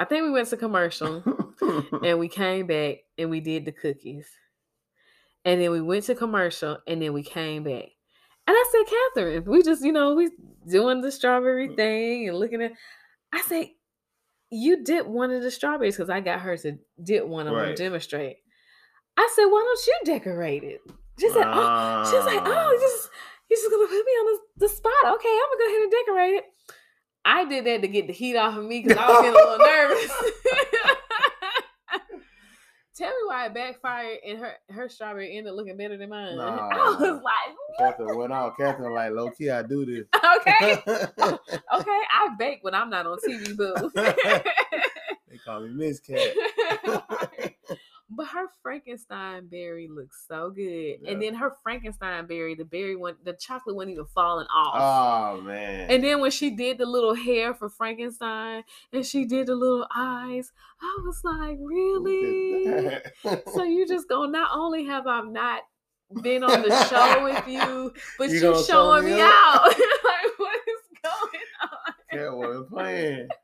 I 0.00 0.04
think 0.06 0.24
we 0.24 0.30
went 0.30 0.48
to 0.48 0.56
commercial 0.56 1.22
and 2.02 2.18
we 2.18 2.28
came 2.28 2.66
back 2.66 2.96
and 3.18 3.28
we 3.30 3.40
did 3.40 3.66
the 3.66 3.72
cookies. 3.72 4.26
And 5.44 5.60
then 5.60 5.70
we 5.70 5.80
went 5.82 6.04
to 6.04 6.14
commercial 6.14 6.78
and 6.88 7.00
then 7.02 7.12
we 7.12 7.22
came 7.22 7.62
back. 7.64 7.84
And 8.46 8.56
I 8.56 8.64
said, 8.72 8.94
Catherine, 9.14 9.44
we 9.44 9.62
just, 9.62 9.84
you 9.84 9.92
know, 9.92 10.14
we 10.14 10.30
doing 10.68 11.02
the 11.02 11.12
strawberry 11.12 11.68
Mm. 11.68 11.76
thing 11.76 12.28
and 12.28 12.38
looking 12.38 12.62
at 12.62 12.72
I 13.32 13.42
said, 13.42 13.66
you 14.50 14.82
dip 14.82 15.06
one 15.06 15.30
of 15.30 15.42
the 15.42 15.50
strawberries 15.50 15.96
because 15.96 16.10
I 16.10 16.20
got 16.20 16.40
her 16.40 16.56
to 16.56 16.78
dip 17.04 17.26
one 17.26 17.46
of 17.46 17.54
them 17.54 17.62
Right. 17.62 17.76
demonstrate. 17.76 18.38
I 19.16 19.30
said, 19.36 19.44
why 19.44 19.62
don't 19.62 19.86
you 19.86 20.14
decorate 20.14 20.64
it? 20.64 20.80
She 21.20 21.28
said, 21.28 21.44
oh, 21.46 22.10
she's 22.10 22.24
like, 22.24 22.42
oh, 22.44 22.74
Ah. 22.76 22.80
just 22.80 23.10
you 23.50 23.56
just 23.56 23.70
gonna 23.70 23.86
put 23.86 23.92
me 24.06 24.12
on 24.12 24.26
the, 24.56 24.66
the 24.66 24.68
spot. 24.68 24.92
Okay, 25.04 25.28
I'm 25.28 25.48
gonna 25.50 25.58
go 25.58 25.68
ahead 25.68 25.82
and 25.82 25.92
decorate 25.92 26.34
it. 26.34 26.44
I 27.24 27.44
did 27.44 27.66
that 27.66 27.82
to 27.82 27.88
get 27.88 28.06
the 28.06 28.12
heat 28.12 28.36
off 28.36 28.56
of 28.56 28.64
me 28.64 28.82
because 28.82 28.98
I 28.98 29.06
was 29.06 29.22
getting 29.22 29.34
a 29.34 29.44
little 29.44 29.58
nervous. 29.58 30.10
Tell 32.96 33.08
me 33.08 33.16
why 33.26 33.46
it 33.46 33.54
backfired 33.54 34.18
and 34.26 34.38
her 34.40 34.52
her 34.68 34.88
strawberry 34.90 35.34
ended 35.34 35.52
up 35.52 35.56
looking 35.56 35.78
better 35.78 35.96
than 35.96 36.10
mine. 36.10 36.38
I 36.40 36.96
was 37.00 37.22
like, 37.22 37.56
Catherine 37.78 38.18
went 38.18 38.30
off. 38.30 38.58
Catherine 38.58 38.92
like 38.92 39.12
low 39.12 39.30
key. 39.30 39.48
I 39.48 39.62
do 39.62 39.86
this. 39.86 40.04
okay, 40.40 40.82
okay, 40.86 42.00
I 42.12 42.28
bake 42.38 42.58
when 42.60 42.74
I'm 42.74 42.90
not 42.90 43.06
on 43.06 43.16
TV, 43.26 43.56
boo. 43.56 43.90
they 43.94 45.38
call 45.44 45.60
me 45.60 45.70
Miss 45.70 46.00
Cat. 46.00 46.34
But 48.10 48.26
her 48.26 48.46
Frankenstein 48.62 49.46
berry 49.46 49.88
looks 49.88 50.24
so 50.28 50.50
good, 50.50 50.98
Yeah. 51.02 51.10
and 51.12 51.22
then 51.22 51.34
her 51.34 51.52
Frankenstein 51.62 52.26
berry, 52.26 52.54
the 52.54 52.64
berry 52.64 52.96
one, 52.96 53.14
the 53.24 53.32
chocolate 53.34 53.76
wasn't 53.76 53.92
even 53.92 54.06
falling 54.06 54.46
off. 54.54 55.36
Oh 55.38 55.40
man. 55.42 55.90
And 55.90 56.02
then 56.02 56.20
when 56.20 56.30
she 56.30 56.50
did 56.50 56.78
the 56.78 56.86
little 56.86 57.14
hair 57.14 57.54
for 57.54 57.68
Frankenstein 57.68 58.64
and 58.92 59.06
she 59.06 59.24
did 59.24 59.46
the 59.46 59.54
little 59.54 59.86
eyes, 59.94 60.52
I 60.82 60.98
was 61.04 61.20
like, 61.24 61.56
really? 61.60 62.98
So 63.54 63.62
you 63.62 63.86
just 63.86 64.08
go, 64.08 64.24
not 64.24 64.50
only 64.52 64.84
have 64.86 65.06
I 65.06 65.20
not 65.22 65.62
been 66.22 66.42
on 66.42 66.62
the 66.62 66.84
show 66.86 67.22
with 67.22 67.46
you, 67.46 67.92
but 68.18 68.30
You 68.30 68.40
you, 68.56 68.64
showing 68.64 69.04
me 69.04 69.20
up? 69.20 69.30
out. 69.32 69.64
like, 69.68 70.38
what 70.38 70.58
is 70.66 71.00
going 71.02 71.44
on? 71.62 71.94
Cat 72.10 72.36
wasn't 72.36 72.68
playing. 72.70 73.28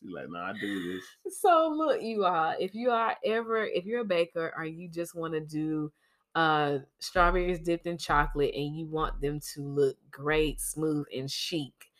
She's 0.00 0.10
like, 0.10 0.28
nah, 0.28 0.50
I 0.50 0.58
do 0.58 0.92
this. 0.94 1.04
So 1.28 1.68
look, 1.74 2.02
you 2.02 2.24
all, 2.24 2.54
if 2.58 2.74
you 2.74 2.90
are 2.90 3.16
ever, 3.24 3.64
if 3.64 3.84
you're 3.84 4.00
a 4.00 4.04
baker 4.04 4.52
or 4.56 4.64
you 4.64 4.88
just 4.88 5.14
want 5.14 5.34
to 5.34 5.40
do 5.40 5.92
uh 6.34 6.78
strawberries 7.00 7.58
dipped 7.60 7.86
in 7.86 7.96
chocolate 7.96 8.54
and 8.54 8.76
you 8.76 8.86
want 8.86 9.20
them 9.20 9.40
to 9.54 9.62
look 9.62 9.96
great, 10.10 10.60
smooth, 10.60 11.06
and 11.14 11.30
chic, 11.30 11.90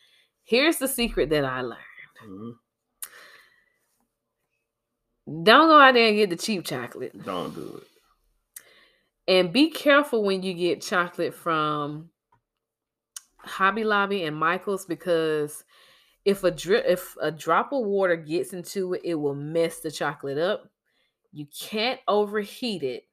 here's 0.45 0.79
the 0.79 0.89
secret 0.89 1.31
that 1.31 1.45
I 1.45 1.61
learned. 1.63 1.83
Mhm. 2.25 2.59
Don't 5.45 5.69
go 5.69 5.79
out 5.79 5.95
there 5.95 6.09
and 6.09 6.17
get 6.17 6.31
the 6.31 6.37
cheap 6.37 6.65
chocolate. 6.65 7.17
Don't 7.25 7.55
do 7.55 7.77
it. 7.83 7.89
And 9.29 9.53
be 9.53 9.71
careful 9.71 10.25
when 10.25 10.43
you 10.43 10.55
get 10.55 10.81
chocolate 10.83 11.35
from 11.35 12.11
Hobby 13.39 13.85
Lobby 13.85 14.25
and 14.25 14.37
Michaels 14.37 14.87
because 14.87 15.65
if 16.29 16.45
a 16.45 16.51
drip 16.51 16.85
if 16.87 17.17
a 17.23 17.31
drop 17.33 17.73
of 17.73 17.87
water 17.87 18.15
gets 18.15 18.53
into 18.53 18.93
it, 18.93 19.01
it 19.03 19.15
will 19.15 19.35
mess 19.35 19.81
the 19.81 19.91
chocolate 19.91 20.37
up. 20.37 20.71
You 21.33 21.47
can't 21.47 22.01
overheat 22.07 22.83
it 22.83 23.09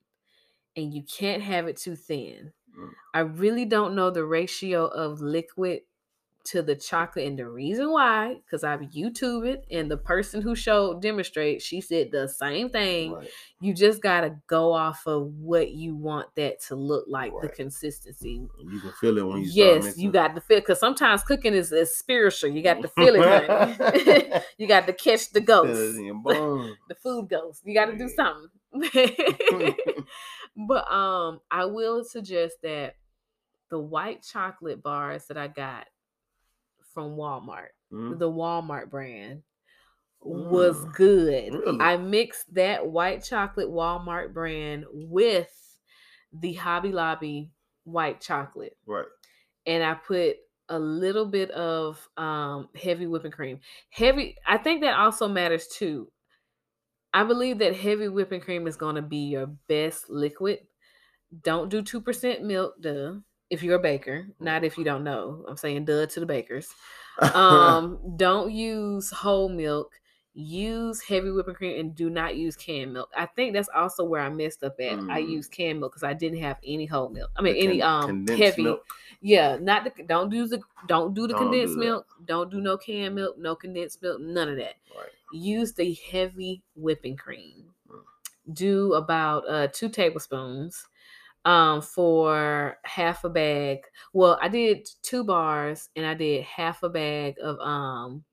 and 0.75 0.93
you 0.93 1.01
can't 1.04 1.41
have 1.41 1.67
it 1.69 1.78
too 1.78 1.95
thin. 1.95 2.51
Mm. 2.78 2.91
I 3.13 3.19
really 3.21 3.63
don't 3.63 3.95
know 3.95 4.10
the 4.10 4.25
ratio 4.25 4.88
of 4.88 5.21
liquid 5.21 5.84
to 6.46 6.62
the 6.62 6.76
chocolate 6.76 7.28
and 7.28 7.38
the 7.40 7.48
reason 7.48 7.92
why 7.92 8.36
because 8.46 8.64
I've 8.64 8.82
YouTube 8.82 9.48
it 9.48 9.66
and 9.72 9.90
the 9.90 9.98
person 9.98 10.42
who 10.42 10.56
showed 10.56 11.02
demonstrate 11.02 11.62
she 11.62 11.82
said 11.82 12.12
the 12.12 12.28
same 12.28 12.70
thing 12.70 13.14
Right. 13.14 13.30
you 13.60 13.74
just 13.74 14.02
gotta 14.02 14.36
go 14.48 14.72
off 14.74 15.08
of 15.08 15.34
what 15.40 15.72
you 15.72 15.96
want 15.96 16.28
that 16.36 16.62
to 16.64 16.76
look 16.76 17.06
like 17.08 17.34
the 17.42 17.50
consistency. 17.50 18.48
You 18.60 18.80
can 18.80 18.92
feel 18.94 19.18
it 19.18 19.26
when 19.26 19.42
you 19.42 19.50
Yes, 19.52 19.98
you 19.98 20.12
got 20.12 20.36
to 20.36 20.42
feel 20.42 20.60
because 20.60 20.80
sometimes 20.80 21.24
cooking 21.24 21.54
is, 21.54 21.72
is 21.72 21.96
spiritual. 21.96 22.50
You 22.52 22.62
got 22.62 22.82
to 22.82 22.88
feel 22.90 23.16
it, 23.16 24.44
you 24.58 24.68
got 24.68 24.88
to 24.88 24.94
catch 24.94 25.32
the 25.32 25.42
ghost, 25.42 25.98
in 25.98 26.06
your 26.06 26.16
bones. 26.24 26.76
the 26.90 26.96
food 26.96 27.30
ghost. 27.30 27.62
You 27.66 27.74
got 27.74 27.86
to 27.86 27.98
do 27.98 28.10
something. 28.10 28.50
but 30.68 30.92
um, 30.92 31.40
I 31.52 31.66
will 31.66 32.04
suggest 32.04 32.56
that 32.64 32.96
the 33.70 33.80
white 33.80 34.24
chocolate 34.24 34.84
bars 34.84 35.26
that 35.28 35.38
I 35.38 35.48
got 35.48 35.88
from 36.96 37.18
Walmart, 37.18 37.70
Mhm. 37.94 38.20
the 38.20 38.32
Walmart 38.32 38.90
brand, 38.90 39.44
was 40.22 40.84
Mm. 40.86 40.96
good. 40.96 41.54
Really? 41.54 41.80
I 41.82 41.98
mixed 41.98 42.54
that 42.56 42.88
white 42.88 43.24
chocolate 43.24 43.70
Walmart 43.70 44.34
brand 44.34 44.86
with 44.92 45.52
the 46.34 46.54
Hobby 46.54 46.92
Lobby 46.92 47.52
white 47.84 48.22
chocolate, 48.22 48.78
Right. 48.88 49.08
and 49.68 49.84
I 49.84 49.96
put 49.96 50.38
a 50.70 50.80
little 50.80 51.28
bit 51.28 51.52
of 51.52 52.10
um, 52.18 52.70
heavy 52.76 53.08
whipping 53.08 53.32
cream. 53.32 53.62
Heavy, 53.92 54.38
I 54.48 54.58
think 54.58 54.82
that 54.82 54.98
also 54.98 55.28
matters 55.28 55.68
too. 55.68 56.12
I 57.14 57.24
believe 57.24 57.60
that 57.60 57.76
heavy 57.76 58.10
whipping 58.10 58.42
cream 58.42 58.68
is 58.68 58.76
going 58.78 58.96
to 58.96 59.02
be 59.02 59.30
your 59.30 59.48
best 59.48 60.10
liquid. 60.10 60.68
Don't 61.44 61.70
do 61.70 61.82
2% 61.82 62.44
milk, 62.44 62.76
duh. 62.82 63.16
If 63.50 63.64
you're 63.64 63.76
a 63.78 63.80
baker, 63.82 64.28
not 64.40 64.64
if 64.64 64.78
you 64.78 64.84
don't 64.84 65.04
know. 65.04 65.46
I'm 65.48 65.58
saying 65.58 65.86
duh 65.86 66.06
to 66.08 66.20
the 66.20 66.26
bakers 66.26 66.74
um 67.34 68.00
don't 68.18 68.52
use 68.52 69.10
whole 69.12 69.50
milk 69.50 70.00
use 70.34 71.02
heavy 71.02 71.32
whipping 71.32 71.56
cream 71.56 71.80
and 71.80 71.96
do 71.96 72.10
not 72.10 72.36
use 72.36 72.56
canned 72.58 72.94
milk 72.94 73.10
i 73.16 73.26
think 73.26 73.54
that's 73.54 73.70
also 73.70 74.04
where 74.04 74.22
i 74.22 74.30
messed 74.30 74.64
up 74.64 74.76
at 74.80 75.00
i 75.10 75.18
Mm. 75.18 75.30
used 75.30 75.52
canned 75.52 75.80
milk 75.80 75.94
because 75.94 76.04
i 76.04 76.14
didn't 76.14 76.40
have 76.40 76.58
any 76.66 76.86
whole 76.86 77.10
milk 77.10 77.32
i 77.38 77.42
mean 77.42 77.56
The 77.56 77.62
any 77.64 77.82
um 77.82 78.28
heavy 78.28 78.64
milk. 78.64 78.86
yeah 79.22 79.58
not 79.60 79.86
the 79.86 80.04
don't 80.04 80.30
do 80.30 80.48
the 80.48 80.62
don't 80.88 81.14
do 81.14 81.26
the 81.28 81.34
Don't 81.34 81.38
condensed 81.44 81.76
that. 81.76 81.80
milk 81.80 82.08
don't 82.26 82.52
do 82.52 82.62
no 82.62 82.78
canned 82.78 83.16
milk 83.16 83.38
no 83.38 83.56
condensed 83.56 84.02
milk 84.02 84.20
none 84.22 84.50
of 84.50 84.58
that 84.58 84.76
Right. 84.96 85.12
use 85.32 85.74
the 85.74 85.94
heavy 85.94 86.64
whipping 86.76 87.18
cream 87.18 87.74
Mm. 87.90 88.06
do 88.54 88.94
about 88.94 89.48
uh 89.50 89.68
two 89.68 89.90
tablespoons 89.90 90.88
um 91.46 91.82
for 91.82 92.78
half 92.86 93.24
a 93.24 93.30
bag 93.30 93.80
well 94.14 94.38
i 94.42 94.48
did 94.48 94.88
two 95.04 95.24
bars 95.24 95.90
and 95.96 96.06
i 96.06 96.14
did 96.14 96.44
half 96.44 96.82
a 96.84 96.90
bag 96.90 97.36
of 97.42 97.60
um 97.60 98.24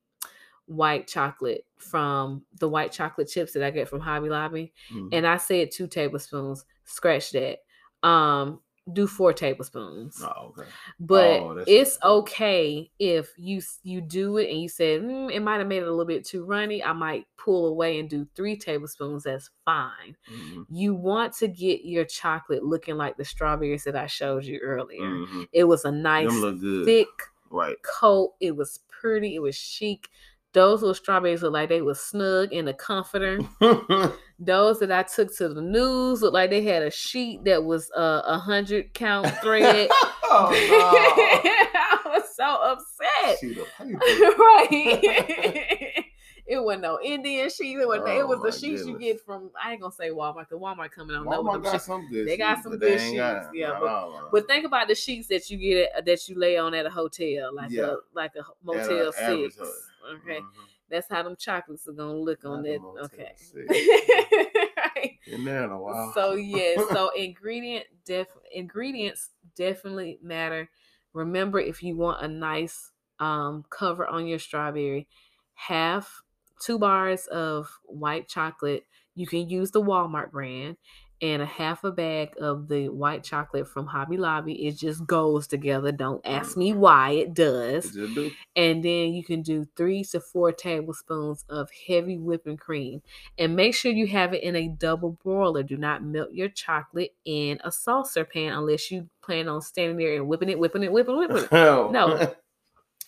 white 0.66 1.06
chocolate 1.06 1.66
from 1.78 2.42
the 2.60 2.68
white 2.68 2.92
chocolate 2.92 3.28
chips 3.28 3.52
that 3.52 3.62
i 3.62 3.70
get 3.70 3.88
from 3.88 4.00
hobby 4.00 4.28
lobby 4.28 4.72
Mhm. 4.92 5.08
and 5.12 5.26
i 5.26 5.36
said 5.36 5.70
two 5.70 5.86
tablespoons 5.86 6.64
scratch 6.84 7.32
that 7.32 7.58
um 8.02 8.60
do 8.92 9.06
four 9.06 9.32
tablespoons 9.32 10.20
Oh, 10.22 10.48
okay. 10.58 10.70
but 11.00 11.40
Oh, 11.40 11.58
it's 11.66 11.98
okay. 12.02 12.08
okay 12.08 12.92
if 12.98 13.32
you 13.38 13.62
you 13.82 14.00
do 14.00 14.38
it 14.38 14.50
and 14.50 14.60
you 14.60 14.68
said 14.68 15.02
mm, 15.02 15.32
it 15.32 15.40
might 15.40 15.58
have 15.58 15.68
made 15.68 15.82
it 15.82 15.86
a 15.88 15.90
little 15.90 16.04
bit 16.04 16.24
too 16.24 16.44
runny 16.44 16.82
i 16.82 16.92
might 16.92 17.26
pull 17.36 17.66
away 17.68 18.00
and 18.00 18.10
do 18.10 18.26
three 18.34 18.56
tablespoons 18.56 19.24
that's 19.24 19.50
fine 19.64 20.16
Mhm. 20.28 20.66
you 20.68 20.94
want 20.94 21.32
to 21.34 21.48
get 21.48 21.84
your 21.84 22.04
chocolate 22.04 22.64
looking 22.64 22.96
like 22.96 23.16
the 23.16 23.24
strawberries 23.24 23.84
that 23.84 23.96
i 23.96 24.06
showed 24.06 24.44
you 24.44 24.58
earlier 24.60 25.22
Mhm. 25.26 25.48
it 25.52 25.64
was 25.64 25.84
a 25.84 25.92
nice 25.92 26.46
thick 26.84 27.08
Right. 27.50 27.76
coat 27.82 28.34
it 28.40 28.56
was 28.56 28.78
pretty 28.88 29.34
it 29.34 29.40
was 29.42 29.56
chic 29.56 30.08
those 30.52 30.82
little 30.82 30.94
strawberries 30.94 31.42
look 31.42 31.52
like 31.52 31.68
they 31.70 31.80
was 31.82 31.98
snug 32.00 32.52
in 32.52 32.68
a 32.68 32.74
comforter 32.74 33.38
those 34.38 34.80
that 34.80 34.92
I 34.92 35.02
took 35.04 35.34
to 35.38 35.48
the 35.48 35.62
news 35.62 36.20
looked 36.22 36.34
like 36.34 36.50
they 36.50 36.62
had 36.62 36.82
a 36.82 36.90
sheet 36.90 37.44
that 37.44 37.64
was 37.64 37.90
uh, 37.96 38.22
a 38.26 38.38
hundred 38.38 38.92
count 38.92 39.28
thread. 39.40 39.88
oh, 40.24 40.50
I 40.52 42.00
was 42.06 42.24
so 42.36 42.44
upset. 42.44 43.38
Sheet 43.40 43.58
of 43.58 43.66
paper. 43.78 43.98
right. 44.38 46.04
it 46.46 46.62
wasn't 46.62 46.82
no 46.82 46.98
Indian 47.02 47.48
sheet. 47.50 47.78
It, 47.78 47.86
wasn't, 47.86 48.08
it 48.08 48.22
Oh, 48.22 48.26
was 48.26 48.40
the 48.42 48.52
sheets 48.66 48.84
you 48.86 48.98
get 48.98 49.20
from 49.24 49.50
I 49.62 49.72
ain't 49.72 49.80
gonna 49.80 49.92
say 49.92 50.10
Walmart 50.10 50.48
because 50.48 50.60
Walmart 50.60 50.90
coming 50.90 51.14
on 51.16 51.24
Walmart 51.26 51.62
got 51.62 51.72
sheets. 51.72 51.86
some 51.86 52.08
good. 52.10 52.26
They 52.26 52.36
got 52.36 52.56
sheets, 52.56 52.62
some 52.64 52.78
good 52.78 53.00
ain't 53.00 53.16
got- 53.16 53.42
sheets, 53.44 53.50
yeah, 53.54 53.78
but-. 53.80 54.30
But 54.32 54.48
think 54.48 54.66
about 54.66 54.88
the 54.88 54.94
sheets 54.94 55.28
that 55.28 55.48
you 55.50 55.56
get 55.56 55.90
at, 55.96 56.04
that 56.06 56.28
you 56.28 56.38
lay 56.38 56.56
on 56.58 56.74
at 56.74 56.84
a 56.86 56.90
hotel, 56.90 57.54
like 57.54 57.70
Yeah. 57.70 57.84
a 57.92 57.96
like 58.14 58.32
a 58.36 58.40
a 58.40 58.44
Motel 58.64 59.12
average 59.20 59.52
Six. 59.54 59.88
Okay, 60.04 60.40
Mhm. 60.40 60.48
that's 60.88 61.08
how 61.08 61.22
them 61.22 61.36
chocolates 61.36 61.86
are 61.88 61.92
gonna 61.92 62.14
look 62.16 62.44
on 62.44 62.62
that. 62.62 62.80
Okay. 63.04 63.34
Right. 64.96 65.18
Been 65.26 65.44
there 65.44 65.64
in 65.64 65.70
a 65.70 65.78
while. 65.80 66.12
So 66.14 66.34
yeah, 66.34 66.76
so 66.92 67.10
ingredient 67.16 67.86
def 68.04 68.28
ingredients 68.52 69.30
definitely 69.56 70.18
matter. 70.22 70.68
Remember, 71.12 71.58
if 71.60 71.82
you 71.82 71.96
want 71.96 72.24
a 72.24 72.28
nice 72.28 72.90
um, 73.18 73.64
cover 73.70 74.06
on 74.06 74.26
your 74.26 74.38
strawberry, 74.38 75.08
half 75.54 76.22
two 76.60 76.78
bars 76.78 77.26
of 77.26 77.78
white 77.84 78.28
chocolate. 78.28 78.86
You 79.14 79.26
can 79.26 79.50
use 79.50 79.70
the 79.72 79.82
Walmart 79.82 80.30
brand 80.30 80.78
and 81.22 81.40
a 81.40 81.46
half 81.46 81.84
a 81.84 81.92
bag 81.92 82.34
of 82.40 82.66
the 82.66 82.88
white 82.88 83.22
chocolate 83.22 83.68
from 83.68 83.86
Hobby 83.86 84.16
Lobby. 84.16 84.66
It 84.66 84.76
just 84.76 85.06
goes 85.06 85.46
together. 85.46 85.92
Don't 85.92 86.20
ask 86.26 86.56
me 86.56 86.72
mm. 86.72 86.78
why 86.78 87.10
it 87.10 87.32
does. 87.32 87.92
Just 87.92 88.14
do. 88.16 88.32
And 88.56 88.84
then 88.84 89.14
you 89.14 89.22
can 89.22 89.40
do 89.40 89.64
three 89.76 90.02
to 90.04 90.18
four 90.18 90.50
tablespoons 90.50 91.44
of 91.48 91.70
heavy 91.86 92.18
whipping 92.18 92.56
cream. 92.56 93.02
And 93.38 93.54
make 93.54 93.76
sure 93.76 93.92
you 93.92 94.08
have 94.08 94.34
it 94.34 94.42
in 94.42 94.56
a 94.56 94.66
double 94.66 95.12
broiler. 95.22 95.62
Do 95.62 95.76
not 95.76 96.02
melt 96.02 96.32
your 96.32 96.48
chocolate 96.48 97.14
in 97.24 97.60
a 97.62 97.70
saucer 97.70 98.24
pan 98.24 98.52
unless 98.52 98.90
you 98.90 99.08
plan 99.22 99.46
on 99.46 99.62
standing 99.62 99.98
there 99.98 100.16
and 100.16 100.26
whipping 100.26 100.48
it, 100.48 100.58
whipping 100.58 100.82
it, 100.82 100.90
whipping 100.90 101.14
it, 101.14 101.18
whipping 101.18 101.36
it. 101.36 101.52
No. 101.52 101.90
Oh. 101.94 102.34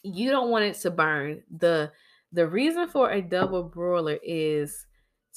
You 0.07 0.31
don't 0.31 0.51
want 0.51 0.67
it 0.67 0.75
to 0.81 0.91
burn. 0.91 1.45
The 1.51 1.91
the 2.31 2.47
reason 2.47 2.89
for 2.89 3.11
a 3.11 3.23
double 3.23 3.63
broiler 3.63 4.19
is 4.23 4.87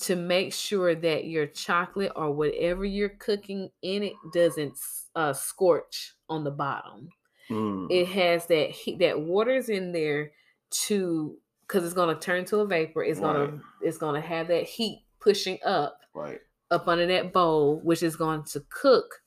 to 0.02 0.16
make 0.16 0.54
sure 0.54 0.94
that 0.96 1.26
your 1.26 1.48
chocolate 1.48 2.12
or 2.16 2.32
whatever 2.32 2.86
you're 2.86 3.10
cooking 3.10 3.70
in 3.82 4.04
it 4.04 4.14
doesn't 4.34 4.78
uh, 5.16 5.34
scorch 5.34 6.14
on 6.30 6.44
the 6.44 6.52
bottom. 6.52 7.10
Mm, 7.50 7.88
It 7.90 8.08
has 8.10 8.46
that 8.48 8.70
heat, 8.72 9.00
that 9.00 9.20
water's 9.20 9.70
in 9.70 9.92
there 9.92 10.32
to 10.88 11.38
because 11.62 11.84
it's 11.84 11.94
gonna 11.94 12.20
turn 12.20 12.46
to 12.46 12.60
a 12.60 12.68
vapor. 12.68 13.04
It's 13.04 13.20
Right. 13.20 13.34
gonna 13.50 13.62
it's 13.82 13.98
gonna 13.98 14.22
have 14.22 14.48
that 14.50 14.64
heat 14.64 15.06
pushing 15.20 15.58
up 15.66 16.00
right. 16.14 16.40
up 16.72 16.88
under 16.88 17.08
that 17.08 17.34
bowl, 17.34 17.80
which 17.84 18.04
is 18.04 18.16
going 18.16 18.44
to 18.52 18.64
cook 18.70 19.22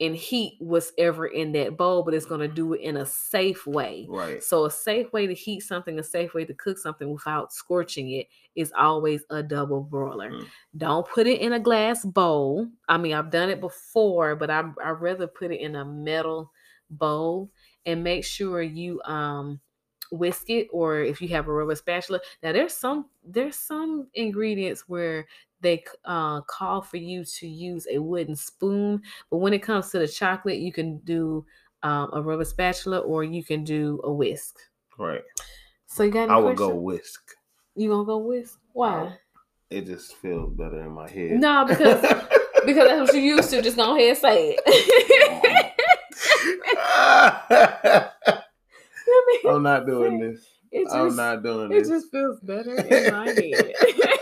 and 0.00 0.16
heat 0.16 0.56
what's 0.58 0.92
ever 0.96 1.26
in 1.26 1.52
that 1.52 1.76
bowl, 1.76 2.02
but 2.02 2.14
it's 2.14 2.24
going 2.24 2.40
to 2.40 2.48
do 2.48 2.72
it 2.72 2.80
in 2.80 2.96
a 2.96 3.04
safe 3.04 3.66
way. 3.66 4.06
Right. 4.08 4.42
So, 4.42 4.64
a 4.64 4.70
safe 4.70 5.12
way 5.12 5.26
to 5.26 5.34
heat 5.34 5.60
something, 5.60 5.98
a 5.98 6.02
safe 6.02 6.32
way 6.32 6.44
to 6.46 6.54
cook 6.54 6.78
something 6.78 7.12
without 7.12 7.52
scorching 7.52 8.10
it 8.12 8.28
is 8.56 8.72
always 8.76 9.22
a 9.30 9.42
double 9.42 9.82
broiler. 9.82 10.30
Mm. 10.30 10.46
Don't 10.76 11.08
put 11.08 11.26
it 11.26 11.40
in 11.40 11.52
a 11.52 11.60
glass 11.60 12.04
bowl. 12.04 12.66
I 12.88 12.96
mean, 12.96 13.12
I've 13.12 13.30
done 13.30 13.50
it 13.50 13.60
before, 13.60 14.36
but 14.36 14.50
I 14.50 14.64
I 14.82 14.90
rather 14.90 15.26
put 15.26 15.52
it 15.52 15.60
in 15.60 15.76
a 15.76 15.84
metal 15.84 16.50
bowl 16.88 17.50
and 17.86 18.02
make 18.02 18.24
sure 18.24 18.62
you 18.62 19.00
um 19.02 19.60
whisk 20.10 20.50
it 20.50 20.66
or 20.72 21.00
if 21.00 21.22
you 21.22 21.28
have 21.28 21.46
a 21.48 21.52
rubber 21.52 21.74
spatula. 21.74 22.20
Now 22.42 22.52
there's 22.52 22.74
some 22.74 23.06
there's 23.24 23.56
some 23.56 24.08
ingredients 24.14 24.84
where 24.88 25.26
they 25.60 25.84
uh, 26.04 26.40
call 26.42 26.82
for 26.82 26.96
you 26.96 27.24
to 27.24 27.48
use 27.48 27.86
a 27.90 27.98
wooden 27.98 28.36
spoon, 28.36 29.02
but 29.30 29.38
when 29.38 29.52
it 29.52 29.62
comes 29.62 29.90
to 29.90 29.98
the 29.98 30.08
chocolate, 30.08 30.58
you 30.58 30.72
can 30.72 30.98
do 30.98 31.44
um, 31.82 32.10
a 32.12 32.22
rubber 32.22 32.44
spatula 32.44 32.98
or 32.98 33.24
you 33.24 33.44
can 33.44 33.64
do 33.64 34.00
a 34.04 34.12
whisk. 34.12 34.58
Right. 34.98 35.22
So 35.86 36.02
you 36.02 36.10
got 36.10 36.30
I 36.30 36.36
would 36.36 36.56
go 36.56 36.74
whisk. 36.74 37.20
You 37.74 37.88
gonna 37.88 38.04
go 38.04 38.18
whisk? 38.18 38.58
Why? 38.72 39.16
It 39.70 39.86
just 39.86 40.16
feels 40.16 40.52
better 40.52 40.80
in 40.80 40.90
my 40.90 41.08
head. 41.08 41.32
No, 41.32 41.64
because 41.64 42.00
because 42.66 42.88
that's 42.88 43.12
what 43.12 43.14
you 43.14 43.22
used 43.36 43.50
to. 43.50 43.62
Just 43.62 43.76
go 43.76 43.96
ahead 43.96 44.10
and 44.10 44.18
say 44.18 44.56
it. 44.58 45.72
I'm 49.48 49.62
not 49.62 49.86
doing 49.86 50.20
this. 50.20 50.46
Just, 50.72 50.94
I'm 50.94 51.16
not 51.16 51.42
doing 51.42 51.72
it 51.72 51.74
this. 51.74 51.88
It 51.88 51.90
just 51.90 52.10
feels 52.10 52.40
better 52.40 52.76
in 52.76 53.12
my 53.12 53.26
head. 53.26 53.74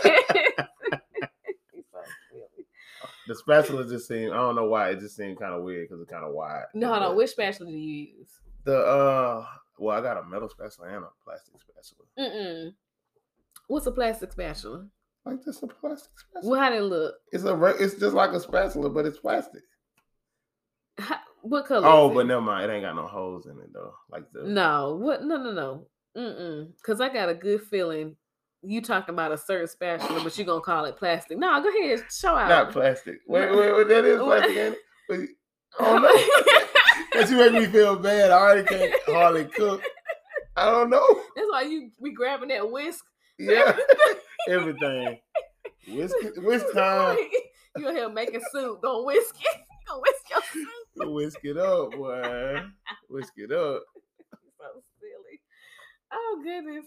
The 3.29 3.35
spatula 3.35 3.87
just 3.87 4.07
seemed. 4.07 4.31
I 4.33 4.37
don't 4.37 4.55
know 4.55 4.65
why. 4.65 4.89
It 4.89 4.99
just 5.01 5.15
seemed 5.15 5.39
kind 5.39 5.53
of 5.53 5.61
weird 5.61 5.87
because 5.87 6.01
it's 6.01 6.09
kind 6.11 6.25
of 6.25 6.33
wide. 6.33 6.63
no, 6.73 6.99
no. 6.99 7.13
Which 7.13 7.29
spatula 7.29 7.69
do 7.69 7.77
you 7.77 8.07
use? 8.17 8.31
The 8.65 8.75
uh. 8.75 9.45
Well, 9.77 9.95
I 9.97 10.01
got 10.01 10.17
a 10.17 10.23
metal 10.27 10.49
spatula 10.49 10.87
and 10.89 11.05
a 11.05 11.09
plastic 11.23 11.53
spatula. 11.61 12.07
Mm-mm. 12.17 12.73
What's 13.67 13.85
a 13.85 13.91
plastic 13.91 14.31
spatula? 14.31 14.87
Like 15.25 15.45
just 15.45 15.61
a 15.61 15.67
plastic 15.67 16.11
spatula. 16.17 16.51
Well, 16.51 16.59
how 16.59 16.69
did 16.71 16.79
it 16.79 16.83
look? 16.85 17.15
It's 17.31 17.43
a. 17.43 17.55
re- 17.55 17.75
It's 17.79 17.93
just 17.95 18.15
like 18.15 18.31
a 18.31 18.39
spatula, 18.39 18.89
but 18.89 19.05
it's 19.05 19.19
plastic. 19.19 19.61
How, 20.97 21.17
what 21.43 21.67
color? 21.67 21.87
Oh, 21.87 22.09
but 22.13 22.25
never 22.25 22.41
mind. 22.41 22.69
It 22.69 22.73
ain't 22.73 22.83
got 22.83 22.95
no 22.95 23.05
holes 23.07 23.45
in 23.45 23.59
it 23.59 23.71
though. 23.71 23.93
Like 24.09 24.23
the. 24.33 24.43
no. 24.43 24.95
What? 24.99 25.23
No, 25.23 25.37
no, 25.37 25.51
no. 25.53 25.85
Mm-mm. 26.17 26.71
Because 26.77 26.99
I 26.99 27.09
got 27.09 27.29
a 27.29 27.35
good 27.35 27.61
feeling 27.61 28.15
you 28.61 28.81
talking 28.81 29.13
about 29.13 29.31
a 29.31 29.37
certain 29.37 29.67
spatula, 29.67 30.21
but 30.23 30.37
you 30.37 30.43
gonna 30.43 30.61
call 30.61 30.85
it 30.85 30.97
plastic. 30.97 31.37
No, 31.37 31.61
go 31.61 31.69
ahead, 31.69 32.03
show 32.11 32.35
out. 32.35 32.49
Not 32.49 32.71
plastic. 32.71 33.19
Wait, 33.27 33.49
wait, 33.51 33.75
wait. 33.75 33.87
That 33.87 34.05
is 34.05 34.19
plastic. 34.19 34.57
Ain't 34.57 34.75
it? 35.09 35.29
Oh 35.79 35.97
no. 35.99 36.09
That 37.13 37.29
you 37.29 37.37
make 37.37 37.53
me 37.53 37.65
feel 37.67 37.95
bad. 37.95 38.31
I 38.31 38.37
already 38.37 38.67
can't 38.67 38.93
hardly 39.07 39.45
cook. 39.45 39.83
I 40.55 40.65
don't 40.65 40.89
know. 40.89 41.05
That's 41.35 41.47
why 41.49 41.61
you 41.63 41.91
we 41.99 42.13
grabbing 42.13 42.49
that 42.49 42.69
whisk. 42.69 43.03
Yeah, 43.37 43.75
everything. 44.49 45.19
Whisk, 45.87 46.15
whisk 46.37 46.65
time. 46.73 47.17
you 47.77 47.87
in 47.89 47.95
here 47.95 48.09
making 48.09 48.41
soup. 48.51 48.81
Don't 48.81 49.05
whisk 49.05 49.35
it. 49.41 49.57
Don't 49.87 50.01
whisk 50.01 50.29
your 50.29 50.41
soup. 50.51 51.13
Whisk 51.13 51.39
it 51.43 51.57
up, 51.57 51.91
boy. 51.91 52.61
Whisk 53.09 53.33
it 53.37 53.51
up. 53.51 53.83
so 54.57 54.81
silly. 54.99 55.41
Oh 56.11 56.41
goodness. 56.43 56.85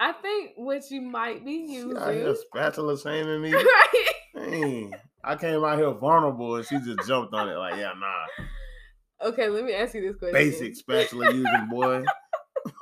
I 0.00 0.12
think 0.12 0.52
what 0.56 0.90
you 0.90 1.00
might 1.00 1.44
be 1.44 1.66
She 1.66 1.72
using. 1.74 1.96
out 1.96 2.14
here 2.14 2.34
spatula 2.34 2.98
shaming 2.98 3.40
me. 3.42 3.52
right? 3.52 4.04
Dang. 4.34 4.92
I 5.24 5.34
came 5.36 5.64
out 5.64 5.78
here 5.78 5.90
vulnerable 5.90 6.56
and 6.56 6.64
she 6.64 6.78
just 6.78 7.06
jumped 7.08 7.34
on 7.34 7.48
it 7.48 7.56
like, 7.56 7.76
yeah, 7.76 7.92
nah. 7.98 9.26
Okay, 9.28 9.48
let 9.48 9.64
me 9.64 9.74
ask 9.74 9.94
you 9.94 10.02
this 10.02 10.16
question. 10.16 10.32
Basic 10.34 10.76
spatula 10.76 11.32
using, 11.34 11.68
boy. 11.70 12.04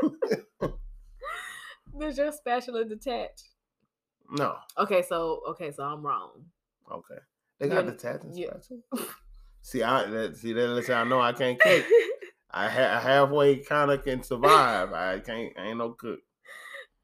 Does 1.98 2.18
your 2.18 2.30
spatula 2.32 2.84
detach? 2.84 3.40
No. 4.30 4.56
Okay, 4.78 5.02
so 5.02 5.40
okay, 5.50 5.72
so 5.72 5.82
I'm 5.84 6.04
wrong. 6.04 6.44
Okay. 6.92 7.20
They 7.58 7.68
got 7.68 7.84
You're- 7.84 7.92
detaching 7.96 8.36
you- 8.36 8.48
spatula. 8.48 8.82
See, 9.62 9.82
I 9.82 10.04
that, 10.08 10.36
see 10.36 10.52
that 10.52 10.68
lets 10.68 10.86
y'all 10.86 11.04
know 11.04 11.20
I 11.20 11.32
can't 11.32 11.58
cook. 11.58 11.84
I 12.52 12.68
ha- 12.68 13.00
halfway 13.00 13.56
kind 13.56 13.90
of 13.90 14.04
can 14.04 14.22
survive. 14.22 14.92
I 14.92 15.18
can't. 15.18 15.52
I 15.58 15.66
ain't 15.68 15.78
no 15.78 15.90
cook. 15.90 16.20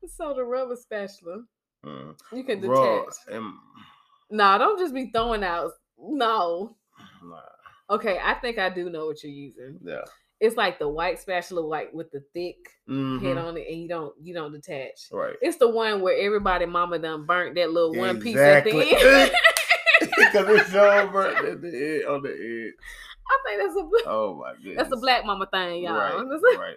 So 0.08 0.34
the 0.34 0.44
rubber 0.44 0.76
spatula, 0.76 1.42
Mm. 1.84 2.14
you 2.32 2.44
can 2.44 2.60
detach. 2.60 2.76
Raw 2.76 3.04
and 3.28 3.54
No, 4.30 4.56
don't 4.58 4.78
just 4.78 4.94
be 4.94 5.10
throwing 5.12 5.42
out. 5.44 5.72
No. 5.98 6.76
nah, 7.22 7.40
Okay, 7.90 8.18
I 8.22 8.34
think 8.34 8.58
I 8.58 8.68
do 8.70 8.88
know 8.88 9.06
what 9.06 9.22
you're 9.22 9.32
using. 9.32 9.78
yeah. 9.82 10.04
It's 10.40 10.56
like 10.56 10.78
the 10.80 10.88
white 10.88 11.20
spatula, 11.20 11.60
like 11.60 11.92
with 11.92 12.10
the 12.10 12.20
thick 12.34 12.56
head 12.88 12.94
Mhm. 12.96 13.44
on 13.44 13.56
it, 13.56 13.66
and 13.68 13.80
you 13.82 13.88
don't 13.88 14.14
you 14.20 14.34
don't 14.34 14.52
detach. 14.52 15.08
Right. 15.12 15.36
It's 15.40 15.56
the 15.58 15.68
one 15.68 16.00
where 16.00 16.16
everybody 16.18 16.66
mama 16.66 16.98
done 16.98 17.26
burnt 17.26 17.54
that 17.56 17.70
little 17.70 17.94
one 17.94 18.20
piece 18.20 18.36
at 18.38 18.64
the 18.64 18.70
end. 18.72 19.32
Because 20.16 20.48
it's 20.48 20.72
so 20.72 21.08
burnt 21.12 21.46
at 21.48 21.60
the 21.62 21.68
edge, 21.68 22.04
on 22.06 22.22
the 22.22 22.30
edge. 22.30 22.74
I 23.28 23.38
think 23.46 23.60
that's 23.62 23.76
a 23.76 24.10
Oh 24.10 24.34
my 24.34 24.54
goodness. 24.54 24.76
that's 24.78 24.92
a 24.92 24.96
black 24.96 25.24
mama 25.24 25.46
thing, 25.52 25.84
y'all. 25.84 25.94
Right. 25.94 26.58
Right. 26.58 26.76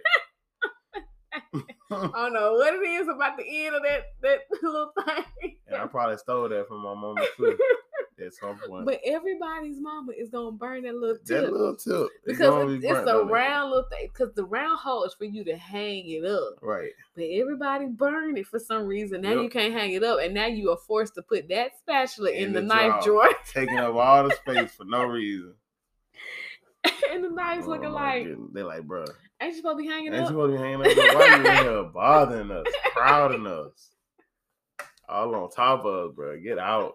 I 1.91 2.11
don't 2.13 2.33
know 2.33 2.53
what 2.53 2.73
it 2.73 2.77
is 2.87 3.07
about 3.07 3.37
the 3.37 3.43
end 3.47 3.75
of 3.75 3.83
that 3.83 4.01
that 4.21 4.39
little 4.63 4.91
thing. 5.05 5.57
and 5.67 5.77
I 5.81 5.85
probably 5.87 6.17
stole 6.17 6.49
that 6.49 6.67
from 6.67 6.81
my 6.83 6.93
mama 6.93 7.25
too 7.37 7.57
at 8.25 8.33
some 8.33 8.57
point. 8.67 8.85
But 8.85 9.01
everybody's 9.05 9.77
mama 9.79 10.13
is 10.17 10.29
gonna 10.29 10.51
burn 10.51 10.83
that 10.83 10.95
little 10.95 11.17
tip. 11.17 11.27
that 11.27 11.51
little 11.51 11.75
tip. 11.75 12.07
because 12.25 12.71
it's, 12.73 12.85
it's 12.85 13.09
a 13.09 13.23
round 13.25 13.71
little 13.71 13.89
thing. 13.89 14.07
Because 14.11 14.33
the 14.35 14.45
round 14.45 14.79
hole 14.79 15.03
is 15.03 15.13
for 15.13 15.25
you 15.25 15.43
to 15.43 15.55
hang 15.57 16.09
it 16.09 16.25
up, 16.25 16.57
Right. 16.61 16.91
but 17.15 17.23
everybody 17.25 17.85
burn 17.87 18.37
it 18.37 18.47
for 18.47 18.59
some 18.59 18.85
reason. 18.85 19.21
Now 19.21 19.33
you 19.41 19.49
can't 19.49 19.73
hang 19.73 19.91
it 19.91 20.03
up, 20.03 20.19
and 20.21 20.33
now 20.33 20.45
you 20.47 20.71
are 20.71 20.77
forced 20.77 21.15
to 21.15 21.21
put 21.21 21.49
that 21.49 21.77
spatula 21.79 22.31
in, 22.31 22.45
In 22.47 22.53
the, 22.53 22.61
the 22.61 22.67
knife 22.67 23.03
drawer. 23.03 23.29
Taking 23.53 23.77
up 23.79 23.93
all 23.95 24.27
the 24.29 24.35
space 24.35 24.71
for 24.71 24.85
no 24.85 25.03
reason. 25.03 25.53
and 27.11 27.23
the 27.23 27.29
knife's 27.29 27.65
Oh, 27.65 27.71
looking 27.71 27.89
like, 27.91 28.23
goodness. 28.25 28.49
They 28.53 28.63
like, 28.63 28.83
bro, 28.83 29.05
ain't 29.41 29.51
you 29.51 29.57
supposed 29.57 29.77
to 29.77 29.83
be 29.83 29.87
hanging 29.89 30.13
ain't 30.13 30.21
you 30.23 30.27
supposed 30.27 30.53
to 30.53 30.57
be 30.57 30.63
hanging 30.63 30.81
up? 30.81 31.15
Why 31.15 31.25
you 31.27 31.45
in 31.45 31.63
here 31.63 31.83
bothering 31.93 32.51
us, 32.51 32.65
crowding 32.93 33.47
us, 33.47 33.89
all 35.09 35.35
on 35.35 35.49
top 35.49 35.85
of 35.85 36.09
us, 36.09 36.15
bro? 36.15 36.39
Get 36.39 36.57
out. 36.59 36.93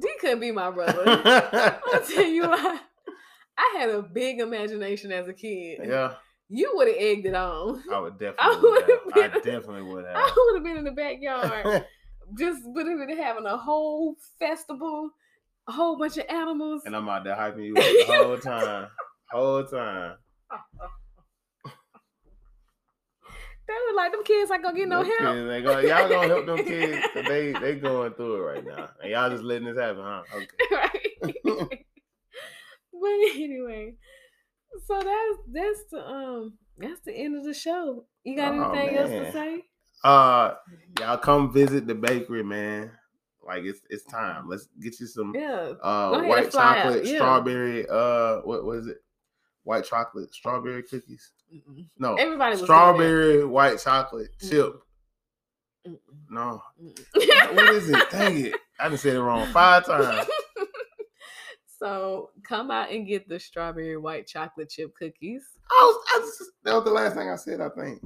D 0.00 0.08
couldn't 0.20 0.40
be 0.40 0.52
my 0.52 0.70
brother. 0.70 1.02
I'll 1.92 2.00
tell 2.02 2.24
you 2.24 2.42
what. 2.48 2.80
I 3.58 3.76
had 3.78 3.90
a 3.90 4.00
big 4.02 4.40
imagination 4.40 5.12
as 5.12 5.28
a 5.28 5.34
kid. 5.34 5.80
yeah, 5.84 6.14
You 6.48 6.72
would 6.74 6.88
have 6.88 6.96
egged 6.98 7.26
it 7.26 7.34
on. 7.34 7.82
I 7.92 8.00
would 8.00 8.18
definitely. 8.18 8.40
I 8.44 8.48
definitely. 8.48 8.72
would 8.72 8.88
have. 8.88 8.98
would've 9.04 9.16
I 9.16 9.28
been- 9.28 9.42
definitely 9.52 9.82
would 9.82 10.04
have. 10.06 10.16
I 10.16 10.32
would 10.34 10.54
have 10.56 10.64
been 10.64 10.76
in 10.78 10.84
the 10.84 10.92
backyard, 10.92 11.84
just 12.38 12.62
would 12.64 12.86
have 12.86 13.06
been 13.06 13.18
having 13.18 13.44
a 13.44 13.58
whole 13.58 14.16
festival, 14.38 15.10
a 15.68 15.72
whole 15.72 15.98
bunch 15.98 16.16
of 16.16 16.24
animals. 16.30 16.82
and 16.86 16.96
I'm 16.96 17.06
out 17.10 17.24
there 17.24 17.36
hyping 17.36 17.66
you 17.66 17.74
up 17.76 17.82
the 17.84 18.04
whole 18.24 18.38
time, 18.38 18.86
whole 19.32 19.64
time. 19.64 20.16
They 23.68 23.74
were 23.74 23.96
like, 23.96 24.12
them 24.12 24.24
kids 24.24 24.50
ain't 24.50 24.62
gonna 24.62 24.76
get 24.76 24.88
no 24.88 25.02
help. 25.02 25.18
gonna- 25.20 25.82
y'all 25.86 26.08
gonna 26.08 26.26
help 26.28 26.46
them 26.46 26.56
kids. 26.64 27.06
They 27.14 27.52
they 27.52 27.76
going 27.76 28.12
through 28.14 28.36
it 28.36 28.40
right 28.54 28.64
now, 28.64 28.90
and 29.00 29.10
y'all 29.12 29.30
just 29.30 29.44
letting 29.44 29.68
this 29.68 29.78
happen, 29.78 30.02
huh? 30.02 30.22
Okay. 30.34 30.46
right. 30.72 31.38
but 32.92 33.08
anyway, 33.36 33.94
so 34.86 34.94
that's 35.00 35.38
that's 35.52 35.80
the 35.90 36.04
um 36.06 36.58
That's 36.76 37.00
the 37.04 37.12
end 37.14 37.36
of 37.36 37.44
the 37.44 37.54
show. 37.54 38.04
You 38.24 38.36
got 38.36 38.52
Oh, 38.54 38.72
anything 38.72 38.96
else 38.98 39.10
to 39.10 39.32
say? 39.32 39.62
Uh, 40.04 40.54
y'all 40.98 41.16
come 41.18 41.52
visit 41.52 41.86
the 41.86 41.94
bakery, 41.94 42.42
man. 42.42 42.90
Like 43.46 43.62
it's 43.62 43.80
it's 43.88 44.04
time. 44.04 44.48
Let's 44.48 44.66
get 44.80 44.98
you 44.98 45.06
some 45.06 45.32
Yeah. 45.36 45.74
uh 45.82 46.20
white 46.22 46.50
chocolate, 46.50 47.04
yeah. 47.06 47.14
strawberry. 47.16 47.86
Uh, 47.88 48.38
what 48.40 48.64
was 48.64 48.88
it? 48.88 48.98
White 49.64 49.84
chocolate, 49.84 50.34
strawberry 50.34 50.82
cookies. 50.82 51.32
Mm-mm. 51.54 51.86
No, 51.98 52.14
Everybody 52.14 52.56
strawberry 52.56 53.44
white 53.44 53.78
chocolate 53.78 54.30
chip. 54.40 54.74
Mm-mm. 55.86 55.98
No, 56.30 56.62
what 57.12 57.74
is 57.74 57.88
it? 57.88 58.10
Dang 58.10 58.46
it! 58.46 58.54
I 58.80 58.88
just 58.88 59.02
said 59.02 59.16
it 59.16 59.22
wrong 59.22 59.46
five 59.52 59.86
times. 59.86 60.28
so 61.78 62.30
come 62.46 62.70
out 62.70 62.90
and 62.90 63.06
get 63.06 63.28
the 63.28 63.38
strawberry 63.38 63.96
white 63.96 64.26
chocolate 64.26 64.70
chip 64.70 64.94
cookies. 64.98 65.44
I 65.70 65.74
was, 65.84 66.04
I 66.08 66.18
just, 66.20 66.50
that 66.64 66.74
was 66.74 66.84
the 66.84 66.90
last 66.90 67.16
thing 67.16 67.28
I 67.28 67.36
said. 67.36 67.60
I 67.60 67.68
think. 67.68 68.02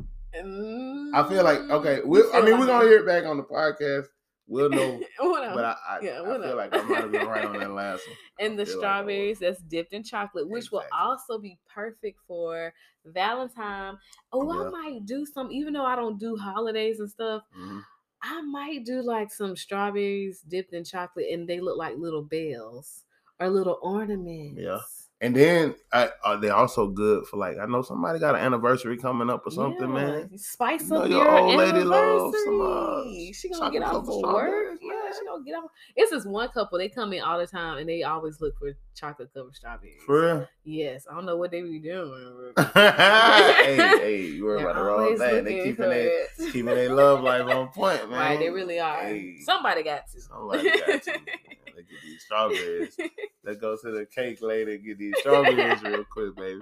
I 1.14 1.26
feel 1.28 1.44
like 1.44 1.60
okay. 1.60 2.00
Mm, 2.00 2.06
We, 2.06 2.22
I 2.34 2.42
mean, 2.42 2.58
we're 2.58 2.66
gonna 2.66 2.84
hear 2.86 2.98
it 2.98 3.06
back 3.06 3.24
on 3.24 3.36
the 3.38 3.42
podcast. 3.42 4.06
We'll 4.48 4.70
know, 4.70 5.00
but 5.18 5.64
I, 5.64 5.76
I, 5.88 6.00
Yeah, 6.02 6.18
I 6.18 6.22
we'll 6.22 6.40
feel 6.40 6.50
know. 6.50 6.54
like 6.56 6.74
I 6.74 6.82
might 6.82 7.02
have 7.02 7.10
been 7.12 7.26
right 7.26 7.44
on 7.44 7.58
that 7.58 7.70
last 7.72 8.06
one. 8.06 8.16
and 8.38 8.58
the 8.58 8.64
feel 8.64 8.74
like 8.74 8.80
strawberries 8.80 9.38
that's 9.40 9.60
dipped 9.62 9.92
in 9.92 10.04
chocolate, 10.04 10.48
which 10.48 10.70
will 10.70 10.84
also 10.92 11.38
be 11.38 11.58
perfect 11.74 12.20
for 12.28 12.72
Valentine. 13.04 13.98
Oh, 14.32 14.52
Yeah. 14.52 14.68
I 14.68 14.70
might 14.70 15.04
do 15.06 15.26
some, 15.26 15.50
even 15.50 15.72
though 15.72 15.84
I 15.84 15.96
don't 15.96 16.18
do 16.18 16.36
holidays 16.36 17.00
and 17.00 17.10
stuff. 17.10 17.42
Mhm. 17.56 17.82
I 18.22 18.40
might 18.42 18.84
do 18.84 19.02
like 19.02 19.30
some 19.32 19.56
strawberries 19.56 20.40
dipped 20.42 20.72
in 20.72 20.84
chocolate, 20.84 21.26
and 21.30 21.48
they 21.48 21.60
look 21.60 21.76
like 21.76 21.96
little 21.96 22.22
bells 22.22 23.04
or 23.38 23.50
little 23.50 23.78
ornaments. 23.82 25.05
And 25.20 25.34
then 25.34 25.74
I, 25.92 26.10
uh, 26.24 26.36
they're 26.36 26.54
also 26.54 26.88
good 26.88 27.26
for 27.26 27.38
like 27.38 27.56
I 27.58 27.64
know 27.64 27.80
somebody 27.80 28.18
got 28.18 28.34
an 28.34 28.42
anniversary 28.42 28.98
coming 28.98 29.30
up 29.30 29.46
or 29.46 29.50
something, 29.50 29.88
Yeah, 29.88 29.94
man. 29.94 30.38
Spice 30.38 30.82
You 30.82 30.88
know 30.90 31.02
up 31.02 31.08
your 31.10 31.24
your, 31.24 31.38
old 31.38 31.56
lady 31.56 31.84
loves 31.84 32.36
some, 32.44 32.60
uh, 32.60 33.04
she 33.32 33.48
gonna 33.48 33.70
get 33.70 33.82
out 33.82 33.94
of 33.94 34.08
work. 34.08 34.78
Strawberries, 35.24 35.44
Yeah, 35.46 35.52
man. 35.60 35.62
she 35.62 35.96
get. 35.96 36.02
It's 36.04 36.10
this 36.10 36.24
one 36.24 36.48
couple. 36.50 36.78
They 36.78 36.88
come 36.88 37.12
in 37.12 37.22
all 37.22 37.38
the 37.38 37.46
time, 37.46 37.78
and 37.78 37.88
they 37.88 38.02
always 38.02 38.40
look 38.40 38.58
for 38.58 38.72
chocolate 38.94 39.32
covered 39.34 39.54
strawberries. 39.56 39.94
For 40.04 40.20
real. 40.26 40.48
Yes, 40.64 41.06
I 41.10 41.14
don't 41.14 41.26
know 41.26 41.36
what 41.36 41.50
they 41.50 41.62
be 41.62 41.78
doing. 41.78 42.52
hey, 42.74 43.76
hey, 43.76 44.20
you 44.26 44.44
worry 44.44 44.62
about 44.62 44.76
the 44.76 44.82
wrong 44.82 45.16
thing. 45.18 45.44
They 45.44 45.64
keeping 45.64 45.88
their 45.90 46.22
it. 46.22 46.28
keeping 46.52 46.64
their 46.66 46.92
love 46.94 47.22
life 47.22 47.42
on 47.46 47.68
point, 47.68 48.08
man. 48.10 48.18
Right, 48.18 48.38
they 48.38 48.50
really 48.50 48.78
are. 48.80 49.02
Hey. 49.02 49.36
Somebody 49.40 49.82
got 49.82 50.08
to. 50.12 50.20
Somebody 50.20 50.70
got 50.70 51.02
to. 51.02 51.12
They 51.12 51.82
get 51.82 52.00
these 52.02 52.22
strawberries. 52.24 52.96
Let's 53.44 53.58
go 53.60 53.76
to 53.76 53.90
the 53.90 54.06
cake 54.06 54.40
lady 54.42 54.76
and 54.76 54.84
get 54.84 54.98
these 54.98 55.14
strawberries 55.18 55.82
real 55.82 56.04
quick, 56.10 56.34
baby. 56.36 56.60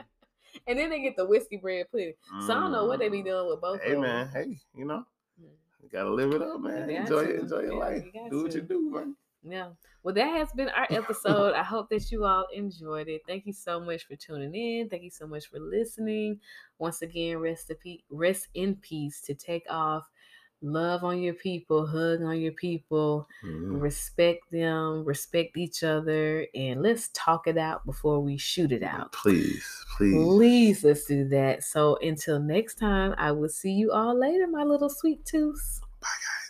and 0.66 0.78
then 0.78 0.90
they 0.90 1.00
get 1.02 1.16
the 1.16 1.24
whiskey 1.26 1.56
bread 1.56 1.86
pudding. 1.90 2.14
So 2.46 2.52
I 2.52 2.60
don't 2.60 2.72
know 2.72 2.86
what 2.86 2.98
they 2.98 3.08
be 3.08 3.22
Mm. 3.22 3.26
doing 3.26 3.48
with 3.48 3.60
both. 3.60 3.80
Hey 3.82 3.92
of 3.92 4.00
man, 4.00 4.30
them. 4.32 4.48
hey, 4.50 4.58
you 4.76 4.84
know. 4.84 5.04
You 5.84 5.90
gotta 5.90 6.12
live 6.12 6.32
it 6.32 6.42
up, 6.42 6.60
man. 6.60 6.88
Enjoy 6.88 7.20
it, 7.24 7.40
enjoy 7.40 7.60
your 7.60 7.72
Yeah, 7.74 7.78
life. 7.78 8.04
you 8.14 8.30
Do 8.30 8.42
what 8.42 8.52
to. 8.52 8.58
you 8.58 8.64
do, 8.64 8.90
man. 8.90 9.16
Yeah. 9.42 9.70
Well, 10.02 10.14
that 10.14 10.28
has 10.38 10.48
been 10.52 10.70
our 10.70 10.86
episode. 10.90 11.52
I 11.54 11.62
hope 11.62 11.90
that 11.90 12.10
you 12.10 12.24
all 12.24 12.46
enjoyed 12.54 13.08
it. 13.08 13.20
Thank 13.26 13.44
you 13.46 13.52
so 13.52 13.78
much 13.78 14.04
for 14.06 14.16
tuning 14.16 14.54
in. 14.54 14.88
Thank 14.88 15.02
you 15.02 15.10
so 15.10 15.26
much 15.26 15.46
for 15.48 15.58
listening. 15.60 16.40
Once 16.78 17.02
again, 17.02 17.36
rest 17.38 17.70
peace, 17.82 18.00
rest 18.10 18.48
in 18.54 18.76
peace 18.76 19.20
to 19.22 19.34
Takeoff. 19.34 20.08
Love 20.64 21.04
on 21.04 21.20
your 21.20 21.34
people, 21.34 21.86
hug 21.86 22.22
on 22.22 22.40
your 22.40 22.52
people, 22.52 23.28
Mhm. 23.44 23.82
respect 23.82 24.50
them, 24.50 25.04
respect 25.04 25.56
each 25.58 25.82
other, 25.82 26.46
and 26.54 26.82
let's 26.82 27.10
talk 27.12 27.46
it 27.46 27.58
out 27.58 27.84
before 27.84 28.20
we 28.20 28.38
shoot 28.38 28.72
it 28.72 28.82
out. 28.82 29.12
Please, 29.12 29.84
please. 29.96 30.14
Please, 30.14 30.84
let's 30.84 31.04
do 31.04 31.28
that. 31.28 31.62
So 31.64 31.96
until 32.02 32.40
next 32.40 32.76
time, 32.76 33.14
I 33.18 33.32
will 33.32 33.50
see 33.50 33.72
you 33.72 33.92
all 33.92 34.18
later, 34.18 34.46
my 34.46 34.64
little 34.64 34.88
sweet 34.88 35.24
tooths. 35.26 35.80
Bye, 36.00 36.08
guys. 36.08 36.43